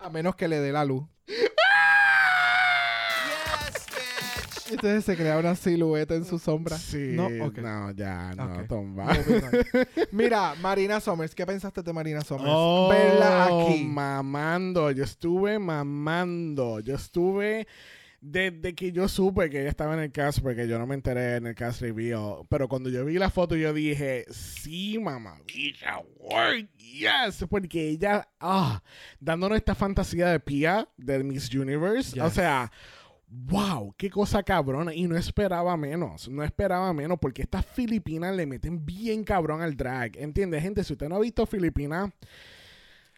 A 0.00 0.10
menos 0.10 0.34
que 0.34 0.48
le 0.48 0.58
dé 0.58 0.72
la 0.72 0.84
luz. 0.84 1.04
Entonces 4.70 5.04
se 5.04 5.16
crea 5.16 5.38
una 5.38 5.54
silueta 5.54 6.14
en 6.14 6.24
su 6.24 6.38
sombra. 6.38 6.78
Sí, 6.78 7.12
No, 7.14 7.28
no, 7.28 7.46
ok. 7.46 7.58
ya, 7.96 8.32
no, 8.36 8.44
Ok. 8.60 8.66
toma. 8.68 9.04
Moving 9.06 9.42
on. 9.44 9.86
Mira, 10.12 10.54
Marina 10.60 11.00
Summers, 11.00 11.34
¿qué 11.34 11.44
pensaste 11.46 11.82
de 11.82 11.92
Marina 11.92 12.20
Summers? 12.22 12.48
Oh, 12.52 12.88
Verla 12.90 13.44
aquí. 13.46 13.84
mamando. 13.84 14.90
Yo 14.90 15.04
estuve 15.04 15.58
mamando. 15.58 16.80
Yo 16.80 16.94
estuve 16.94 17.66
desde 18.22 18.74
que 18.74 18.92
yo 18.92 19.08
supe 19.08 19.48
que 19.48 19.60
ella 19.62 19.70
estaba 19.70 19.94
en 19.94 20.00
el 20.00 20.12
cast, 20.12 20.40
porque 20.40 20.68
yo 20.68 20.78
no 20.78 20.86
me 20.86 20.94
enteré 20.94 21.36
en 21.36 21.46
el 21.46 21.54
cast 21.54 21.80
review. 21.80 22.46
Pero 22.50 22.68
cuando 22.68 22.90
yo 22.90 23.02
vi 23.04 23.14
la 23.18 23.30
foto, 23.30 23.56
yo 23.56 23.72
dije, 23.72 24.26
sí, 24.30 24.98
mamá, 24.98 25.40
work, 26.18 26.68
yes. 26.76 27.46
Porque 27.48 27.88
ella, 27.88 28.28
ah, 28.38 28.82
dándonos 29.20 29.56
esta 29.56 29.74
fantasía 29.74 30.28
de 30.28 30.38
Pia, 30.40 30.86
de 30.98 31.24
Miss 31.24 31.52
Universe. 31.54 32.20
O 32.20 32.28
sea, 32.28 32.70
wow, 33.30 33.94
qué 33.96 34.10
cosa 34.10 34.42
cabrona. 34.42 34.92
Y 34.94 35.06
no 35.06 35.16
esperaba 35.16 35.76
menos, 35.76 36.28
no 36.28 36.42
esperaba 36.42 36.92
menos, 36.92 37.18
porque 37.20 37.42
estas 37.42 37.64
filipinas 37.64 38.34
le 38.34 38.46
meten 38.46 38.84
bien 38.84 39.24
cabrón 39.24 39.62
al 39.62 39.76
drag. 39.76 40.16
¿Entiendes, 40.16 40.62
gente? 40.62 40.84
Si 40.84 40.92
usted 40.92 41.08
no 41.08 41.16
ha 41.16 41.20
visto 41.20 41.46
Filipinas, 41.46 42.10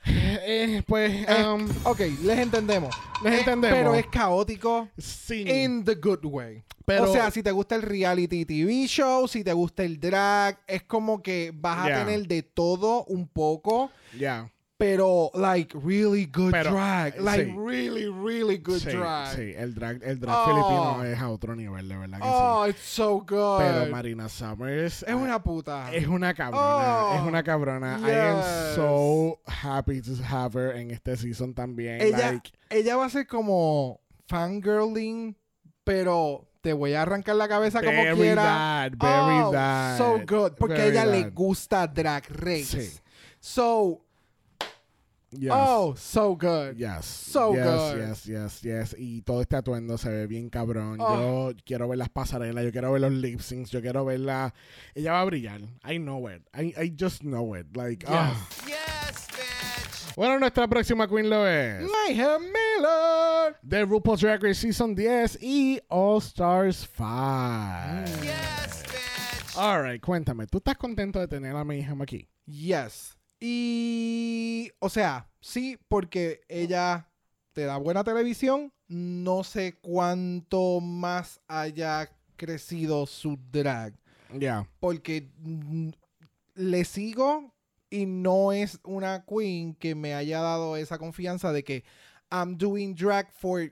eh, 0.04 0.82
pues, 0.86 1.12
Eh, 1.28 1.44
um, 1.46 1.68
ok, 1.84 2.00
les 2.24 2.38
entendemos. 2.38 2.94
Les 3.22 3.34
Eh, 3.34 3.38
entendemos. 3.38 3.78
Pero 3.78 3.94
es 3.94 4.06
caótico 4.08 4.88
sí. 4.98 5.44
in 5.48 5.84
the 5.84 5.94
good 5.94 6.24
way. 6.24 6.64
Pero- 6.84 7.08
o 7.08 7.12
sea, 7.12 7.30
si 7.30 7.42
te 7.42 7.52
gusta 7.52 7.76
el 7.76 7.82
reality 7.82 8.44
TV 8.44 8.86
show, 8.88 9.28
si 9.28 9.44
te 9.44 9.52
gusta 9.52 9.84
el 9.84 10.00
drag, 10.00 10.58
es 10.66 10.82
como 10.82 11.22
que 11.22 11.52
vas 11.54 11.86
Yeah. 11.86 12.02
a 12.02 12.04
tener 12.04 12.26
de 12.26 12.42
todo 12.42 13.04
un 13.04 13.28
poco, 13.28 13.90
Ya. 14.18 14.50
Pero 14.83 15.30
like 15.35 15.72
really 15.80 16.26
good 16.26 16.51
Pero, 16.51 16.72
drag, 16.72 17.14
eh, 17.16 17.20
like 17.20 17.45
sí. 17.45 17.55
really 17.57 18.09
really 18.09 18.59
good 18.59 18.80
sí, 18.80 18.91
drag. 18.91 19.37
sí, 19.37 19.55
el 19.57 19.74
drag, 19.74 20.03
el 20.03 20.18
drag 20.18 20.37
Oh. 20.37 20.45
filipino 20.47 21.05
es 21.05 21.18
a 21.20 21.30
otro 21.30 21.55
nivel, 21.55 21.89
de 21.89 21.97
verdad 21.97 22.18
que 22.18 22.24
Oh, 22.26 22.64
sí. 22.64 22.70
it's 22.70 22.80
so 22.83 23.18
good. 23.20 23.59
Pero 23.59 23.87
Marina 23.93 24.28
Summers 24.28 25.05
es 25.07 25.14
una 25.14 25.41
puta. 25.43 25.93
es 25.95 26.07
una 26.09 26.35
cabrona, 26.35 27.05
Oh, 27.07 27.14
es 27.14 27.22
una 27.22 27.43
cabrona. 27.45 28.01
I 28.03 28.11
am 28.12 28.74
so 28.74 29.39
happy 29.47 30.01
to 30.03 30.12
have 30.28 30.55
her 30.59 30.74
en 30.76 30.91
este 30.91 31.16
season 31.16 31.55
también. 31.55 32.01
ella, 32.01 32.33
like, 32.33 32.51
ella 32.70 32.97
va 32.97 33.05
a 33.07 33.11
ser 33.11 33.26
como 33.28 34.01
fangirling, 34.26 35.37
pero 35.85 36.49
te 36.61 36.72
voy 36.72 36.95
a 36.95 37.03
arrancar 37.03 37.37
la 37.37 37.49
cabeza 37.49 37.80
como 37.83 38.03
quiera. 38.16 38.43
that, 38.43 38.93
very 38.99 39.41
Oh, 39.45 39.51
that, 39.53 39.99
So 39.99 40.20
good. 40.26 40.53
Porque 40.59 40.80
a 40.80 40.87
ella 40.87 41.07
le 41.07 41.30
gusta 41.30 41.87
Drag 41.87 42.24
Race. 42.30 42.64
Sí. 42.91 42.99
So, 43.41 44.05
yes. 45.33 45.53
oh, 45.55 45.95
so 45.97 46.37
good. 46.37 46.76
Yes. 46.76 47.05
So 47.07 47.55
yes, 47.55 47.64
good. 47.64 47.99
Yes, 47.99 48.26
yes, 48.26 48.62
yes. 48.62 48.97
Y 48.99 49.22
todo 49.22 49.41
este 49.41 49.57
atuendo 49.57 49.99
se 49.99 50.11
ve 50.11 50.26
bien 50.26 50.51
cabrón. 50.51 50.99
Oh. 51.01 51.51
Yo 51.51 51.57
quiero 51.64 51.89
ver 51.89 51.99
las 51.99 52.09
pasarelas, 52.09 52.64
yo 52.64 52.72
quiero 52.72 52.93
ver 52.93 53.01
los 53.01 53.12
lip 53.12 53.41
syncs, 53.41 53.70
yo 53.70 53.80
quiero 53.80 54.05
verla. 54.05 54.55
Ella 54.95 55.12
va 55.12 55.20
a 55.22 55.24
brillar. 55.24 55.61
I 55.85 55.99
know 55.99 56.28
it. 56.28 56.43
I, 56.55 56.74
I 56.76 56.95
just 56.95 57.22
know 57.22 57.55
it. 57.55 57.76
Like, 57.76 58.05
ah. 58.09 58.49
Bueno, 60.14 60.39
nuestra 60.39 60.68
próxima 60.68 61.09
queen 61.09 61.30
lo 61.30 61.47
es. 61.47 61.83
Mayhem 61.83 62.43
Miller. 62.43 63.57
De 63.62 63.85
RuPaul's 63.87 64.20
Drag 64.20 64.43
Race 64.43 64.61
Season 64.61 64.95
10 64.95 65.39
y 65.41 65.80
All 65.89 66.20
Stars 66.20 66.87
5. 66.97 67.05
Alright, 69.57 70.03
cuéntame, 70.03 70.47
¿tú 70.47 70.59
estás 70.59 70.76
contento 70.76 71.18
de 71.18 71.28
tener 71.28 71.57
a 71.57 71.64
Mayhem 71.64 72.01
aquí? 72.03 72.28
Yes. 72.47 73.16
Y, 73.45 74.70
o 74.78 74.88
sea, 74.88 75.28
sí, 75.40 75.76
porque 75.88 76.43
ella 76.49 77.11
te 77.53 77.64
da 77.64 77.76
buena 77.76 78.05
televisión. 78.05 78.72
No 78.86 79.43
sé 79.43 79.80
cuánto 79.80 80.80
más 80.80 81.40
haya 81.49 82.09
crecido 82.36 83.05
su 83.07 83.36
drag. 83.51 83.95
Ya. 84.38 84.66
porque 84.80 85.28
le 86.55 86.84
sigo 86.86 87.53
y 87.90 88.07
no 88.07 88.53
es 88.53 88.78
una 88.82 89.26
queen 89.26 89.74
que 89.74 89.95
me 89.95 90.14
haya 90.14 90.40
dado 90.40 90.76
esa 90.76 90.97
confianza 90.97 91.53
de 91.53 91.64
que 91.64 91.84
I'm 92.30 92.57
doing 92.57 92.95
drag 92.95 93.30
for 93.32 93.70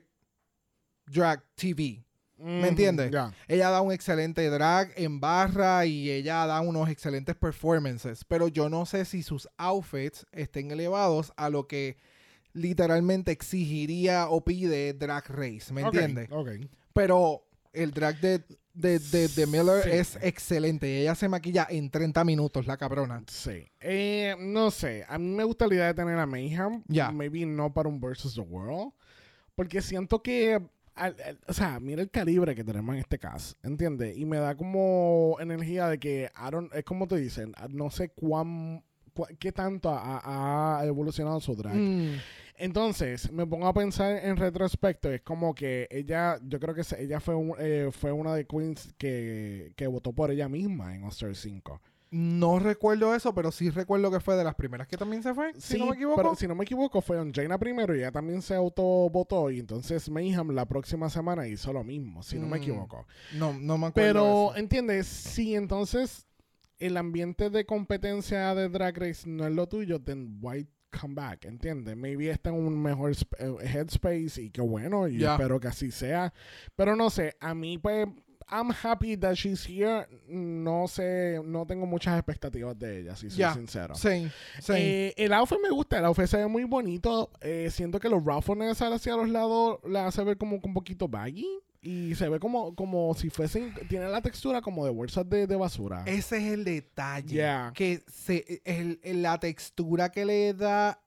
drag 1.07 1.43
TV. 1.55 2.03
¿Me 2.43 2.67
entiendes? 2.67 3.11
Ella 3.47 3.69
da 3.69 3.81
un 3.81 3.91
excelente 3.91 4.49
drag 4.49 4.91
en 4.95 5.19
barra 5.19 5.85
y 5.85 6.09
ella 6.09 6.45
da 6.45 6.61
unos 6.61 6.89
excelentes 6.89 7.35
performances, 7.35 8.23
pero 8.25 8.47
yo 8.47 8.69
no 8.69 8.85
sé 8.85 9.05
si 9.05 9.23
sus 9.23 9.47
outfits 9.57 10.25
estén 10.31 10.71
elevados 10.71 11.33
a 11.37 11.49
lo 11.49 11.67
que 11.67 11.97
literalmente 12.53 13.31
exigiría 13.31 14.27
o 14.29 14.43
pide 14.43 14.93
Drag 14.93 15.25
Race, 15.29 15.71
¿me 15.73 15.81
entiendes? 15.81 16.29
Pero 16.93 17.43
el 17.73 17.91
drag 17.91 18.19
de, 18.19 18.43
de, 18.73 18.99
de, 18.99 19.27
de 19.29 19.47
Miller 19.47 19.83
Sí. 19.83 19.89
es 19.91 20.17
excelente. 20.21 20.99
Ella 21.01 21.15
se 21.15 21.29
maquilla 21.29 21.65
en 21.69 21.89
30 21.89 22.23
minutos, 22.25 22.67
la 22.67 22.75
cabrona. 22.77 23.23
Sí. 23.27 23.65
Eh, 23.79 24.35
no 24.39 24.71
sé. 24.71 25.05
A 25.07 25.17
mí 25.17 25.33
me 25.33 25.43
gusta 25.45 25.67
la 25.67 25.75
idea 25.75 25.85
de 25.87 25.93
tener 25.93 26.17
a 26.19 26.25
Mayhem. 26.25 26.83
Ya. 26.87 27.11
Maybe 27.11 27.45
no 27.45 27.73
para 27.73 27.87
un 27.87 28.01
Versus 28.01 28.35
the 28.35 28.41
World. 28.41 28.91
Porque 29.55 29.81
siento 29.81 30.21
que. 30.21 30.59
Al- 30.95 31.15
al- 31.25 31.39
o 31.47 31.53
sea, 31.53 31.79
mira 31.79 32.01
el 32.01 32.09
calibre 32.09 32.55
que 32.55 32.63
tenemos 32.63 32.93
en 32.95 33.01
este 33.01 33.17
caso. 33.19 33.55
¿Entiendes? 33.63 34.17
Y 34.17 34.25
me 34.25 34.37
da 34.37 34.55
como 34.55 35.37
energía 35.39 35.87
de 35.87 35.99
que. 35.99 36.29
Don't- 36.35 36.73
es 36.73 36.83
como 36.83 37.07
te 37.07 37.17
dicen. 37.17 37.53
No 37.69 37.89
sé 37.89 38.09
cuán. 38.09 38.83
qué 39.39 39.51
tanto 39.51 39.89
ha, 39.89 40.79
ha 40.79 40.85
evolucionado 40.85 41.39
su 41.41 41.53
drag. 41.55 41.75
Mm, 41.75 42.15
Entonces, 42.57 43.29
me 43.31 43.45
pongo 43.45 43.67
a 43.67 43.73
pensar 43.73 44.23
en 44.23 44.37
retrospecto, 44.37 45.11
es 45.11 45.21
como 45.21 45.53
que 45.55 45.87
ella, 45.91 46.37
yo 46.43 46.59
creo 46.59 46.73
que 46.75 46.83
ella 46.97 47.19
fue, 47.19 47.35
un- 47.35 47.55
eh, 47.59 47.89
fue 47.91 48.11
una 48.11 48.33
de 48.35 48.45
queens 48.45 48.93
que, 48.97 49.73
que 49.75 49.87
votó 49.87 50.13
por 50.13 50.31
ella 50.31 50.47
misma 50.47 50.95
en 50.95 51.03
All 51.03 51.09
Star 51.09 51.35
5. 51.35 51.81
No 52.13 52.59
recuerdo 52.59 53.15
eso, 53.15 53.33
pero 53.33 53.51
sí 53.53 53.69
recuerdo 53.69 54.11
que 54.11 54.19
fue 54.19 54.35
de 54.35 54.43
las 54.43 54.55
primeras 54.55 54.85
que 54.85 54.97
también 54.97 55.23
se 55.23 55.33
fue, 55.33 55.53
si 55.57 55.79
no 55.79 55.85
me 55.87 55.95
equivoco. 55.95 56.17
pero 56.21 56.35
si 56.35 56.45
no 56.45 56.55
me 56.55 56.65
equivoco, 56.65 57.01
fue 57.01 57.17
Jaina 57.33 57.57
primero 57.57 57.95
y 57.95 57.99
ella 57.99 58.11
también 58.11 58.41
se 58.41 58.53
autovotó 58.53 59.49
y 59.49 59.59
entonces 59.59 60.09
Mayhem 60.09 60.49
la 60.51 60.65
próxima 60.65 61.09
semana 61.09 61.47
hizo 61.47 61.71
lo 61.71 61.85
mismo, 61.85 62.21
si 62.21 62.37
no 62.37 62.47
me 62.47 62.57
Mm, 62.59 62.61
equivoco. 62.61 63.07
No, 63.35 63.53
no 63.53 63.77
me 63.77 63.87
acuerdo. 63.87 63.93
Pero, 63.93 64.23
eso. 64.51 64.55
¿entiendes? 64.57 65.07
Si 65.07 65.55
entonces 65.55 66.27
el 66.79 66.97
ambiente 66.97 67.49
de 67.49 67.65
competencia 67.65 68.53
de 68.55 68.67
Drag 68.67 68.97
Race 68.97 69.29
no 69.29 69.47
es 69.47 69.53
lo 69.53 69.67
tuyo, 69.67 70.01
then 70.01 70.37
why 70.41 70.67
come 70.99 71.13
back? 71.15 71.45
¿Entiendes? 71.45 71.95
Maybe 71.95 72.29
está 72.29 72.49
en 72.49 72.57
un 72.57 72.77
mejor 72.81 73.11
eh, 73.39 73.55
headspace 73.61 74.41
y 74.41 74.49
qué 74.49 74.59
bueno, 74.59 75.07
y 75.07 75.19
Ya. 75.19 75.33
espero 75.35 75.61
que 75.61 75.69
así 75.69 75.91
sea. 75.91 76.33
Pero 76.75 76.97
no 76.97 77.09
sé, 77.09 77.37
a 77.39 77.55
mí 77.55 77.77
pues... 77.77 78.05
I'm 78.51 78.69
happy 78.71 79.15
that 79.17 79.35
she's 79.35 79.65
here. 79.65 80.07
No 80.27 80.87
sé, 80.87 81.39
no 81.43 81.65
tengo 81.65 81.85
muchas 81.85 82.17
expectativas 82.19 82.77
de 82.77 82.99
ella, 82.99 83.15
si 83.15 83.29
soy 83.29 83.39
sincero. 83.53 83.95
Same, 83.95 84.29
same. 84.61 84.79
Eh, 85.07 85.13
el 85.17 85.31
outfit 85.33 85.57
me 85.63 85.69
gusta, 85.69 85.97
el 85.99 86.05
outfit 86.05 86.27
se 86.27 86.37
ve 86.37 86.47
muy 86.47 86.65
bonito. 86.65 87.31
Eh, 87.39 87.69
siento 87.71 87.99
que 87.99 88.09
los 88.09 88.23
ruffles 88.23 88.81
hacia 88.81 89.15
los 89.15 89.29
lados 89.29 89.79
la 89.85 90.07
hace 90.07 90.23
ver 90.23 90.37
como 90.37 90.59
un 90.61 90.73
poquito 90.73 91.07
baggy. 91.07 91.47
Y 91.83 92.13
se 92.13 92.29
ve 92.29 92.39
como, 92.39 92.75
como 92.75 93.11
si 93.15 93.31
fuesen, 93.31 93.73
tiene 93.89 94.07
la 94.07 94.21
textura 94.21 94.61
como 94.61 94.85
de 94.85 94.91
bolsas 94.91 95.27
de, 95.27 95.47
de 95.47 95.55
basura. 95.55 96.03
Ese 96.05 96.37
es 96.37 96.53
el 96.53 96.63
detalle. 96.63 97.33
Yeah. 97.33 97.71
Que 97.73 98.03
se, 98.07 98.61
el- 98.65 98.99
el- 99.01 99.23
la 99.23 99.39
textura 99.39 100.11
que 100.11 100.23
le 100.25 100.53
da 100.53 101.01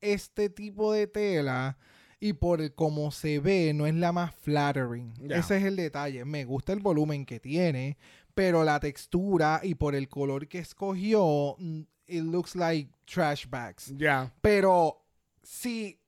este 0.00 0.50
tipo 0.50 0.92
de 0.92 1.06
tela 1.08 1.78
y 2.24 2.32
por 2.32 2.62
el 2.62 2.74
cómo 2.74 3.10
se 3.10 3.38
ve 3.38 3.74
no 3.74 3.86
es 3.86 3.94
la 3.94 4.10
más 4.10 4.34
flattering. 4.34 5.12
Yeah. 5.16 5.40
Ese 5.40 5.58
es 5.58 5.64
el 5.64 5.76
detalle. 5.76 6.24
Me 6.24 6.46
gusta 6.46 6.72
el 6.72 6.80
volumen 6.80 7.26
que 7.26 7.38
tiene, 7.38 7.98
pero 8.34 8.64
la 8.64 8.80
textura 8.80 9.60
y 9.62 9.74
por 9.74 9.94
el 9.94 10.08
color 10.08 10.48
que 10.48 10.60
escogió, 10.60 11.54
mm, 11.58 11.80
it 12.06 12.22
looks 12.22 12.56
like 12.56 12.90
trash 13.04 13.46
bags. 13.46 13.92
Ya. 13.94 14.32
Pero 14.40 15.04
si 15.42 16.00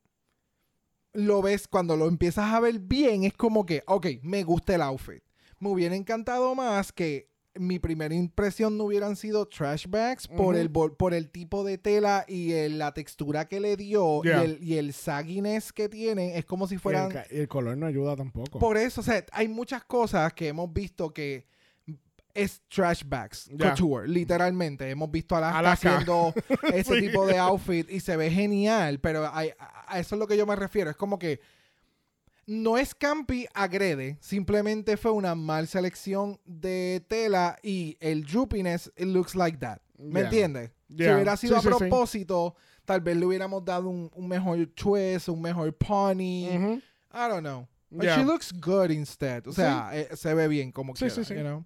lo 1.12 1.42
ves 1.42 1.68
cuando 1.68 1.98
lo 1.98 2.08
empiezas 2.08 2.50
a 2.50 2.60
ver 2.60 2.78
bien, 2.78 3.24
es 3.24 3.34
como 3.34 3.66
que, 3.66 3.82
ok, 3.86 4.06
me 4.22 4.42
gusta 4.42 4.74
el 4.74 4.80
outfit. 4.80 5.22
Me 5.58 5.68
hubiera 5.68 5.94
encantado 5.94 6.54
más 6.54 6.92
que 6.92 7.28
mi 7.59 7.78
primera 7.78 8.14
impresión 8.14 8.76
no 8.76 8.84
hubieran 8.84 9.16
sido 9.16 9.46
trash 9.46 9.86
bags 9.88 10.28
por, 10.28 10.57
el, 10.57 10.70
por 10.70 11.14
el 11.14 11.30
tipo 11.30 11.64
de 11.64 11.78
tela 11.78 12.24
y 12.28 12.52
el- 12.52 12.78
la 12.78 12.92
textura 12.94 13.46
que 13.48 13.61
le 13.61 13.76
dio 13.76 14.22
Yeah. 14.22 14.42
y, 14.42 14.44
el, 14.44 14.59
y 14.62 14.78
el 14.78 14.92
sagginess 14.92 15.72
que 15.72 15.88
tiene. 15.88 16.38
Es 16.38 16.44
como 16.44 16.66
si 16.66 16.78
fueran... 16.78 17.11
y 17.30 17.38
el 17.38 17.48
color 17.48 17.76
no 17.76 17.86
ayuda 17.86 18.16
tampoco. 18.16 18.59
Por 18.59 18.76
eso, 18.76 19.00
o 19.00 19.04
sea, 19.04 19.24
hay 19.32 19.48
muchas 19.48 19.84
cosas 19.84 20.32
que 20.32 20.48
hemos 20.48 20.72
visto 20.72 21.12
que 21.12 21.46
es 22.34 22.61
trash 22.68 23.02
bags 23.07 23.48
Ya. 23.54 23.70
couture, 23.70 24.07
literalmente. 24.07 24.90
Hemos 24.90 25.11
visto 25.11 25.34
a 25.36 25.38
Alaska, 25.38 25.59
Alaska. 25.59 25.92
haciendo 25.96 26.34
ese 26.74 26.94
Sí. 26.94 27.07
tipo 27.07 27.26
de 27.26 27.38
outfit 27.38 27.90
y 27.90 28.00
se 28.00 28.16
ve 28.16 28.30
genial, 28.30 29.00
pero 29.00 29.30
hay- 29.32 29.52
a 29.59 29.98
eso 29.98 30.14
es 30.16 30.18
lo 30.18 30.26
que 30.26 30.36
yo 30.36 30.44
me 30.46 30.54
refiero. 30.57 30.90
Es 30.90 30.96
como 30.96 31.18
que 31.18 31.40
no 32.47 32.78
es 32.78 32.94
campi 32.94 33.47
agrede, 33.55 34.18
simplemente 34.20 34.97
fue 34.97 35.11
una 35.12 35.34
mal 35.34 35.66
selección 35.66 36.38
de 36.44 37.05
tela 37.09 37.59
y 37.62 37.97
el 38.01 38.24
droopiness, 38.24 38.90
it 38.97 39.07
looks 39.07 39.34
like 39.34 39.59
that. 39.59 39.78
¿Me 39.99 40.20
Yeah. 40.20 40.28
entiendes? 40.28 40.70
Si 40.88 40.97
Yeah. 40.97 41.14
hubiera 41.16 41.36
sido 41.36 41.55
Sí, 41.55 41.59
a 41.59 41.62
sí, 41.62 41.68
sí. 41.68 41.78
propósito, 41.78 42.55
tal 42.84 43.01
vez 43.01 43.16
le 43.16 43.26
hubiéramos 43.26 43.64
dado 43.64 43.88
un, 43.88 44.11
un 44.14 44.28
mejor 44.28 44.64
twist, 44.74 45.28
un 45.28 45.40
mejor 45.42 45.72
pony. 45.76 46.47
I 46.49 47.28
don't 47.28 47.40
know. 47.40 47.66
But 47.90 48.05
Yeah. 48.05 48.16
she 48.16 48.24
looks 48.24 48.53
good 48.53 48.90
instead. 48.90 49.47
O 49.47 49.53
sea, 49.53 49.90
eh, 49.92 50.09
se 50.16 50.34
ve 50.34 50.49
bien 50.49 50.70
como 50.72 50.94
Sí, 50.94 51.01
quiera, 51.07 51.14
sí, 51.14 51.24
sí. 51.24 51.34
you 51.34 51.40
know? 51.40 51.64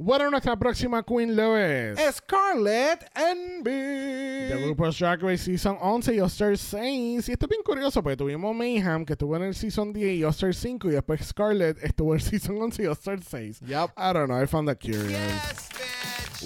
Bueno, 0.00 0.30
nuestra 0.30 0.56
próxima 0.56 1.02
Queen 1.02 1.34
Lewis. 1.34 1.98
Scarlett 2.14 3.00
De 3.16 3.32
Envy. 3.32 4.68
RuPaul's 4.68 4.96
Drag 4.96 5.20
Race 5.20 5.42
Season 5.42 5.76
11 5.80 6.14
y 6.14 6.20
6. 6.56 7.28
Y 7.28 7.32
esto 7.32 7.46
es 7.46 7.48
bien 7.48 7.62
curioso 7.64 8.00
porque 8.00 8.16
tuvimos 8.16 8.54
Mayhem 8.54 9.04
que 9.04 9.14
estuvo 9.14 9.34
en 9.34 9.42
el 9.42 9.56
Season 9.56 9.92
10 9.92 10.18
y 10.18 10.22
All-Star 10.22 10.54
5 10.54 10.88
y 10.88 10.92
después 10.92 11.26
Scarlett 11.26 11.82
estuvo 11.82 12.14
en 12.14 12.20
el 12.20 12.24
Season 12.24 12.62
11 12.62 12.82
y 12.84 12.86
All-Star 12.86 13.20
6. 13.24 13.60
Yep. 13.62 13.90
I 13.96 14.12
don't 14.12 14.28
know, 14.28 14.40
I 14.40 14.46
found 14.46 14.68
that 14.68 14.78
curious. 14.78 15.68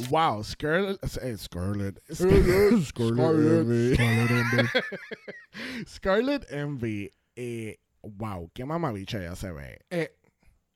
Wow, 0.08 0.42
Scarlett, 0.42 0.98
eh, 1.02 1.36
Scarlett, 1.36 2.00
Scarlett. 2.10 2.84
Scarlett 2.86 3.68
Envy. 3.68 3.94
Scarlett. 3.94 4.84
Scarlett 5.86 6.50
Envy, 6.50 7.12
eh, 7.36 7.76
wow, 8.02 8.50
qué 8.54 8.64
mamabicha 8.64 9.18
ella 9.18 9.36
se 9.36 9.52
ve. 9.52 9.78
Eh, 9.90 10.08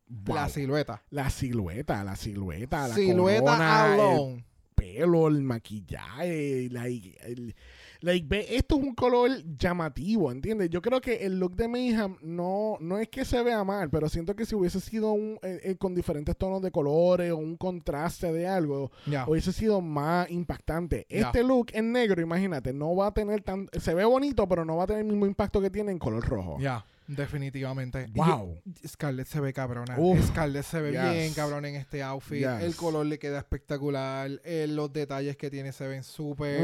Wow. 0.09 0.35
La 0.37 0.49
silueta. 0.49 1.03
La 1.11 1.31
silueta, 1.31 2.05
la 2.05 2.17
silueta, 2.17 2.89
la 2.89 2.95
Silueta 2.95 3.41
corona, 3.43 3.87
el 3.95 4.01
alone. 4.01 4.45
pelo, 4.75 5.29
el 5.29 5.43
maquillaje, 5.43 6.69
like, 6.71 7.17
el- 7.25 7.55
like, 8.01 8.57
esto 8.57 8.77
es 8.77 8.83
un 8.85 8.95
color 8.95 9.31
llamativo, 9.59 10.31
¿entiendes? 10.31 10.69
Yo 10.71 10.83
creo 10.83 11.01
que 11.01 11.25
el 11.27 11.39
look 11.41 11.57
de 11.57 11.67
Mayhem 11.67 12.17
no, 12.23 12.77
no 12.81 12.99
es 12.99 13.09
que 13.09 13.25
se 13.25 13.43
vea 13.43 13.65
mal, 13.65 13.89
pero 13.91 14.09
siento 14.09 14.37
que 14.37 14.45
si 14.47 14.55
hubiese 14.55 14.81
sido 14.81 15.13
un, 15.13 15.39
eh, 15.43 15.61
eh, 15.65 15.77
con 15.77 15.95
diferentes 15.95 16.37
tonos 16.37 16.61
de 16.63 16.71
colores 16.71 17.33
o 17.33 17.39
un 17.39 17.57
contraste 17.57 18.33
de 18.33 18.47
algo, 18.47 18.91
hubiese 19.27 19.53
sido 19.53 19.81
más 19.81 20.31
impactante. 20.31 21.07
Este 21.09 21.43
look 21.43 21.69
en 21.73 21.93
negro, 21.93 22.21
imagínate, 22.21 22.73
no 22.73 22.95
va 22.95 23.09
a 23.09 23.15
tener 23.15 23.43
tan, 23.43 23.69
se 23.81 23.95
ve 23.95 24.05
bonito, 24.05 24.47
pero 24.49 24.65
no 24.65 24.77
va 24.77 24.85
a 24.85 24.87
tener 24.87 25.03
el 25.03 25.09
mismo 25.09 25.27
impacto 25.27 25.61
que 25.61 25.71
tiene 25.71 25.91
en 25.93 25.99
color 25.99 26.25
rojo. 26.29 26.59
Ya. 26.61 26.85
Definitivamente. 27.09 28.07
Y- 28.15 28.19
Wow. 28.19 28.61
Scarlett 28.87 29.27
se 29.29 29.41
ve 29.41 29.53
cabrona. 29.53 29.95
Uf. 29.99 30.27
Scarlett 30.29 30.65
se 30.65 30.81
ve 30.81 30.93
Yes. 30.93 31.13
bien 31.13 31.35
cabrón 31.35 31.65
en 31.65 31.77
este 31.77 32.03
outfit. 32.03 32.39
Yes. 32.41 32.63
El 32.63 32.75
color 32.77 33.07
le 33.07 33.19
queda 33.19 33.39
espectacular. 33.39 34.31
eh, 34.45 34.67
los 34.69 34.93
detalles 34.93 35.37
que 35.37 35.51
tiene 35.51 35.73
se 35.73 35.87
ven 35.87 36.03
súper. 36.03 36.61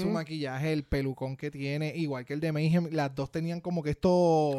Su 0.00 0.08
maquillaje, 0.08 0.72
el 0.72 0.84
pelucón 0.84 1.36
que 1.36 1.50
tiene, 1.50 1.92
igual 1.96 2.24
que 2.24 2.34
el 2.34 2.40
de 2.40 2.52
Mayhem, 2.52 2.88
las 2.92 3.14
dos 3.14 3.30
tenían 3.30 3.60
como 3.60 3.82
que 3.82 3.90
esto. 3.90 4.58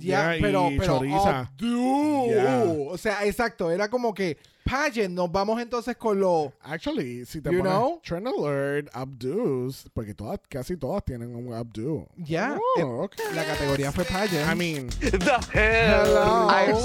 Ya, 0.00 0.34
yeah, 0.34 0.36
pero, 0.40 0.70
y 0.70 0.78
pero 0.78 0.98
choriza. 0.98 1.50
updo. 1.54 2.26
Yeah. 2.26 2.64
O 2.90 2.98
sea, 2.98 3.24
exacto, 3.26 3.70
era 3.70 3.88
como 3.88 4.14
que 4.14 4.38
pageant, 4.68 5.14
nos 5.14 5.30
vamos 5.32 5.60
entonces 5.60 5.96
con 5.96 6.20
lo 6.20 6.52
Actually, 6.62 7.24
si 7.24 7.40
te 7.40 7.50
You 7.50 7.58
pones 7.58 7.72
know? 7.72 8.00
Trend 8.04 8.26
Alert, 8.28 8.88
updos, 8.94 9.88
porque 9.94 10.14
todas, 10.14 10.40
casi 10.48 10.76
todas 10.76 11.04
tienen 11.04 11.34
un 11.34 11.52
updo. 11.52 12.06
ya. 12.16 12.56
Oh, 12.76 12.80
eh, 12.80 12.84
ok. 12.84 13.14
La 13.34 13.44
categoría 13.44 13.92
fue 13.92 14.04
pageant. 14.04 14.50
I 14.50 14.54
mean, 14.54 14.88
The 15.00 15.38
hell? 15.52 16.04
Hello. 16.04 16.82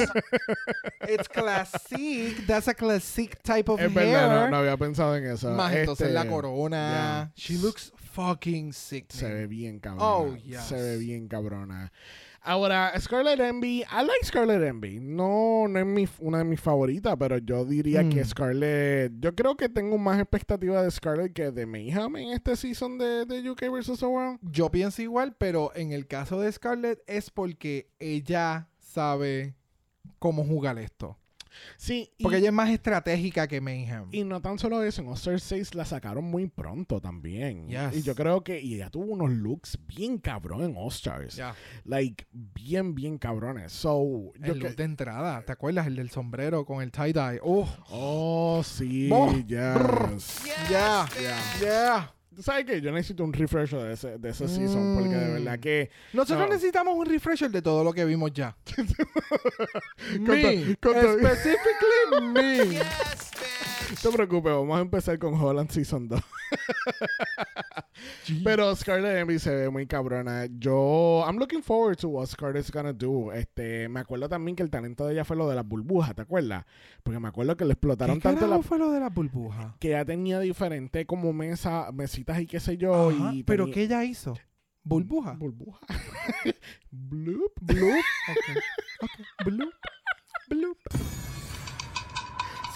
It's 1.07 1.27
classic. 1.27 2.45
That's 2.47 2.67
a 2.67 2.73
classic 2.73 3.41
type 3.43 3.69
of 3.69 3.79
es 3.79 3.85
hair. 3.91 3.93
verdad, 3.93 4.45
no, 4.45 4.49
no 4.51 4.57
había 4.57 4.77
pensado 4.77 5.15
en 5.15 5.25
eso. 5.25 5.49
Más 5.51 5.73
entonces 5.73 6.07
Este, 6.07 6.13
la 6.13 6.25
corona. 6.27 6.77
yeah. 6.77 7.31
She 7.35 7.57
looks 7.57 7.91
fucking 8.13 8.71
sick. 8.73 9.11
Se 9.11 9.27
ve 9.27 9.47
bien 9.47 9.79
cabrona. 9.79 10.05
Oh, 10.05 10.35
yes. 10.35 10.63
Se 10.63 10.75
ve 10.75 10.97
bien 10.97 11.27
cabrona. 11.27 11.91
Ahora, 12.45 12.91
Scarlet 12.99 13.39
Envy, 13.39 13.83
I 13.83 14.01
like 14.05 14.25
Scarlet 14.25 14.61
Envy. 14.61 14.99
No, 14.99 15.65
no 15.69 15.79
es 15.79 15.85
mi, 15.85 16.05
una 16.19 16.39
de 16.39 16.43
mis 16.43 16.59
favoritas, 16.59 17.15
pero 17.17 17.37
yo 17.37 17.63
diría 17.63 18.07
que 18.09 18.21
Mm. 18.21 18.25
Scarlet. 18.25 19.11
Yo 19.19 19.33
creo 19.33 19.55
que 19.55 19.69
tengo 19.69 19.97
más 19.97 20.19
expectativa 20.19 20.83
de 20.83 20.91
Scarlet 20.91 21.31
que 21.33 21.51
de 21.51 21.65
Mayhem 21.65 22.17
en 22.17 22.29
este 22.33 22.55
season 22.57 22.97
de, 22.97 23.25
de 23.25 23.49
UK 23.49 23.61
vs. 23.71 23.97
The 23.99 24.05
World. 24.05 24.39
Yo 24.41 24.69
pienso 24.69 25.01
igual, 25.01 25.35
pero 25.37 25.71
en 25.75 25.93
el 25.93 26.05
caso 26.05 26.39
de 26.41 26.51
Scarlett 26.51 26.99
es 27.07 27.29
porque 27.31 27.87
ella 27.99 28.67
sabe 28.77 29.55
cómo 30.19 30.43
jugar 30.43 30.77
esto. 30.79 31.17
Sí, 31.77 32.11
y, 32.17 32.23
Porque 32.23 32.37
ella 32.37 32.47
es 32.49 32.53
más 32.53 32.69
estratégica 32.69 33.47
que 33.47 33.61
Mayhem. 33.61 34.07
y 34.11 34.23
no 34.23 34.41
tan 34.41 34.57
solo 34.59 34.81
eso, 34.83 35.01
en 35.01 35.07
All-Star 35.07 35.39
6 35.39 35.75
la 35.75 35.85
sacaron 35.85 36.23
muy 36.25 36.47
pronto 36.47 36.99
también. 37.01 37.67
Yes. 37.67 37.95
Y 37.97 38.01
yo 38.03 38.15
creo 38.15 38.43
que 38.43 38.59
y 38.61 38.75
ella 38.75 38.89
tuvo 38.89 39.05
unos 39.13 39.29
looks 39.31 39.77
bien 39.87 40.17
cabrón 40.17 40.63
en 40.63 40.75
All-Stars. 40.77 41.35
Ya. 41.35 41.55
Like, 41.85 42.25
bien, 42.31 42.95
bien 42.95 43.17
cabrones. 43.17 43.71
So, 43.71 44.33
yo 44.39 44.53
El 44.53 44.59
que- 44.59 44.67
look 44.69 44.75
de 44.75 44.83
entrada, 44.83 45.41
¿te 45.45 45.51
acuerdas? 45.51 45.87
El 45.87 45.95
del 45.95 46.09
sombrero 46.09 46.65
con 46.65 46.81
el 46.81 46.91
tie-dye. 46.91 47.39
¡Oh! 47.43 47.67
Oh, 47.89 48.61
sí, 48.63 49.09
Oh, 49.11 49.31
yes. 49.45 50.43
¡Ya! 50.69 51.05
Yeah. 51.19 51.39
¡Ya! 51.61 52.15
¿Tú 52.35 52.41
sabes 52.43 52.65
qué? 52.65 52.81
Yo 52.81 52.91
necesito 52.91 53.23
un 53.23 53.31
refresher 53.33 53.79
de 53.79 53.93
ese, 53.93 54.17
de 54.17 54.29
ese 54.29 54.47
season, 54.47 54.95
porque 54.97 55.15
de 55.15 55.33
verdad 55.33 55.57
Mm. 55.57 55.61
que... 55.61 55.89
Nosotros 56.13 56.47
No. 56.47 56.53
necesitamos 56.53 56.95
un 56.97 57.05
refresher 57.05 57.49
de 57.51 57.61
todo 57.61 57.83
lo 57.83 57.93
que 57.93 58.05
vimos 58.05 58.31
ya. 58.33 58.55
Con 60.25 60.27
me. 60.27 60.75
to- 60.75 60.93
con 60.93 61.01
to- 61.01 61.19
Specifically 61.19 62.21
me. 62.33 62.57
No 62.65 62.83
te 64.03 64.15
preocupes, 64.15 64.51
vamos 64.53 64.77
a 64.77 64.81
empezar 64.81 65.17
con 65.19 65.33
Holland 65.33 65.69
Season 65.69 66.07
2. 66.07 66.21
Pero 68.43 68.75
Scarlett 68.75 69.17
Envy 69.17 69.39
se 69.39 69.53
ve 69.55 69.69
muy 69.69 69.85
cabrona. 69.87 70.45
Yo, 70.59 71.23
I'm 71.25 71.37
looking 71.37 71.61
forward 71.63 71.97
to 71.97 72.09
what 72.09 72.27
Scarlett's 72.27 72.71
gonna 72.71 72.93
do. 72.93 73.31
Este, 73.31 73.87
me 73.89 73.99
acuerdo 73.99 74.27
también 74.29 74.55
que 74.55 74.63
el 74.63 74.69
talento 74.69 75.05
de 75.05 75.13
ella 75.13 75.25
fue 75.25 75.35
lo 75.37 75.47
de 75.49 75.55
las 75.55 75.65
burbujas, 75.67 76.15
¿te 76.15 76.21
acuerdas? 76.23 76.65
Porque 77.03 77.19
me 77.19 77.27
acuerdo 77.27 77.55
que 77.57 77.65
le 77.65 77.73
explotaron 77.73 78.17
¿Qué 78.17 78.21
tanto 78.23 78.47
la... 78.47 78.61
fue 78.61 78.77
lo 78.77 78.91
de 78.91 78.99
la 78.99 79.09
burbuja? 79.09 79.75
Que 79.79 79.89
ella 79.89 80.05
tenía 80.05 80.39
diferente 80.39 81.05
como 81.05 81.33
mesa, 81.33 81.91
mesitas 81.93 82.39
y 82.41 82.47
qué 82.47 82.59
sé 82.59 82.77
yo. 82.77 83.09
Ajá, 83.09 83.33
y 83.33 83.43
¿Pero 83.43 83.65
tenía- 83.65 83.73
qué 83.75 83.83
ella 83.83 84.03
hizo? 84.03 84.33
¿Burbuja? 84.83 85.33
Burbuja. 85.33 85.79
Bloop. 86.91 87.53
Bloop. 87.61 88.03
Ok. 88.29 88.57
Ok. 89.01 89.45
Bloop. 89.45 89.73
Bloop. 90.49 90.77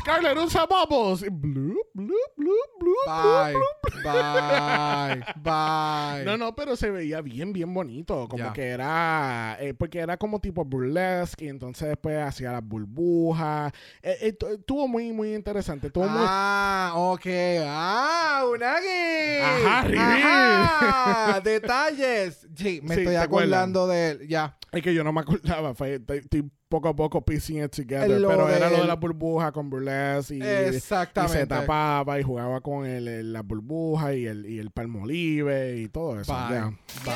Scarlett 0.08 0.38
usa 0.38 0.66
bubbles. 0.66 1.22
Y 1.24 1.30
Bloop, 1.30 1.88
bloop, 1.94 2.32
bloop, 2.38 2.80
bloop. 2.80 3.06
Bye. 3.08 3.56
Bye. 4.04 5.24
Bye. 5.44 6.26
No, 6.26 6.38
no, 6.38 6.56
pero 6.56 6.76
se 6.76 6.90
veía 6.92 7.22
bien, 7.22 7.52
bien 7.54 7.74
bonito. 7.74 8.28
Como 8.30 8.54
que 8.54 8.64
era. 8.68 9.58
eh, 9.60 9.74
porque 9.74 10.00
era 10.00 10.18
como 10.18 10.40
tipo 10.40 10.64
burlesque. 10.64 11.46
Y 11.46 11.50
entonces 11.50 11.90
después 11.90 12.18
hacía 12.20 12.52
las 12.54 12.64
burbujas. 12.64 13.74
Eh, 14.02 14.18
eh, 14.22 14.34
tu- 14.34 14.48
estuvo 14.48 14.88
muy, 14.88 15.12
muy 15.12 15.34
interesante. 15.34 15.88
Estuvo 15.88 16.06
muy. 16.08 16.22
Ah, 16.26 16.94
ok. 16.96 17.26
Ah, 17.66 18.44
Unagi. 18.50 19.40
Ajá. 19.44 21.28
Ajá, 21.28 21.40
Detalles. 21.42 22.48
Sí, 22.56 22.80
me 22.84 22.96
Sí, 22.96 23.02
estoy 23.02 23.16
acordando 23.16 23.88
de 23.88 24.12
él. 24.12 24.28
Ya. 24.28 24.58
Es 24.72 24.82
que 24.82 24.94
yo 24.94 25.04
no 25.04 25.12
me 25.14 25.22
acordaba. 25.22 25.74
fue- 25.76 25.96
estoy, 25.96 26.18
estoy 26.20 26.52
poco 26.70 26.90
a 26.90 26.96
poco 26.96 27.22
piecing 27.22 27.64
it 27.64 27.72
together. 27.72 28.20
Lo 28.20 28.28
pero 28.30 28.50
era 28.50 28.70
lo 28.70 28.82
de 28.82 28.88
la 28.88 28.96
burbuja 28.96 29.52
con 29.52 29.70
burlesque 29.70 30.36
y, 30.36 30.38
y 30.38 30.42
se 30.42 30.68
Exactamente. 30.78 31.46
tapaba 31.48 32.20
y 32.20 32.24
jugaba 32.24 32.60
con 32.62 32.86
el, 32.86 33.08
el- 33.08 33.34
la 33.34 33.42
burbuja 33.42 34.14
y 34.14 34.26
el, 34.26 34.46
y 34.46 34.60
el 34.60 34.72
palmolive 34.72 35.78
y 35.78 35.88
todo 35.90 36.20
eso. 36.20 36.34
Bye. 36.34 36.56
ya. 36.56 36.66
Bye. 37.06 37.14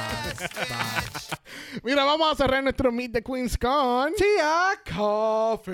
Bye. 0.70 1.82
Mira, 1.84 2.04
vamos 2.04 2.32
a 2.32 2.36
cerrar 2.36 2.64
nuestro 2.64 2.92
Meet 2.92 3.14
the 3.14 3.22
Queens 3.22 3.58
con. 3.58 4.14
Tia 4.16 4.72
Coffee. 4.86 5.72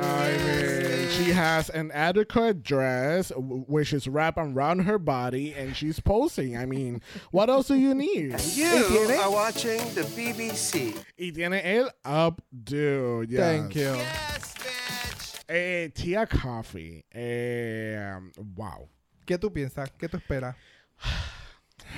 I 0.00 0.36
mean, 0.46 1.08
she 1.10 1.32
has 1.32 1.68
an 1.70 1.90
adequate 1.92 2.62
dress, 2.62 3.32
which 3.36 3.92
is 3.92 4.06
wrapped 4.08 4.38
around 4.38 4.80
her 4.80 4.98
body, 4.98 5.54
and 5.54 5.76
she's 5.76 6.00
posing. 6.00 6.56
I 6.56 6.66
mean, 6.66 7.00
what 7.30 7.48
else 7.50 7.68
do 7.68 7.74
you 7.74 7.94
need? 7.94 8.34
You 8.54 8.66
are 9.20 9.30
watching 9.30 9.78
the 9.94 10.02
BBC. 10.16 10.94
Y 11.18 11.30
tiene 11.32 11.60
el 11.64 11.90
updo. 12.72 13.22
Yes. 13.24 13.40
Thank 13.40 13.74
you. 13.76 13.94
Eh, 15.48 15.90
Tia 15.94 16.26
Coffee. 16.26 17.04
Eh, 17.10 18.00
um, 18.16 18.30
wow. 18.54 18.88
¿Qué 19.26 19.38
tú 19.38 19.52
piensas? 19.52 19.90
¿Qué 19.98 20.08
tú 20.08 20.16
esperas? 20.16 20.56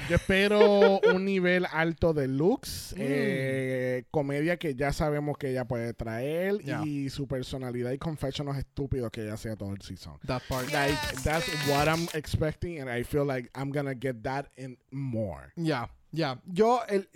Yo 0.08 0.16
espero 0.16 0.98
un 1.14 1.24
nivel 1.24 1.64
alto 1.70 2.12
de 2.12 2.26
looks, 2.26 2.94
Mm. 2.96 3.00
eh, 3.00 4.04
comedia 4.10 4.56
que 4.56 4.74
ya 4.74 4.92
sabemos 4.92 5.38
que 5.38 5.50
ella 5.50 5.66
puede 5.66 5.94
traer 5.94 6.58
Yeah. 6.64 6.82
y 6.84 7.10
su 7.10 7.28
personalidad 7.28 7.92
y 7.92 7.98
confessiones 7.98 8.56
estúpidos 8.56 9.10
que 9.12 9.22
ella 9.22 9.34
hacía 9.34 9.54
todo 9.56 9.72
el 9.72 9.80
season. 9.82 10.18
That 10.26 10.42
part. 10.48 10.72
Like 10.72 10.96
that's 11.22 11.46
what 11.68 11.86
I'm 11.86 12.08
expecting, 12.12 12.80
and 12.80 12.90
I 12.90 13.04
feel 13.04 13.24
like 13.24 13.50
I'm 13.54 13.70
gonna 13.70 13.94
get 13.94 14.22
that 14.24 14.50
and 14.58 14.76
more. 14.90 15.52
Ya, 15.56 15.88
ya. 16.10 16.40
Yo, 16.52 16.80
el, 16.88 17.08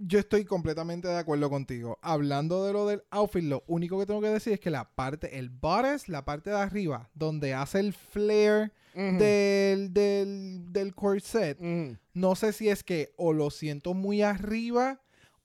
yo 0.00 0.18
estoy 0.18 0.44
completamente 0.44 1.08
de 1.08 1.18
acuerdo 1.18 1.50
contigo. 1.50 1.98
Hablando 2.02 2.64
de 2.64 2.72
lo 2.72 2.86
del 2.86 3.02
outfit, 3.10 3.42
lo 3.42 3.64
único 3.66 3.98
que 3.98 4.06
tengo 4.06 4.20
que 4.20 4.28
decir 4.28 4.54
es 4.54 4.60
que 4.60 4.70
la 4.70 4.88
parte, 4.88 5.38
el 5.38 5.50
bodice, 5.50 6.10
la 6.10 6.24
parte 6.24 6.50
de 6.50 6.56
arriba, 6.56 7.10
donde 7.14 7.54
hace 7.54 7.80
el 7.80 7.92
flare 7.92 8.72
del, 8.94 9.92
del, 9.92 10.72
del 10.72 10.94
corset, 10.94 11.58
no 12.14 12.34
sé 12.34 12.52
si 12.52 12.68
es 12.68 12.82
que 12.82 13.12
o 13.16 13.32
lo 13.32 13.50
siento 13.50 13.94
muy 13.94 14.22
arriba 14.22 15.00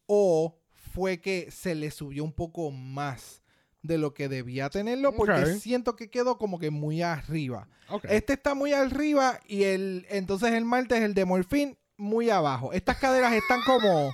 o 0.08 0.58
fue 0.72 1.20
que 1.20 1.50
se 1.52 1.76
le 1.76 1.92
subió 1.92 2.24
un 2.24 2.34
poco 2.34 2.72
más 2.72 3.42
de 3.82 3.98
lo 3.98 4.14
que 4.14 4.30
debía 4.30 4.70
tenerlo 4.70 5.14
porque 5.14 5.46
siento 5.60 5.96
que 5.96 6.10
quedó 6.10 6.38
como 6.38 6.58
que 6.58 6.72
muy 6.72 7.02
arriba. 7.02 7.68
Okay. 7.90 8.16
Este 8.16 8.34
está 8.34 8.56
muy 8.56 8.74
arriba 8.74 9.40
y 9.46 9.64
el 9.64 10.08
entonces 10.10 10.54
el 10.54 10.66
martes 10.66 11.02
el 11.02 11.14
de 11.14 11.26
Morphine 11.26 11.78
muy 12.04 12.30
abajo. 12.30 12.74
Estas 12.74 12.98
caderas 12.98 13.34
están 13.34 13.62
como 13.66 14.14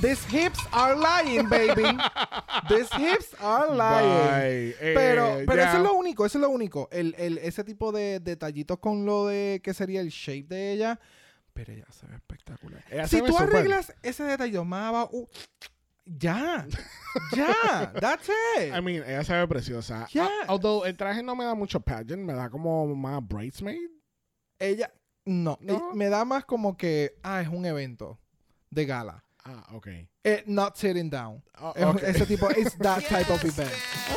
These 0.00 0.26
hips 0.30 0.58
are 0.72 0.94
lying, 0.96 1.48
baby. 1.48 1.82
These 2.68 2.88
hips 2.98 3.34
are 3.40 3.68
lying. 3.68 4.28
Bye. 4.28 4.76
Eh, 4.80 4.92
Pero, 4.94 5.38
pero 5.46 5.62
eso 5.62 5.76
es 5.78 5.82
lo 5.82 5.94
único, 5.94 6.26
eso 6.26 6.38
es 6.38 6.42
lo 6.42 6.50
único. 6.50 6.88
El, 6.92 7.14
el- 7.18 7.38
ese 7.38 7.64
tipo 7.64 7.90
de 7.92 8.20
detallitos 8.20 8.78
con 8.78 9.04
lo 9.06 9.26
de 9.26 9.60
que 9.62 9.72
sería 9.74 10.00
el 10.00 10.08
shape 10.10 10.46
de 10.48 10.72
ella. 10.72 11.00
Pero 11.52 11.72
ella 11.72 11.86
se 11.90 12.06
ve 12.06 12.14
espectacular. 12.16 12.84
Ella 12.90 13.08
si 13.08 13.20
tú 13.22 13.36
arreglas 13.36 13.92
ese 14.02 14.22
detallito 14.24 14.64
más 14.64 14.88
abajo, 14.90 15.08
uh, 15.12 15.26
ya, 16.06 16.64
ya, 17.34 17.92
that's 18.00 18.28
it. 18.56 18.72
I 18.74 18.80
mean, 18.80 19.02
ella 19.04 19.24
se 19.24 19.32
ve 19.34 19.46
preciosa. 19.48 20.06
Yeah. 20.12 20.28
Ah, 20.42 20.46
although 20.48 20.84
el 20.86 20.96
traje 20.96 21.22
no 21.22 21.34
me 21.34 21.44
da 21.44 21.54
mucho 21.54 21.80
pageant, 21.80 22.22
me 22.22 22.32
da 22.34 22.48
como 22.48 22.86
más 22.94 23.20
bridesmaid. 23.26 23.90
ella, 24.60 24.90
no, 25.28 25.58
¿No? 25.60 25.92
me 25.94 26.08
da 26.08 26.24
más 26.24 26.44
como 26.44 26.76
que, 26.76 27.12
ah, 27.22 27.40
es 27.42 27.48
un 27.48 27.64
evento 27.66 28.18
de 28.70 28.86
gala. 28.86 29.24
Ah, 29.44 29.64
okay. 29.74 30.08
Eh, 30.24 30.42
not 30.46 30.76
sitting 30.76 31.08
down. 31.08 31.42
Oh, 31.60 31.72
okay. 31.90 32.10
Ese 32.10 32.26
tipo, 32.26 32.50
it's 32.50 32.74
that 32.80 33.02
type 33.08 33.30
of 33.30 33.42
event. 33.44 33.72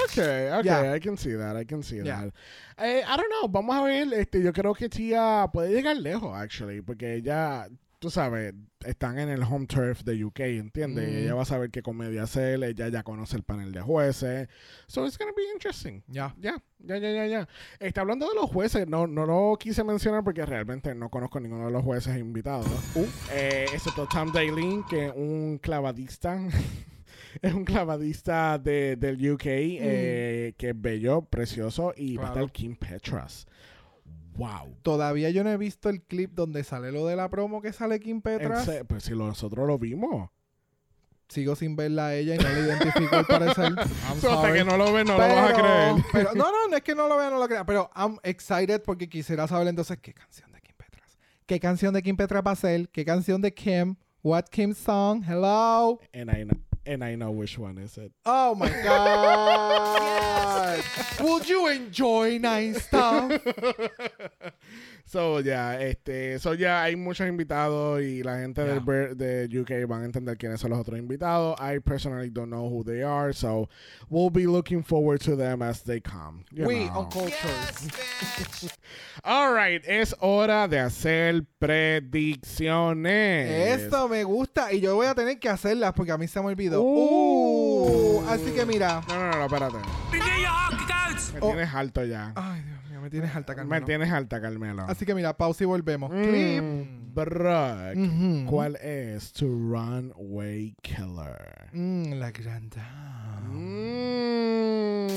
Okay, 0.06 0.52
okay, 0.52 0.66
Yeah. 0.66 0.94
I 0.94 1.00
can 1.00 1.16
see 1.16 1.34
that, 1.36 1.56
I 1.56 1.64
can 1.66 1.84
see 1.84 1.98
Yeah. 1.98 2.26
that. 2.26 2.34
Eh, 2.78 3.02
I 3.08 3.16
don't 3.18 3.30
know, 3.30 3.48
vamos 3.48 3.76
a 3.76 3.84
ver, 3.84 4.14
este, 4.14 4.42
yo 4.42 4.52
creo 4.52 4.74
que 4.74 4.90
Tia 4.90 5.48
puede 5.54 5.70
llegar 5.72 5.96
lejos, 5.98 6.34
actually, 6.36 6.82
porque 6.82 7.16
ella, 7.16 7.68
tú 8.02 8.10
sabes, 8.10 8.56
están 8.84 9.20
en 9.20 9.30
el 9.30 9.44
home 9.44 9.68
turf 9.68 10.02
de 10.04 10.26
UK, 10.26 10.40
¿entiendes? 10.40 11.08
Y 11.08 11.12
Mm. 11.12 11.18
ella 11.20 11.36
va 11.36 11.44
a 11.44 11.46
saber 11.46 11.70
qué 11.70 11.84
comedia 11.84 12.24
hacer, 12.24 12.64
ella 12.64 12.88
ya 12.88 13.04
conoce 13.04 13.38
el 13.38 13.44
panel 13.44 13.72
de 13.72 13.80
jueces, 13.82 14.50
so 14.88 15.06
it's 15.06 15.20
gonna 15.20 15.32
be 15.38 15.44
interesting. 15.54 16.02
Ya. 16.08 16.34
Ya, 16.40 16.56
ya, 16.80 16.98
ya, 16.98 17.12
ya, 17.12 17.28
ya. 17.28 17.48
Está 17.80 18.02
hablando 18.02 18.28
de 18.28 18.34
los 18.34 18.50
jueces, 18.50 18.88
no, 18.88 19.06
no 19.06 19.28
lo 19.28 19.56
quise 19.60 19.84
mencionar 19.84 20.24
porque 20.24 20.44
realmente 20.48 20.96
no 20.96 21.10
conozco 21.10 21.40
ninguno 21.40 21.68
de 21.68 21.72
los 21.74 21.84
jueces 21.84 22.18
invitados. 22.18 22.66
Uh. 22.96 23.06
Eh, 23.34 23.66
excepto 23.72 24.08
Tom 24.08 24.32
Daly, 24.32 24.84
que 24.90 25.06
es 25.10 25.14
un 25.16 25.60
clavadista. 25.62 26.40
es 27.44 27.54
un 27.54 27.64
clavadista 27.66 28.58
de, 28.58 28.96
del 28.96 29.32
UK, 29.34 29.46
eh, 29.46 30.54
que 30.58 30.70
es 30.72 30.82
bello, 30.82 31.22
precioso, 31.22 31.94
y 31.96 32.18
va 32.18 32.24
a 32.24 32.30
Mm. 32.30 32.34
Claro. 32.34 32.46
estar 32.48 32.52
Kim 32.52 32.76
Petras. 32.76 33.46
Wow. 34.42 34.76
Todavía 34.82 35.30
yo 35.30 35.44
no 35.44 35.52
he 35.52 35.58
visto 35.58 35.90
el 35.90 36.02
clip 36.02 36.32
donde 36.34 36.64
sale 36.64 36.92
lo 36.92 37.06
de 37.06 37.16
la 37.16 37.30
promo 37.30 37.62
que 37.62 37.72
sale 37.74 38.00
Kim 38.00 38.16
En 38.18 38.22
Petras. 38.22 38.66
se- 38.66 38.86
Pues 38.86 39.04
si 39.04 39.12
nosotros 39.16 39.68
lo 39.68 39.78
vimos. 39.78 40.30
Sigo 41.30 41.56
sin 41.56 41.76
verla 41.76 42.08
a 42.08 42.16
ella 42.16 42.36
y 42.36 42.38
no 42.40 42.44
la 42.44 42.60
identifico 42.60 43.16
al 43.16 43.26
parecer. 43.26 43.66
I'm 44.10 44.20
So, 44.20 44.32
hasta 44.32 44.48
sorry. 44.48 44.54
que 44.60 44.66
no 44.66 44.78
lo 44.78 44.86
no 44.88 44.94
pero, 44.94 45.06
lo 45.14 45.18
vas 45.18 45.52
a 45.52 45.54
creer. 45.54 46.06
pero- 46.12 46.34
no, 46.36 46.52
no, 46.52 46.68
no 46.70 46.76
es 46.78 46.82
que 46.84 46.96
no 46.96 47.08
lo 47.08 47.18
vea, 47.18 47.30
no 47.30 47.38
lo 47.40 47.48
crea. 47.48 47.66
Pero 47.66 47.90
I'm 47.96 48.18
excited 48.24 48.82
porque 48.84 49.08
quisiera 49.08 49.48
saber 49.48 49.68
entonces 49.68 49.98
qué 50.02 50.14
canción 50.14 50.52
de 50.52 50.60
Kim 50.60 50.76
Petras. 50.76 51.18
¿Qué 51.46 51.60
canción 51.60 51.94
de 51.94 52.02
Kim 52.02 52.18
Petras 52.18 52.44
va 52.46 52.52
a 52.52 52.56
ser? 52.56 52.90
¿Qué 52.90 53.06
canción 53.06 53.42
de 53.42 53.54
Kim? 53.54 53.96
What 54.24 54.46
Kim 54.52 54.74
song? 54.74 55.24
Hello. 55.24 56.00
And 56.14 56.30
I, 56.30 56.44
know, 56.44 56.60
and 56.86 57.04
I 57.04 57.16
know 57.16 57.32
which 57.32 57.58
one 57.58 57.78
is 57.78 57.98
it. 57.98 58.12
Oh 58.26 58.56
my 58.56 58.70
God. 58.84 60.84
Would 61.22 61.48
you 61.50 61.68
enjoy 61.68 62.38
nice 62.40 62.84
stuff? 62.86 63.32
So, 65.04 65.40
ya, 65.40 65.74
este, 65.82 66.40
so 66.40 66.54
ya 66.54 66.84
hay 66.84 66.96
muchos 66.96 67.28
invitados 67.28 68.02
y 68.02 68.22
la 68.24 68.38
gente 68.38 68.62
del 68.64 68.76
Yeah. 68.76 68.80
Ber- 68.86 69.16
de 69.16 69.50
UK 69.60 69.86
van 69.86 70.04
a 70.04 70.06
entender 70.06 70.38
quiénes 70.38 70.62
son 70.62 70.70
los 70.72 70.80
otros 70.80 70.98
invitados. 70.98 71.60
I 71.60 71.80
personally 71.80 72.30
don't 72.30 72.50
know 72.50 72.70
who 72.70 72.82
they 72.86 73.04
are, 73.04 73.34
so 73.34 73.68
we'll 74.10 74.30
be 74.30 74.48
looking 74.48 74.82
forward 74.84 75.20
to 75.22 75.36
them 75.36 75.62
as 75.62 75.82
they 75.84 76.00
come. 76.00 76.46
We 76.56 76.86
know. 76.86 77.00
on 77.00 77.10
culture. 77.12 77.36
All 79.26 79.52
right, 79.54 79.84
es 79.86 80.16
hora 80.22 80.70
de 80.70 80.80
hacer 80.80 81.46
predicciones. 81.60 83.50
Esto 83.82 84.08
me 84.08 84.24
gusta 84.24 84.72
y 84.72 84.80
yo 84.80 84.96
voy 84.96 85.08
a 85.08 85.16
tener 85.16 85.40
que 85.40 85.50
hacerlas 85.50 85.92
porque 85.94 86.14
a 86.14 86.18
mí 86.18 86.28
se 86.30 86.40
me 86.40 86.48
olvidó. 86.48 86.71
Uh. 86.80 88.22
Uh, 88.22 88.30
así 88.30 88.52
que 88.52 88.66
mira. 88.66 89.02
No, 89.08 89.16
no, 89.32 89.32
no, 89.38 89.46
espérate. 89.46 89.78
Me 91.34 91.40
Oh. 91.40 91.48
tienes 91.48 91.74
alto 91.74 92.04
ya. 92.06 92.34
Ay, 92.36 92.62
Dios 92.62 92.84
mío, 92.90 93.02
me 93.02 93.10
tienes 93.10 93.34
alta, 93.36 93.54
Me 93.54 93.58
Carmelo. 93.58 93.86
tienes 93.86 94.12
alta, 94.12 94.42
Carmelo. 94.42 94.86
Así 94.88 95.06
que 95.06 95.16
mira, 95.16 95.36
pausa 95.38 95.64
y 95.64 95.68
volvemos. 95.68 96.10
Clip. 96.12 96.62
Mm, 96.62 97.14
Brock, 97.14 97.96
Ujú. 97.98 98.46
¿cuál 98.50 98.76
es 98.78 99.32
tu 99.34 99.48
runway 99.48 100.74
killer? 100.82 101.70
Mm, 101.74 102.14
la 102.14 102.32
gran 102.32 102.70
dama. 102.70 103.42
Mm, 103.50 105.08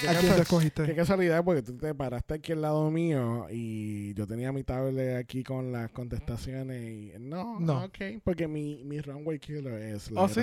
qué 0.00 0.08
¿A 0.08 0.18
quién 0.18 0.34
te 0.34 0.42
escogiste? 0.42 0.84
Qué 0.84 0.94
casualidad, 0.94 1.44
porque 1.44 1.62
tú 1.62 1.76
te 1.76 1.94
paraste 1.94 2.34
aquí 2.34 2.52
al 2.52 2.62
lado 2.62 2.90
mío 2.90 3.46
y 3.50 4.14
yo 4.14 4.26
tenía 4.26 4.52
mi 4.52 4.62
tablet 4.64 5.16
aquí 5.16 5.42
con 5.42 5.72
las 5.72 5.90
contestaciones 5.90 6.82
y 6.82 7.12
no, 7.18 7.58
No. 7.60 7.84
ok, 7.84 7.98
porque 8.24 8.46
mi, 8.48 8.82
mi 8.84 9.00
runway 9.00 9.38
killer 9.38 9.80
es 9.82 10.10
la 10.10 10.22
¿Oh, 10.22 10.28
sí? 10.28 10.40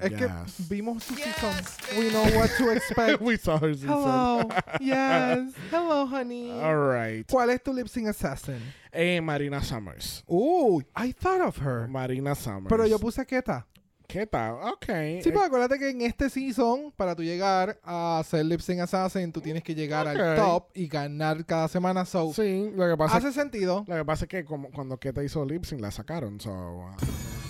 Es 0.00 0.12
que 0.12 0.28
vimos 0.68 1.04
tu 1.06 1.14
season. 1.14 1.54
We 1.98 2.10
know 2.10 2.24
what 2.38 2.50
to 2.58 2.70
expect. 2.72 3.20
We 3.20 3.36
saw 3.36 3.58
her 3.58 3.74
season. 3.74 3.88
Hello. 3.90 4.48
Yes. 4.80 5.54
Hello, 5.70 6.06
honey. 6.06 6.50
All 6.50 6.76
right. 6.76 7.26
¿Cuál 7.30 7.50
es 7.50 7.62
tu 7.62 7.72
lip 7.72 7.88
sync 7.88 8.08
assassin? 8.08 8.60
Eh, 8.92 9.20
Marina 9.20 9.62
Summers. 9.62 10.24
Uh, 10.26 10.80
I 10.94 11.12
thought 11.12 11.40
of 11.42 11.58
her. 11.58 11.86
Marina 11.88 12.34
Summers. 12.34 12.68
Pero 12.68 12.86
yo 12.86 12.98
puse 12.98 13.24
Keta. 13.26 13.66
¿Qué 14.16 14.26
tal? 14.26 14.54
Ok. 14.62 14.86
Sí, 15.22 15.30
pues 15.30 15.44
acuérdate 15.44 15.78
que 15.78 15.90
en 15.90 16.00
este 16.00 16.30
season, 16.30 16.90
para 16.96 17.14
tú 17.14 17.22
llegar 17.22 17.78
a 17.84 18.22
ser 18.24 18.46
lip 18.46 18.60
sync 18.60 18.80
assassin, 18.80 19.30
tú 19.30 19.42
tienes 19.42 19.62
que 19.62 19.74
llegar 19.74 20.08
al 20.08 20.36
top 20.36 20.70
y 20.72 20.88
ganar 20.88 21.44
cada 21.44 21.68
semana. 21.68 22.06
So, 22.06 22.32
sí, 22.32 22.72
lo 22.74 22.88
que 22.88 22.96
pasa 22.96 23.18
hace 23.18 23.30
sentido, 23.30 23.84
Lo 23.86 23.94
que 23.94 24.04
pasa 24.06 24.24
es 24.24 24.30
que 24.30 24.46
como 24.46 24.70
cuando 24.70 24.96
Keta 24.98 25.22
hizo 25.22 25.44
lip 25.44 25.66
sync 25.66 25.82
la 25.82 25.90
sacaron, 25.90 26.40
so 26.40 26.50
uh, 26.50 26.96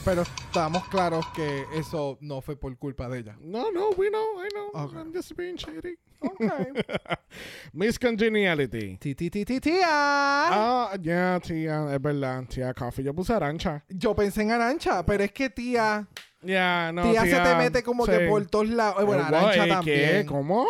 pero 0.05 0.23
estamos 0.23 0.87
claros 0.89 1.25
que 1.35 1.64
eso 1.75 2.17
no 2.21 2.41
fue 2.41 2.57
por 2.57 2.77
culpa 2.79 3.09
de 3.09 3.19
ella. 3.19 3.37
No, 3.41 3.71
no, 3.71 3.91
we 3.91 4.09
know, 4.09 4.45
I 4.45 4.49
know. 4.53 4.87
Okay. 4.87 4.99
I'm 4.99 5.12
just 5.12 5.37
being 5.37 5.57
shady. 5.57 5.97
Okay. 6.21 6.73
Miss 7.73 7.99
Congeniality. 7.99 8.99
ti, 8.99 9.14
ti, 9.14 9.31
ti, 9.31 9.45
ti, 9.45 9.61
tía. 9.61 9.87
Ah, 9.89 10.97
ya, 11.01 11.41
tía, 11.41 11.93
es 11.93 12.01
verdad, 12.01 12.45
tía 12.49 12.73
Coffee. 12.73 13.05
Yo 13.05 13.14
puse 13.14 13.33
arancha. 13.33 13.85
Yo 13.89 14.14
pensé 14.14 14.43
en 14.43 14.53
Arancha, 14.53 15.05
pero 15.05 15.25
es 15.25 15.33
que 15.33 15.51
tía, 15.51 16.07
Ya, 16.47 16.90
no, 16.92 17.03
tía, 17.11 17.22
tía 17.22 17.36
se 17.36 17.42
te 17.51 17.55
mete 17.57 17.82
como 17.82 18.07
sí. 18.07 18.12
que 18.12 18.28
por 18.28 18.47
todos 18.47 18.68
lados. 18.68 18.97
Eh, 19.01 19.05
Bueno, 19.05 19.22
Eh, 19.22 19.26
Arancha 19.26 19.57
guay, 19.57 19.68
también. 19.68 20.22
¿Qué? 20.22 20.26
¿Cómo? 20.26 20.66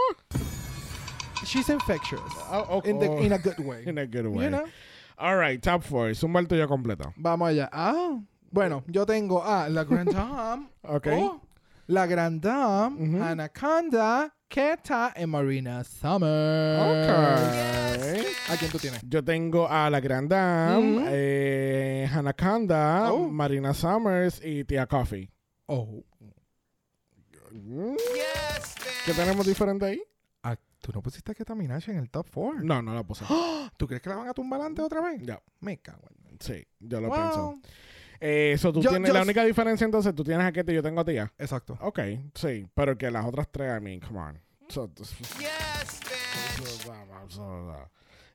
She's 1.45 1.69
infectious. 1.69 2.21
Oh, 2.51 2.67
oh, 2.71 2.83
In, 2.89 2.99
the- 2.99 3.09
oh. 3.09 3.21
in 3.23 3.33
a 3.33 3.39
good 3.39 3.59
way. 3.61 3.83
In 3.87 3.99
a 3.99 4.07
good 4.07 4.27
way. 4.27 4.45
You 4.47 4.51
know? 4.51 4.65
All 5.19 5.37
right, 5.39 5.63
top 5.63 5.83
four. 5.83 6.15
Zumba 6.15 6.41
el 6.41 6.47
tuyo 6.49 6.67
completo. 6.69 7.13
Vamos 7.17 7.49
allá. 7.49 7.69
Ah, 7.73 8.19
bueno, 8.51 8.83
yo 8.87 9.07
tengo 9.07 9.43
a 9.45 9.69
la 9.69 9.85
Grand 9.85 10.13
Dame. 10.13 10.69
Ok. 10.83 11.07
Oh, 11.13 11.41
La 11.89 12.07
Grand 12.07 12.41
Dame. 12.43 13.23
Anaconda, 13.23 14.35
Keta 14.49 15.15
y 15.17 15.25
Marina 15.27 15.85
Summer. 15.85 16.81
Ok. 16.81 17.09
¿A 18.51 18.57
quién 18.57 18.71
tú 18.71 18.79
tienes? 18.79 19.01
Yo 19.09 19.23
tengo 19.25 19.69
a 19.69 19.89
la 19.91 20.01
Grand 20.01 20.29
Dame, 20.29 20.97
Ujú. 20.99 21.07
eh, 21.11 22.09
Anaconda, 22.13 23.13
Oh. 23.13 23.29
Marina 23.29 23.73
Summers 23.73 24.41
y 24.45 24.65
Tia 24.65 24.87
Coffee. 24.87 25.31
Oh. 25.67 26.03
Mm. 27.53 27.95
¿Qué 29.05 29.13
tenemos 29.13 29.47
diferente 29.47 29.85
ahí? 29.87 30.03
Ah, 30.43 30.57
¿Tú 30.81 30.93
no 30.93 31.03
pusiste 31.03 31.33
a 31.33 31.35
Keta 31.35 31.55
Minaj 31.55 31.89
en 31.89 31.97
el 31.99 32.11
top 32.11 32.29
4? 32.33 32.63
No, 32.63 32.83
no 32.83 32.95
la 32.95 33.03
puse. 33.03 33.25
¿Tú 33.77 33.87
crees 33.87 34.03
que 34.03 34.09
la 34.09 34.17
van 34.17 34.29
a 34.29 34.35
tumbar 34.35 34.61
antes 34.61 34.85
otra 34.85 35.01
vez? 35.01 35.21
Ya, 35.23 35.41
Me 35.61 35.79
cago 35.79 36.09
en... 36.31 36.39
sí, 36.41 36.65
yo 36.81 37.01
lo 37.01 37.09
Wow. 37.09 37.17
pienso. 37.17 37.61
Eh, 38.21 38.57
so, 38.59 38.73
tú 38.73 38.81
Yo- 38.81 38.91
tienes, 38.91 39.09
yo- 39.09 39.15
la 39.15 39.23
única 39.23 39.45
diferencia 39.45 39.85
entonces, 39.85 40.15
tú 40.15 40.25
tienes 40.25 40.47
a 40.47 40.53
Kete 40.53 40.73
y 40.73 40.75
yo 40.77 40.83
tengo 40.83 41.01
a 41.01 41.05
Tia. 41.05 41.33
Exacto. 41.39 41.77
Ok, 41.81 41.99
sí, 42.35 42.67
pero 42.75 42.97
que 42.97 43.11
las 43.11 43.25
otras 43.27 43.49
tres, 43.51 43.79
I 43.79 43.83
mean, 43.83 44.01
come 44.01 44.19
on. 44.19 44.41
So, 44.69 44.91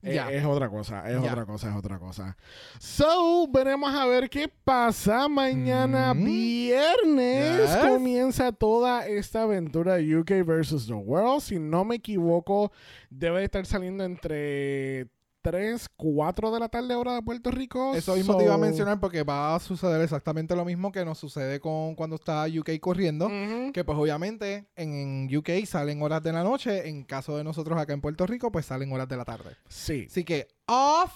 Eh, 0.03 0.15
Ya. 0.15 0.31
Es 0.31 0.43
otra 0.45 0.67
cosa, 0.69 1.09
es 1.09 1.17
otra 1.17 1.45
cosa, 1.45 1.69
es 1.69 1.75
otra 1.75 1.99
cosa. 1.99 2.35
So, 2.79 3.47
veremos 3.51 3.93
a 3.93 4.05
ver 4.07 4.29
qué 4.29 4.47
pasa 4.47 5.27
mañana 5.27 6.13
Mm. 6.13 6.23
viernes. 6.25 7.69
Yes. 7.69 7.77
Comienza 7.77 8.51
toda 8.51 9.07
esta 9.07 9.43
aventura 9.43 9.95
de 9.95 10.17
UK 10.17 10.43
versus 10.43 10.87
the 10.87 10.93
World. 10.93 11.41
Si 11.41 11.59
no 11.59 11.85
me 11.85 11.95
equivoco, 11.95 12.71
debe 13.09 13.39
de 13.39 13.45
estar 13.45 13.65
saliendo 13.65 14.03
entre 14.03 15.07
3, 15.41 15.87
4 15.95 16.51
de 16.51 16.59
la 16.59 16.69
tarde 16.69 16.95
hora 16.95 17.13
de 17.15 17.21
Puerto 17.21 17.51
Rico. 17.51 17.93
Eso 17.95 18.15
mismo 18.15 18.37
te 18.37 18.43
iba 18.45 18.53
a 18.53 18.57
So- 18.57 18.61
mencionar 18.61 18.99
porque 18.99 19.23
va 19.23 19.55
a 19.55 19.59
suceder 19.59 20.01
exactamente 20.01 20.55
lo 20.55 20.63
mismo 20.65 20.91
que 20.91 21.03
nos 21.03 21.17
sucede 21.17 21.59
con 21.59 21.95
cuando 21.95 22.15
está 22.17 22.45
UK 22.45 22.79
corriendo. 22.79 23.29
Que 23.73 23.83
pues 23.83 23.97
obviamente 23.97 24.67
en, 24.75 24.93
en 25.29 25.37
UK 25.37 25.65
salen 25.65 26.01
horas 26.01 26.21
de 26.23 26.31
la 26.33 26.43
noche, 26.43 26.87
en 26.87 27.03
caso 27.03 27.37
de 27.37 27.43
nosotros 27.43 27.77
acá 27.79 27.93
en 27.93 28.01
Puerto 28.01 28.25
Rico 28.27 28.51
pues 28.51 28.65
salen 28.65 28.91
horas 28.91 29.07
de 29.07 29.17
la 29.17 29.25
tarde. 29.25 29.55
Sí. 29.67 30.05
Así 30.09 30.23
que 30.23 30.47
off 30.67 31.11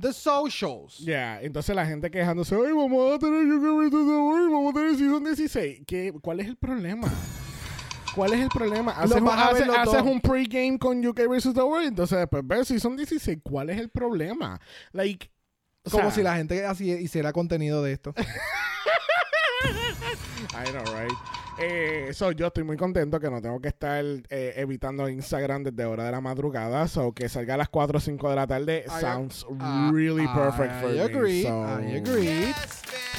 the 0.00 0.12
socials. 0.12 0.98
Ya, 0.98 1.40
entonces 1.40 1.74
la 1.74 1.86
gente 1.86 2.10
quejándose, 2.10 2.54
ay, 2.54 2.72
vamos 2.72 3.14
a 3.14 3.18
tener 3.18 3.46
UK 3.46 3.92
vamos 3.92 4.70
a 4.70 4.74
tener 4.74 4.96
Season 4.96 5.24
16. 5.24 5.82
¿Qué, 5.86 6.12
¿Cuál 6.22 6.40
es 6.40 6.46
el 6.48 6.56
problema? 6.56 7.12
¿Cuál 8.16 8.32
es 8.32 8.40
el 8.40 8.48
problema? 8.48 8.92
Haces, 8.92 9.20
un, 9.20 9.28
haces- 9.28 10.02
un 10.02 10.20
pregame 10.20 10.78
con 10.78 11.06
UK 11.06 11.28
versus 11.28 11.54
the 11.54 11.62
World, 11.62 11.88
entonces 11.88 12.18
después 12.18 12.42
ves 12.46 12.66
Season 12.68 12.96
16. 12.96 13.38
¿Cuál 13.42 13.70
es 13.70 13.78
el 13.78 13.90
problema? 13.90 14.58
Like, 14.92 15.30
Como 15.90 16.04
sea, 16.04 16.10
si 16.10 16.22
la 16.22 16.34
gente 16.36 16.64
así 16.66 16.90
hiciera 16.90 17.32
contenido 17.32 17.82
de 17.82 17.92
esto. 17.92 18.14
I 20.52 20.70
know, 20.70 20.84
right? 20.94 21.12
Eh, 21.58 22.10
so, 22.12 22.32
yo 22.32 22.46
estoy 22.48 22.64
muy 22.64 22.76
contento 22.76 23.18
que 23.18 23.30
no 23.30 23.40
tengo 23.40 23.60
que 23.60 23.68
estar 23.68 24.04
eh, 24.28 24.52
evitando 24.56 25.08
Instagram 25.08 25.62
desde 25.64 25.84
hora 25.86 26.04
de 26.04 26.12
la 26.12 26.20
madrugada. 26.20 26.86
So, 26.88 27.12
que 27.12 27.28
salga 27.28 27.54
a 27.54 27.56
las 27.56 27.68
4 27.70 27.96
o 27.96 28.00
5 28.00 28.30
de 28.30 28.36
la 28.36 28.46
tarde 28.46 28.84
I- 28.86 29.00
sounds 29.00 29.46
Ah, 29.60 29.90
really 29.92 30.26
perfect 30.28 30.72
for 30.80 30.90
I 30.90 30.94
me. 30.94 31.00
agree, 31.02 31.42
So- 31.42 31.80
I 31.80 31.96
agree. 31.96 32.52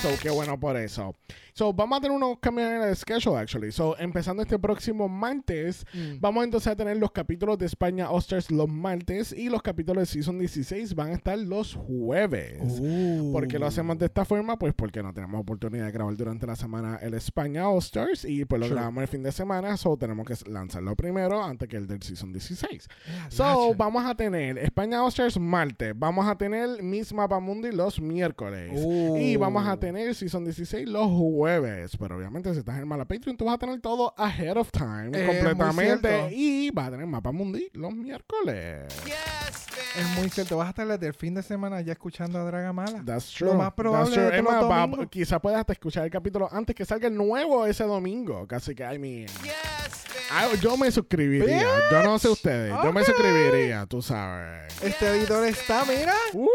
So, 0.01 0.09
qué 0.21 0.29
bueno 0.29 0.59
por 0.59 0.77
eso. 0.77 1.15
So, 1.57 1.73
vamos 1.73 1.97
a 1.97 2.01
tener 2.01 2.15
unos 2.15 2.37
cambios 2.39 2.69
en 2.71 2.83
el 2.83 2.95
schedule, 2.95 3.35
actually. 3.39 3.71
So, 3.71 3.97
empezando 3.97 4.43
este 4.43 4.59
próximo 4.59 5.09
martes, 5.09 5.85
Mm. 5.91 6.19
vamos 6.19 6.43
entonces 6.43 6.71
a 6.71 6.75
tener 6.75 6.97
los 6.97 7.09
capítulos 7.11 7.57
de 7.57 7.65
España 7.65 8.11
Osters 8.11 8.51
los 8.51 8.69
martes 8.69 9.33
y 9.33 9.49
los 9.49 9.63
capítulos 9.63 10.03
de 10.03 10.05
Season 10.05 10.37
16 10.37 10.93
van 10.93 11.09
a 11.09 11.13
estar 11.15 11.35
los 11.39 11.73
jueves. 11.73 12.61
Uh. 12.79 13.31
¿Por 13.31 13.47
qué 13.47 13.57
lo 13.57 13.65
hacemos 13.65 13.97
de 13.97 14.05
esta 14.05 14.23
forma? 14.23 14.59
Pues 14.59 14.75
porque 14.75 15.01
no 15.01 15.11
tenemos 15.15 15.41
oportunidad 15.41 15.85
de 15.87 15.91
grabar 15.91 16.15
durante 16.15 16.45
la 16.45 16.55
semana 16.55 16.99
el 17.01 17.15
España 17.15 17.67
All 17.67 17.79
Stars 17.79 18.23
y 18.23 18.45
pues 18.45 18.59
lo 18.59 18.67
Sure. 18.67 18.75
grabamos 18.75 19.01
el 19.01 19.07
fin 19.07 19.23
de 19.23 19.31
semana, 19.31 19.77
so 19.77 19.97
tenemos 19.97 20.27
que 20.27 20.35
lanzarlo 20.51 20.95
primero 20.95 21.43
antes 21.43 21.67
que 21.67 21.77
el 21.77 21.87
del 21.87 22.03
Season 22.03 22.31
16. 22.31 22.87
Yeah, 23.07 23.31
So, 23.31 23.43
lache. 23.43 23.75
vamos 23.77 24.05
a 24.05 24.13
tener 24.13 24.59
España 24.59 25.01
All 25.01 25.09
Stars 25.09 25.39
martes, 25.39 25.93
vamos 25.97 26.27
a 26.27 26.37
tener 26.37 26.83
Miss 26.83 27.11
Mapa 27.11 27.39
Mundi 27.39 27.71
los 27.71 27.99
miércoles 27.99 28.73
Uh. 28.75 29.17
y 29.17 29.35
vamos 29.37 29.65
a 29.67 29.75
tener 29.79 30.13
Season 30.13 30.43
16 30.45 30.87
los 30.87 31.07
jueves. 31.09 31.46
Pero 31.97 32.17
obviamente 32.17 32.51
si 32.53 32.59
estás 32.59 32.77
en 32.79 32.87
Mala 32.87 33.05
Patreon, 33.05 33.37
tú 33.37 33.45
vas 33.45 33.55
a 33.55 33.57
tener 33.57 33.79
todo 33.81 34.13
ahead 34.17 34.57
of 34.57 34.69
time, 34.71 35.11
completamente 35.25 36.29
y 36.33 36.69
vas 36.71 36.87
a 36.87 36.91
tener 36.91 37.05
Mapa 37.07 37.31
Mundi 37.31 37.69
los 37.73 37.93
miércoles. 37.93 38.85
Es 39.97 40.17
muy 40.17 40.29
cierto. 40.29 40.57
Vas 40.57 40.67
a 40.67 40.69
estar 40.69 40.87
desde 40.87 41.07
el 41.07 41.13
fin 41.13 41.33
de 41.33 41.41
semana 41.41 41.81
ya 41.81 41.93
escuchando 41.93 42.39
a 42.39 42.43
Dragamala. 42.43 43.03
That's 43.05 43.31
true. 43.33 43.47
Lo 43.49 43.55
más 43.55 43.73
probable 43.73 44.15
That's 44.15 44.31
true. 44.31 44.41
más, 44.43 44.63
va- 44.63 45.05
quizá 45.07 45.39
puedas 45.39 45.59
hasta 45.59 45.73
escuchar 45.73 46.05
el 46.05 46.11
capítulo 46.11 46.47
antes 46.51 46.75
que 46.75 46.85
salga 46.85 47.07
el 47.07 47.15
nuevo 47.15 47.65
ese 47.65 47.83
domingo. 47.83 48.47
Casi 48.47 48.75
que, 48.75 48.83
I 48.83 48.99
mean. 48.99 49.27
Ah, 50.32 50.49
yo 50.61 50.78
me 50.78 50.91
suscribiría. 50.91 51.65
Yo 51.91 52.03
no 52.03 52.19
sé 52.19 52.30
ustedes. 52.30 52.73
Yo 52.84 52.91
me 52.91 53.03
suscribiría, 53.03 53.86
tú 53.86 54.01
sabes. 54.01 54.82
Este 54.84 55.07
editor 55.07 55.45
está, 55.45 55.86
mira, 55.86 56.13
Uy. 56.34 56.47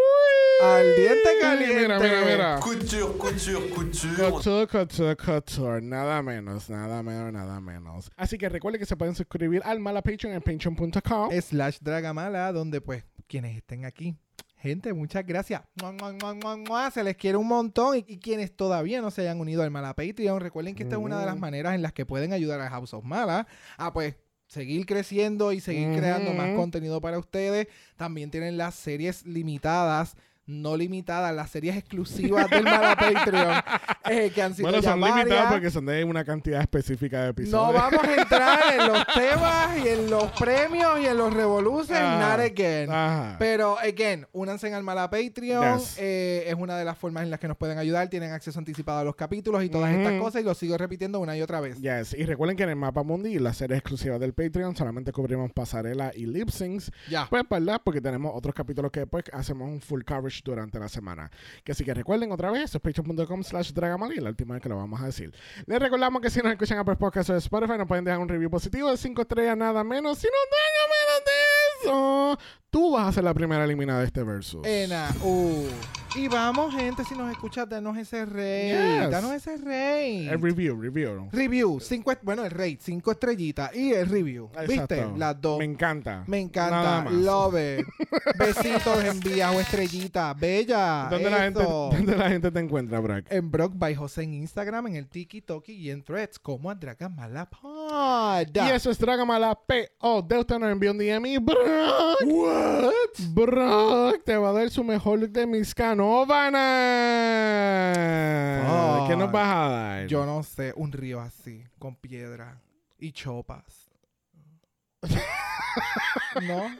al 0.62 0.94
diente 0.94 1.28
caliente. 1.40 1.82
Mira, 1.82 1.98
mira, 1.98 2.24
mira. 2.24 2.60
Couture, 2.60 3.16
couture, 3.18 3.70
couture. 3.70 4.30
Couture, 4.30 4.66
couture, 4.66 5.16
couture. 5.16 5.80
Nada 5.82 6.22
menos, 6.22 6.68
nada 6.70 7.02
menos, 7.02 7.32
nada 7.32 7.60
menos. 7.60 8.10
Así 8.16 8.38
que 8.38 8.48
recuerden 8.48 8.78
que 8.78 8.86
se 8.86 8.96
pueden 8.96 9.14
suscribir 9.14 9.62
al 9.64 9.80
Mala 9.80 10.02
Patreon 10.02 10.34
en 10.34 10.42
patreon.com. 10.42 11.30
Slash 11.40 11.78
Dragamala, 11.80 12.52
donde 12.52 12.80
pues 12.80 13.04
quienes 13.26 13.56
estén 13.56 13.84
aquí. 13.84 14.16
Gente, 14.62 14.92
muchas 14.92 15.26
gracias. 15.26 15.60
Se 16.94 17.02
les 17.02 17.16
quiere 17.16 17.36
un 17.36 17.48
montón. 17.48 17.96
Y, 17.96 18.04
y 18.06 18.18
quienes 18.18 18.54
todavía 18.54 19.00
no 19.00 19.10
se 19.10 19.22
hayan 19.22 19.40
unido 19.40 19.64
al 19.64 19.72
Mala 19.72 19.92
Patreon, 19.94 20.40
recuerden 20.40 20.76
que 20.76 20.84
esta 20.84 20.94
es 20.94 21.02
una 21.02 21.18
de 21.18 21.26
las 21.26 21.36
maneras 21.36 21.74
en 21.74 21.82
las 21.82 21.92
que 21.92 22.06
pueden 22.06 22.32
ayudar 22.32 22.60
a 22.60 22.70
House 22.70 22.94
of 22.94 23.04
Mala 23.04 23.48
a 23.76 23.92
pues 23.92 24.14
seguir 24.46 24.86
creciendo 24.86 25.50
y 25.50 25.60
seguir 25.60 25.98
creando 25.98 26.32
más 26.32 26.54
contenido 26.54 27.00
para 27.00 27.18
ustedes. 27.18 27.66
También 27.96 28.30
tienen 28.30 28.56
las 28.56 28.76
series 28.76 29.26
limitadas, 29.26 30.14
no 30.46 30.76
limitadas, 30.76 31.34
las 31.34 31.50
series 31.50 31.76
exclusivas 31.76 32.50
del 32.50 32.64
Mala 32.64 32.96
Patreon, 33.00 33.54
eh, 34.10 34.30
que 34.34 34.42
han 34.42 34.54
sido 34.54 34.66
Bueno, 34.68 34.82
ya 34.82 34.90
son 34.90 35.00
varias. 35.00 35.18
limitados 35.24 35.52
porque 35.52 35.70
son 35.70 35.86
de 35.86 36.04
una 36.04 36.24
cantidad 36.24 36.60
específica 36.60 37.22
de 37.22 37.30
episodios. 37.30 37.66
No 37.68 37.72
vamos 37.72 38.02
a 38.04 38.14
entrar 38.20 38.60
en 38.74 38.88
los 38.88 39.06
temas 39.14 39.78
y 39.84 39.88
en 39.88 40.10
los 40.10 40.24
premios 40.32 41.00
y 41.00 41.06
en 41.06 41.16
los 41.16 41.32
revoluciones, 41.32 42.02
Ah, 42.04 42.36
not 42.36 42.40
again. 42.44 42.90
Ajá. 42.90 43.36
Pero, 43.38 43.78
again, 43.78 44.26
únanse 44.32 44.72
al 44.74 44.82
Mala 44.82 45.08
Patreon. 45.08 45.78
Yes. 45.78 45.96
eh, 45.98 46.44
es 46.48 46.54
una 46.54 46.76
de 46.76 46.84
las 46.84 46.98
formas 46.98 47.22
en 47.22 47.30
las 47.30 47.38
que 47.38 47.46
nos 47.48 47.56
pueden 47.56 47.78
ayudar. 47.78 48.08
Tienen 48.08 48.32
acceso 48.32 48.58
anticipado 48.58 48.98
a 49.00 49.04
los 49.04 49.14
capítulos 49.14 49.62
y 49.62 49.68
todas 49.68 49.94
estas 49.94 50.20
cosas. 50.20 50.42
Y 50.42 50.44
lo 50.44 50.54
sigo 50.54 50.76
repitiendo 50.76 51.20
una 51.20 51.36
y 51.36 51.42
otra 51.42 51.60
vez. 51.60 51.80
Yes. 51.80 52.14
Y 52.14 52.24
recuerden 52.24 52.56
que 52.56 52.64
en 52.64 52.70
el 52.70 52.76
Mapa 52.76 53.02
Mundi, 53.04 53.38
las 53.38 53.56
series 53.58 53.78
exclusivas 53.78 54.18
del 54.18 54.32
Patreon, 54.34 54.74
solamente 54.74 55.12
cubrimos 55.12 55.52
pasarela 55.52 56.10
y 56.14 56.26
lip 56.26 56.48
syncs. 56.50 56.90
Ya. 57.08 57.26
Pues, 57.30 57.44
¿verdad? 57.48 57.80
Porque 57.84 58.00
tenemos 58.00 58.32
otros 58.34 58.54
capítulos 58.54 58.90
que 58.90 59.00
después 59.00 59.24
hacemos 59.32 59.68
un 59.68 59.80
full 59.80 60.02
coverage 60.02 60.31
durante 60.42 60.78
la 60.78 60.88
semana. 60.88 61.30
Que 61.64 61.72
así 61.72 61.84
que 61.84 61.92
recuerden 61.92 62.32
otra 62.32 62.50
vez, 62.50 62.72
patreon.com 62.72 63.42
slash 63.42 63.72
dragamala 63.72 64.14
y 64.14 64.18
la 64.18 64.30
última 64.30 64.54
vez 64.54 64.62
que 64.62 64.68
lo 64.68 64.76
vamos 64.76 65.00
a 65.00 65.06
decir. 65.06 65.34
Les 65.66 65.78
recordamos 65.78 66.22
que 66.22 66.30
si 66.30 66.40
nos 66.40 66.52
escuchan 66.52 66.78
a 66.78 66.82
Apple 66.82 66.96
Podcasts 66.96 67.30
o 67.30 67.36
Spotify, 67.36 67.76
nos 67.76 67.86
pueden 67.86 68.04
dejar 68.04 68.20
un 68.20 68.28
review 68.28 68.50
positivo 68.50 68.90
de 68.90 68.96
5 68.96 69.22
estrellas, 69.22 69.56
nada 69.56 69.84
menos. 69.84 70.18
Si 70.18 70.26
no 70.26 70.32
tengo 70.50 70.94
menos 70.94 71.24
de 71.24 72.38
eso, 72.38 72.38
tú 72.72 72.92
vas 72.92 73.06
a 73.06 73.12
ser 73.12 73.22
la 73.22 73.34
primera 73.34 73.64
eliminada 73.64 74.00
de 74.00 74.06
este 74.06 74.24
versus. 74.24 74.66
Ena, 74.66 75.14
uh. 75.22 75.68
Y 76.14 76.28
vamos, 76.28 76.74
gente, 76.74 77.04
si 77.04 77.14
nos 77.14 77.30
escuchas, 77.30 77.66
danos 77.68 77.96
ese 77.96 78.26
rey. 78.26 78.70
Yes. 78.70 79.10
Danos 79.10 79.32
ese 79.32 79.56
rey. 79.56 80.28
El 80.28 80.42
review, 80.42 80.78
review. 80.78 81.28
Review, 81.32 81.80
cinco, 81.80 82.12
bueno, 82.22 82.44
el 82.44 82.50
rate, 82.50 82.78
cinco 82.80 83.12
estrellitas. 83.12 83.74
Y 83.74 83.92
el 83.92 84.08
review. 84.08 84.50
¿Viste? 84.68 85.06
Las 85.16 85.40
dos. 85.40 85.58
Me 85.58 85.64
encanta. 85.64 86.24
Me 86.26 86.38
encanta. 86.38 87.10
Love 87.10 87.54
it. 87.54 87.86
Besitos 88.38 89.04
envía 89.04 89.52
o 89.52 89.60
estrellita. 89.60 90.34
Bella. 90.34 91.08
¿Dónde 91.10 91.30
la, 91.30 91.38
gente. 91.44 91.62
¿Dónde 91.62 92.16
la 92.16 92.28
gente 92.28 92.50
te 92.50 92.60
encuentra, 92.60 93.00
Brock? 93.00 93.26
En 93.30 93.50
Brock 93.50 93.72
by 93.74 93.94
José 93.94 94.24
en 94.24 94.34
Instagram, 94.34 94.88
en 94.88 94.96
el 94.96 95.08
Tiki 95.08 95.40
Toki 95.40 95.72
y 95.72 95.90
en 95.90 96.02
Threads 96.02 96.38
como 96.38 96.70
a 96.70 96.74
Dragamala 96.74 97.48
Pod. 97.48 98.48
Y 98.54 98.70
eso 98.70 98.90
es 98.90 98.98
Dragamala 98.98 99.58
P.O. 99.66 100.20
De 100.22 100.38
usted 100.38 100.58
nos 100.58 100.70
envió 100.70 100.90
un 100.90 100.98
DM 100.98 101.26
y 101.26 101.38
Brock. 101.38 102.61
What? 102.62 103.18
Brock 103.34 104.24
te 104.24 104.36
va 104.36 104.50
a 104.50 104.52
dar 104.52 104.70
su 104.70 104.84
mejor 104.84 105.18
look 105.18 105.30
de 105.30 105.46
mis 105.46 105.74
canóvanas. 105.74 106.58
¿Qué 109.08 109.16
nos 109.16 109.32
vas 109.32 109.54
a 109.54 109.68
dar? 109.68 110.06
Yo 110.06 110.24
no 110.24 110.42
sé, 110.42 110.72
un 110.76 110.92
río 110.92 111.20
así, 111.20 111.64
con 111.78 111.96
piedra 111.96 112.60
y 112.98 113.12
chopas. 113.12 113.90
¿No? 116.42 116.76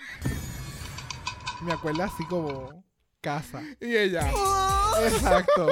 Me 1.62 1.72
acuerda 1.72 2.04
así 2.04 2.24
como 2.26 2.84
casa. 3.20 3.62
Y 3.80 3.96
ella. 3.96 4.30
Exacto. 5.04 5.68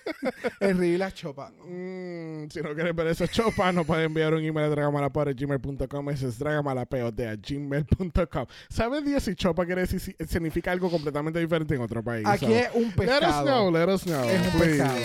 el 0.60 0.78
río 0.78 0.94
y 0.94 0.98
las 0.98 1.14
chopas. 1.14 1.52
mm, 1.64 2.35
si 2.50 2.60
no 2.60 2.74
quieres 2.74 2.94
ver 2.94 3.06
esos 3.08 3.30
chopas, 3.30 3.74
nos 3.74 3.86
pueden 3.86 4.06
enviar 4.06 4.34
un 4.34 4.42
email 4.44 4.66
a 4.66 4.70
dragamalapod.gmail.com. 4.70 6.10
Ese 6.10 6.28
es 6.28 6.38
dragamalapod 6.38 7.20
a 7.20 7.36
gmail.com. 7.36 8.46
¿Sabes 8.68 9.04
Dios 9.04 9.22
si 9.22 9.34
chopa 9.34 9.64
quiere 9.66 9.82
decir, 9.82 10.00
si- 10.00 10.16
significa 10.26 10.72
algo 10.72 10.90
completamente 10.90 11.38
diferente 11.40 11.74
en 11.74 11.80
otro 11.82 12.02
país? 12.02 12.26
Aquí 12.26 12.46
So, 12.46 12.52
es 12.54 12.68
un 12.74 12.82
Let 12.82 12.88
us 12.88 12.94
pescado. 12.96 13.44
know, 13.44 13.70
let 13.70 13.88
us 13.92 14.04
know. 14.04 14.24
Es 14.28 14.40
un 14.46 14.50
please. 14.60 14.78
pescado. 14.82 14.96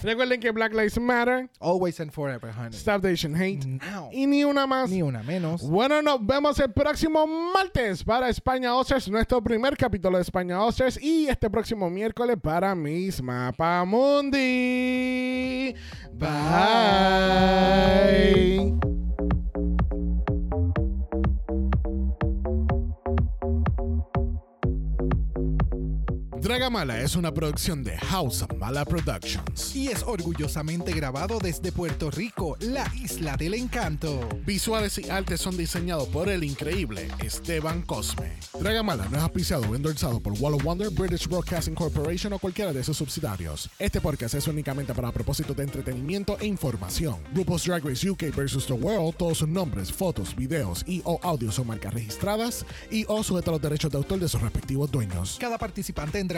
Recuerden 0.00 0.38
que 0.38 0.52
Black 0.52 0.72
Lives 0.74 0.96
Matter, 1.00 1.50
Always 1.58 1.98
and 1.98 2.12
forever, 2.12 2.52
honey. 2.56 2.70
Stop 2.72 3.04
Asian 3.04 3.34
Hate 3.34 3.66
Now. 3.66 4.10
y 4.12 4.28
ni 4.28 4.44
una 4.44 4.64
más. 4.64 4.88
Ni 4.90 5.02
una 5.02 5.24
menos. 5.24 5.60
Bueno, 5.68 6.00
nos 6.02 6.24
vemos 6.24 6.56
el 6.60 6.70
próximo 6.72 7.26
martes 7.26 8.04
para 8.04 8.28
España 8.28 8.76
Oscars, 8.76 9.08
nuestro 9.08 9.42
primer 9.42 9.76
capítulo 9.76 10.16
de 10.18 10.22
España 10.22 10.62
Oscars 10.62 11.02
y 11.02 11.26
este 11.26 11.50
próximo 11.50 11.90
miércoles 11.90 12.36
para 12.40 12.76
Miss 12.76 13.20
Mapamundi. 13.20 14.38
Bye. 16.12 16.28
Bye. 16.58 18.48
Bye. 18.82 18.97
Dragamala 26.48 27.02
es 27.02 27.14
una 27.14 27.30
producción 27.30 27.84
de 27.84 27.98
House 27.98 28.40
of 28.40 28.56
Mala 28.56 28.86
Productions. 28.86 29.76
Y 29.76 29.88
es 29.88 30.02
orgullosamente 30.02 30.94
grabado 30.94 31.38
desde 31.38 31.72
Puerto 31.72 32.10
Rico, 32.10 32.56
la 32.60 32.90
isla 32.94 33.36
del 33.36 33.52
encanto. 33.52 34.26
Visuales 34.46 34.96
y 34.96 35.10
artes 35.10 35.42
son 35.42 35.58
diseñados 35.58 36.08
por 36.08 36.30
el 36.30 36.42
increíble 36.42 37.08
Esteban 37.22 37.82
Cosme. 37.82 38.32
Dragamala 38.58 39.10
no 39.10 39.18
es 39.18 39.22
auspiciado 39.24 39.68
o 39.68 39.74
endorsado 39.74 40.20
por 40.20 40.32
Wall 40.40 40.54
of 40.54 40.64
Wonder, 40.64 40.88
British 40.88 41.28
Broadcasting 41.28 41.74
Corporation 41.74 42.32
o 42.32 42.38
cualquiera 42.38 42.72
de 42.72 42.82
sus 42.82 42.96
subsidiarios. 42.96 43.68
Este 43.78 44.00
podcast 44.00 44.32
es 44.32 44.48
únicamente 44.48 44.94
para 44.94 45.12
propósitos 45.12 45.54
de 45.54 45.64
entretenimiento 45.64 46.38
e 46.40 46.46
información. 46.46 47.16
Grupos 47.34 47.66
Drag 47.66 47.84
Race 47.84 48.08
UK 48.08 48.34
vs. 48.34 48.64
The 48.64 48.72
World, 48.72 49.16
todos 49.16 49.36
sus 49.36 49.48
nombres, 49.48 49.92
fotos, 49.92 50.34
videos 50.34 50.82
y 50.86 51.02
o 51.04 51.20
audios 51.22 51.56
son 51.56 51.66
marcas 51.66 51.92
registradas 51.92 52.64
y 52.90 53.04
o 53.06 53.22
sujetos 53.22 53.48
a 53.48 53.52
los 53.52 53.60
derechos 53.60 53.90
de 53.90 53.98
autor 53.98 54.18
de 54.18 54.30
sus 54.30 54.40
respectivos 54.40 54.90
dueños. 54.90 55.36
Cada 55.38 55.58
participante 55.58 56.18
en 56.18 56.37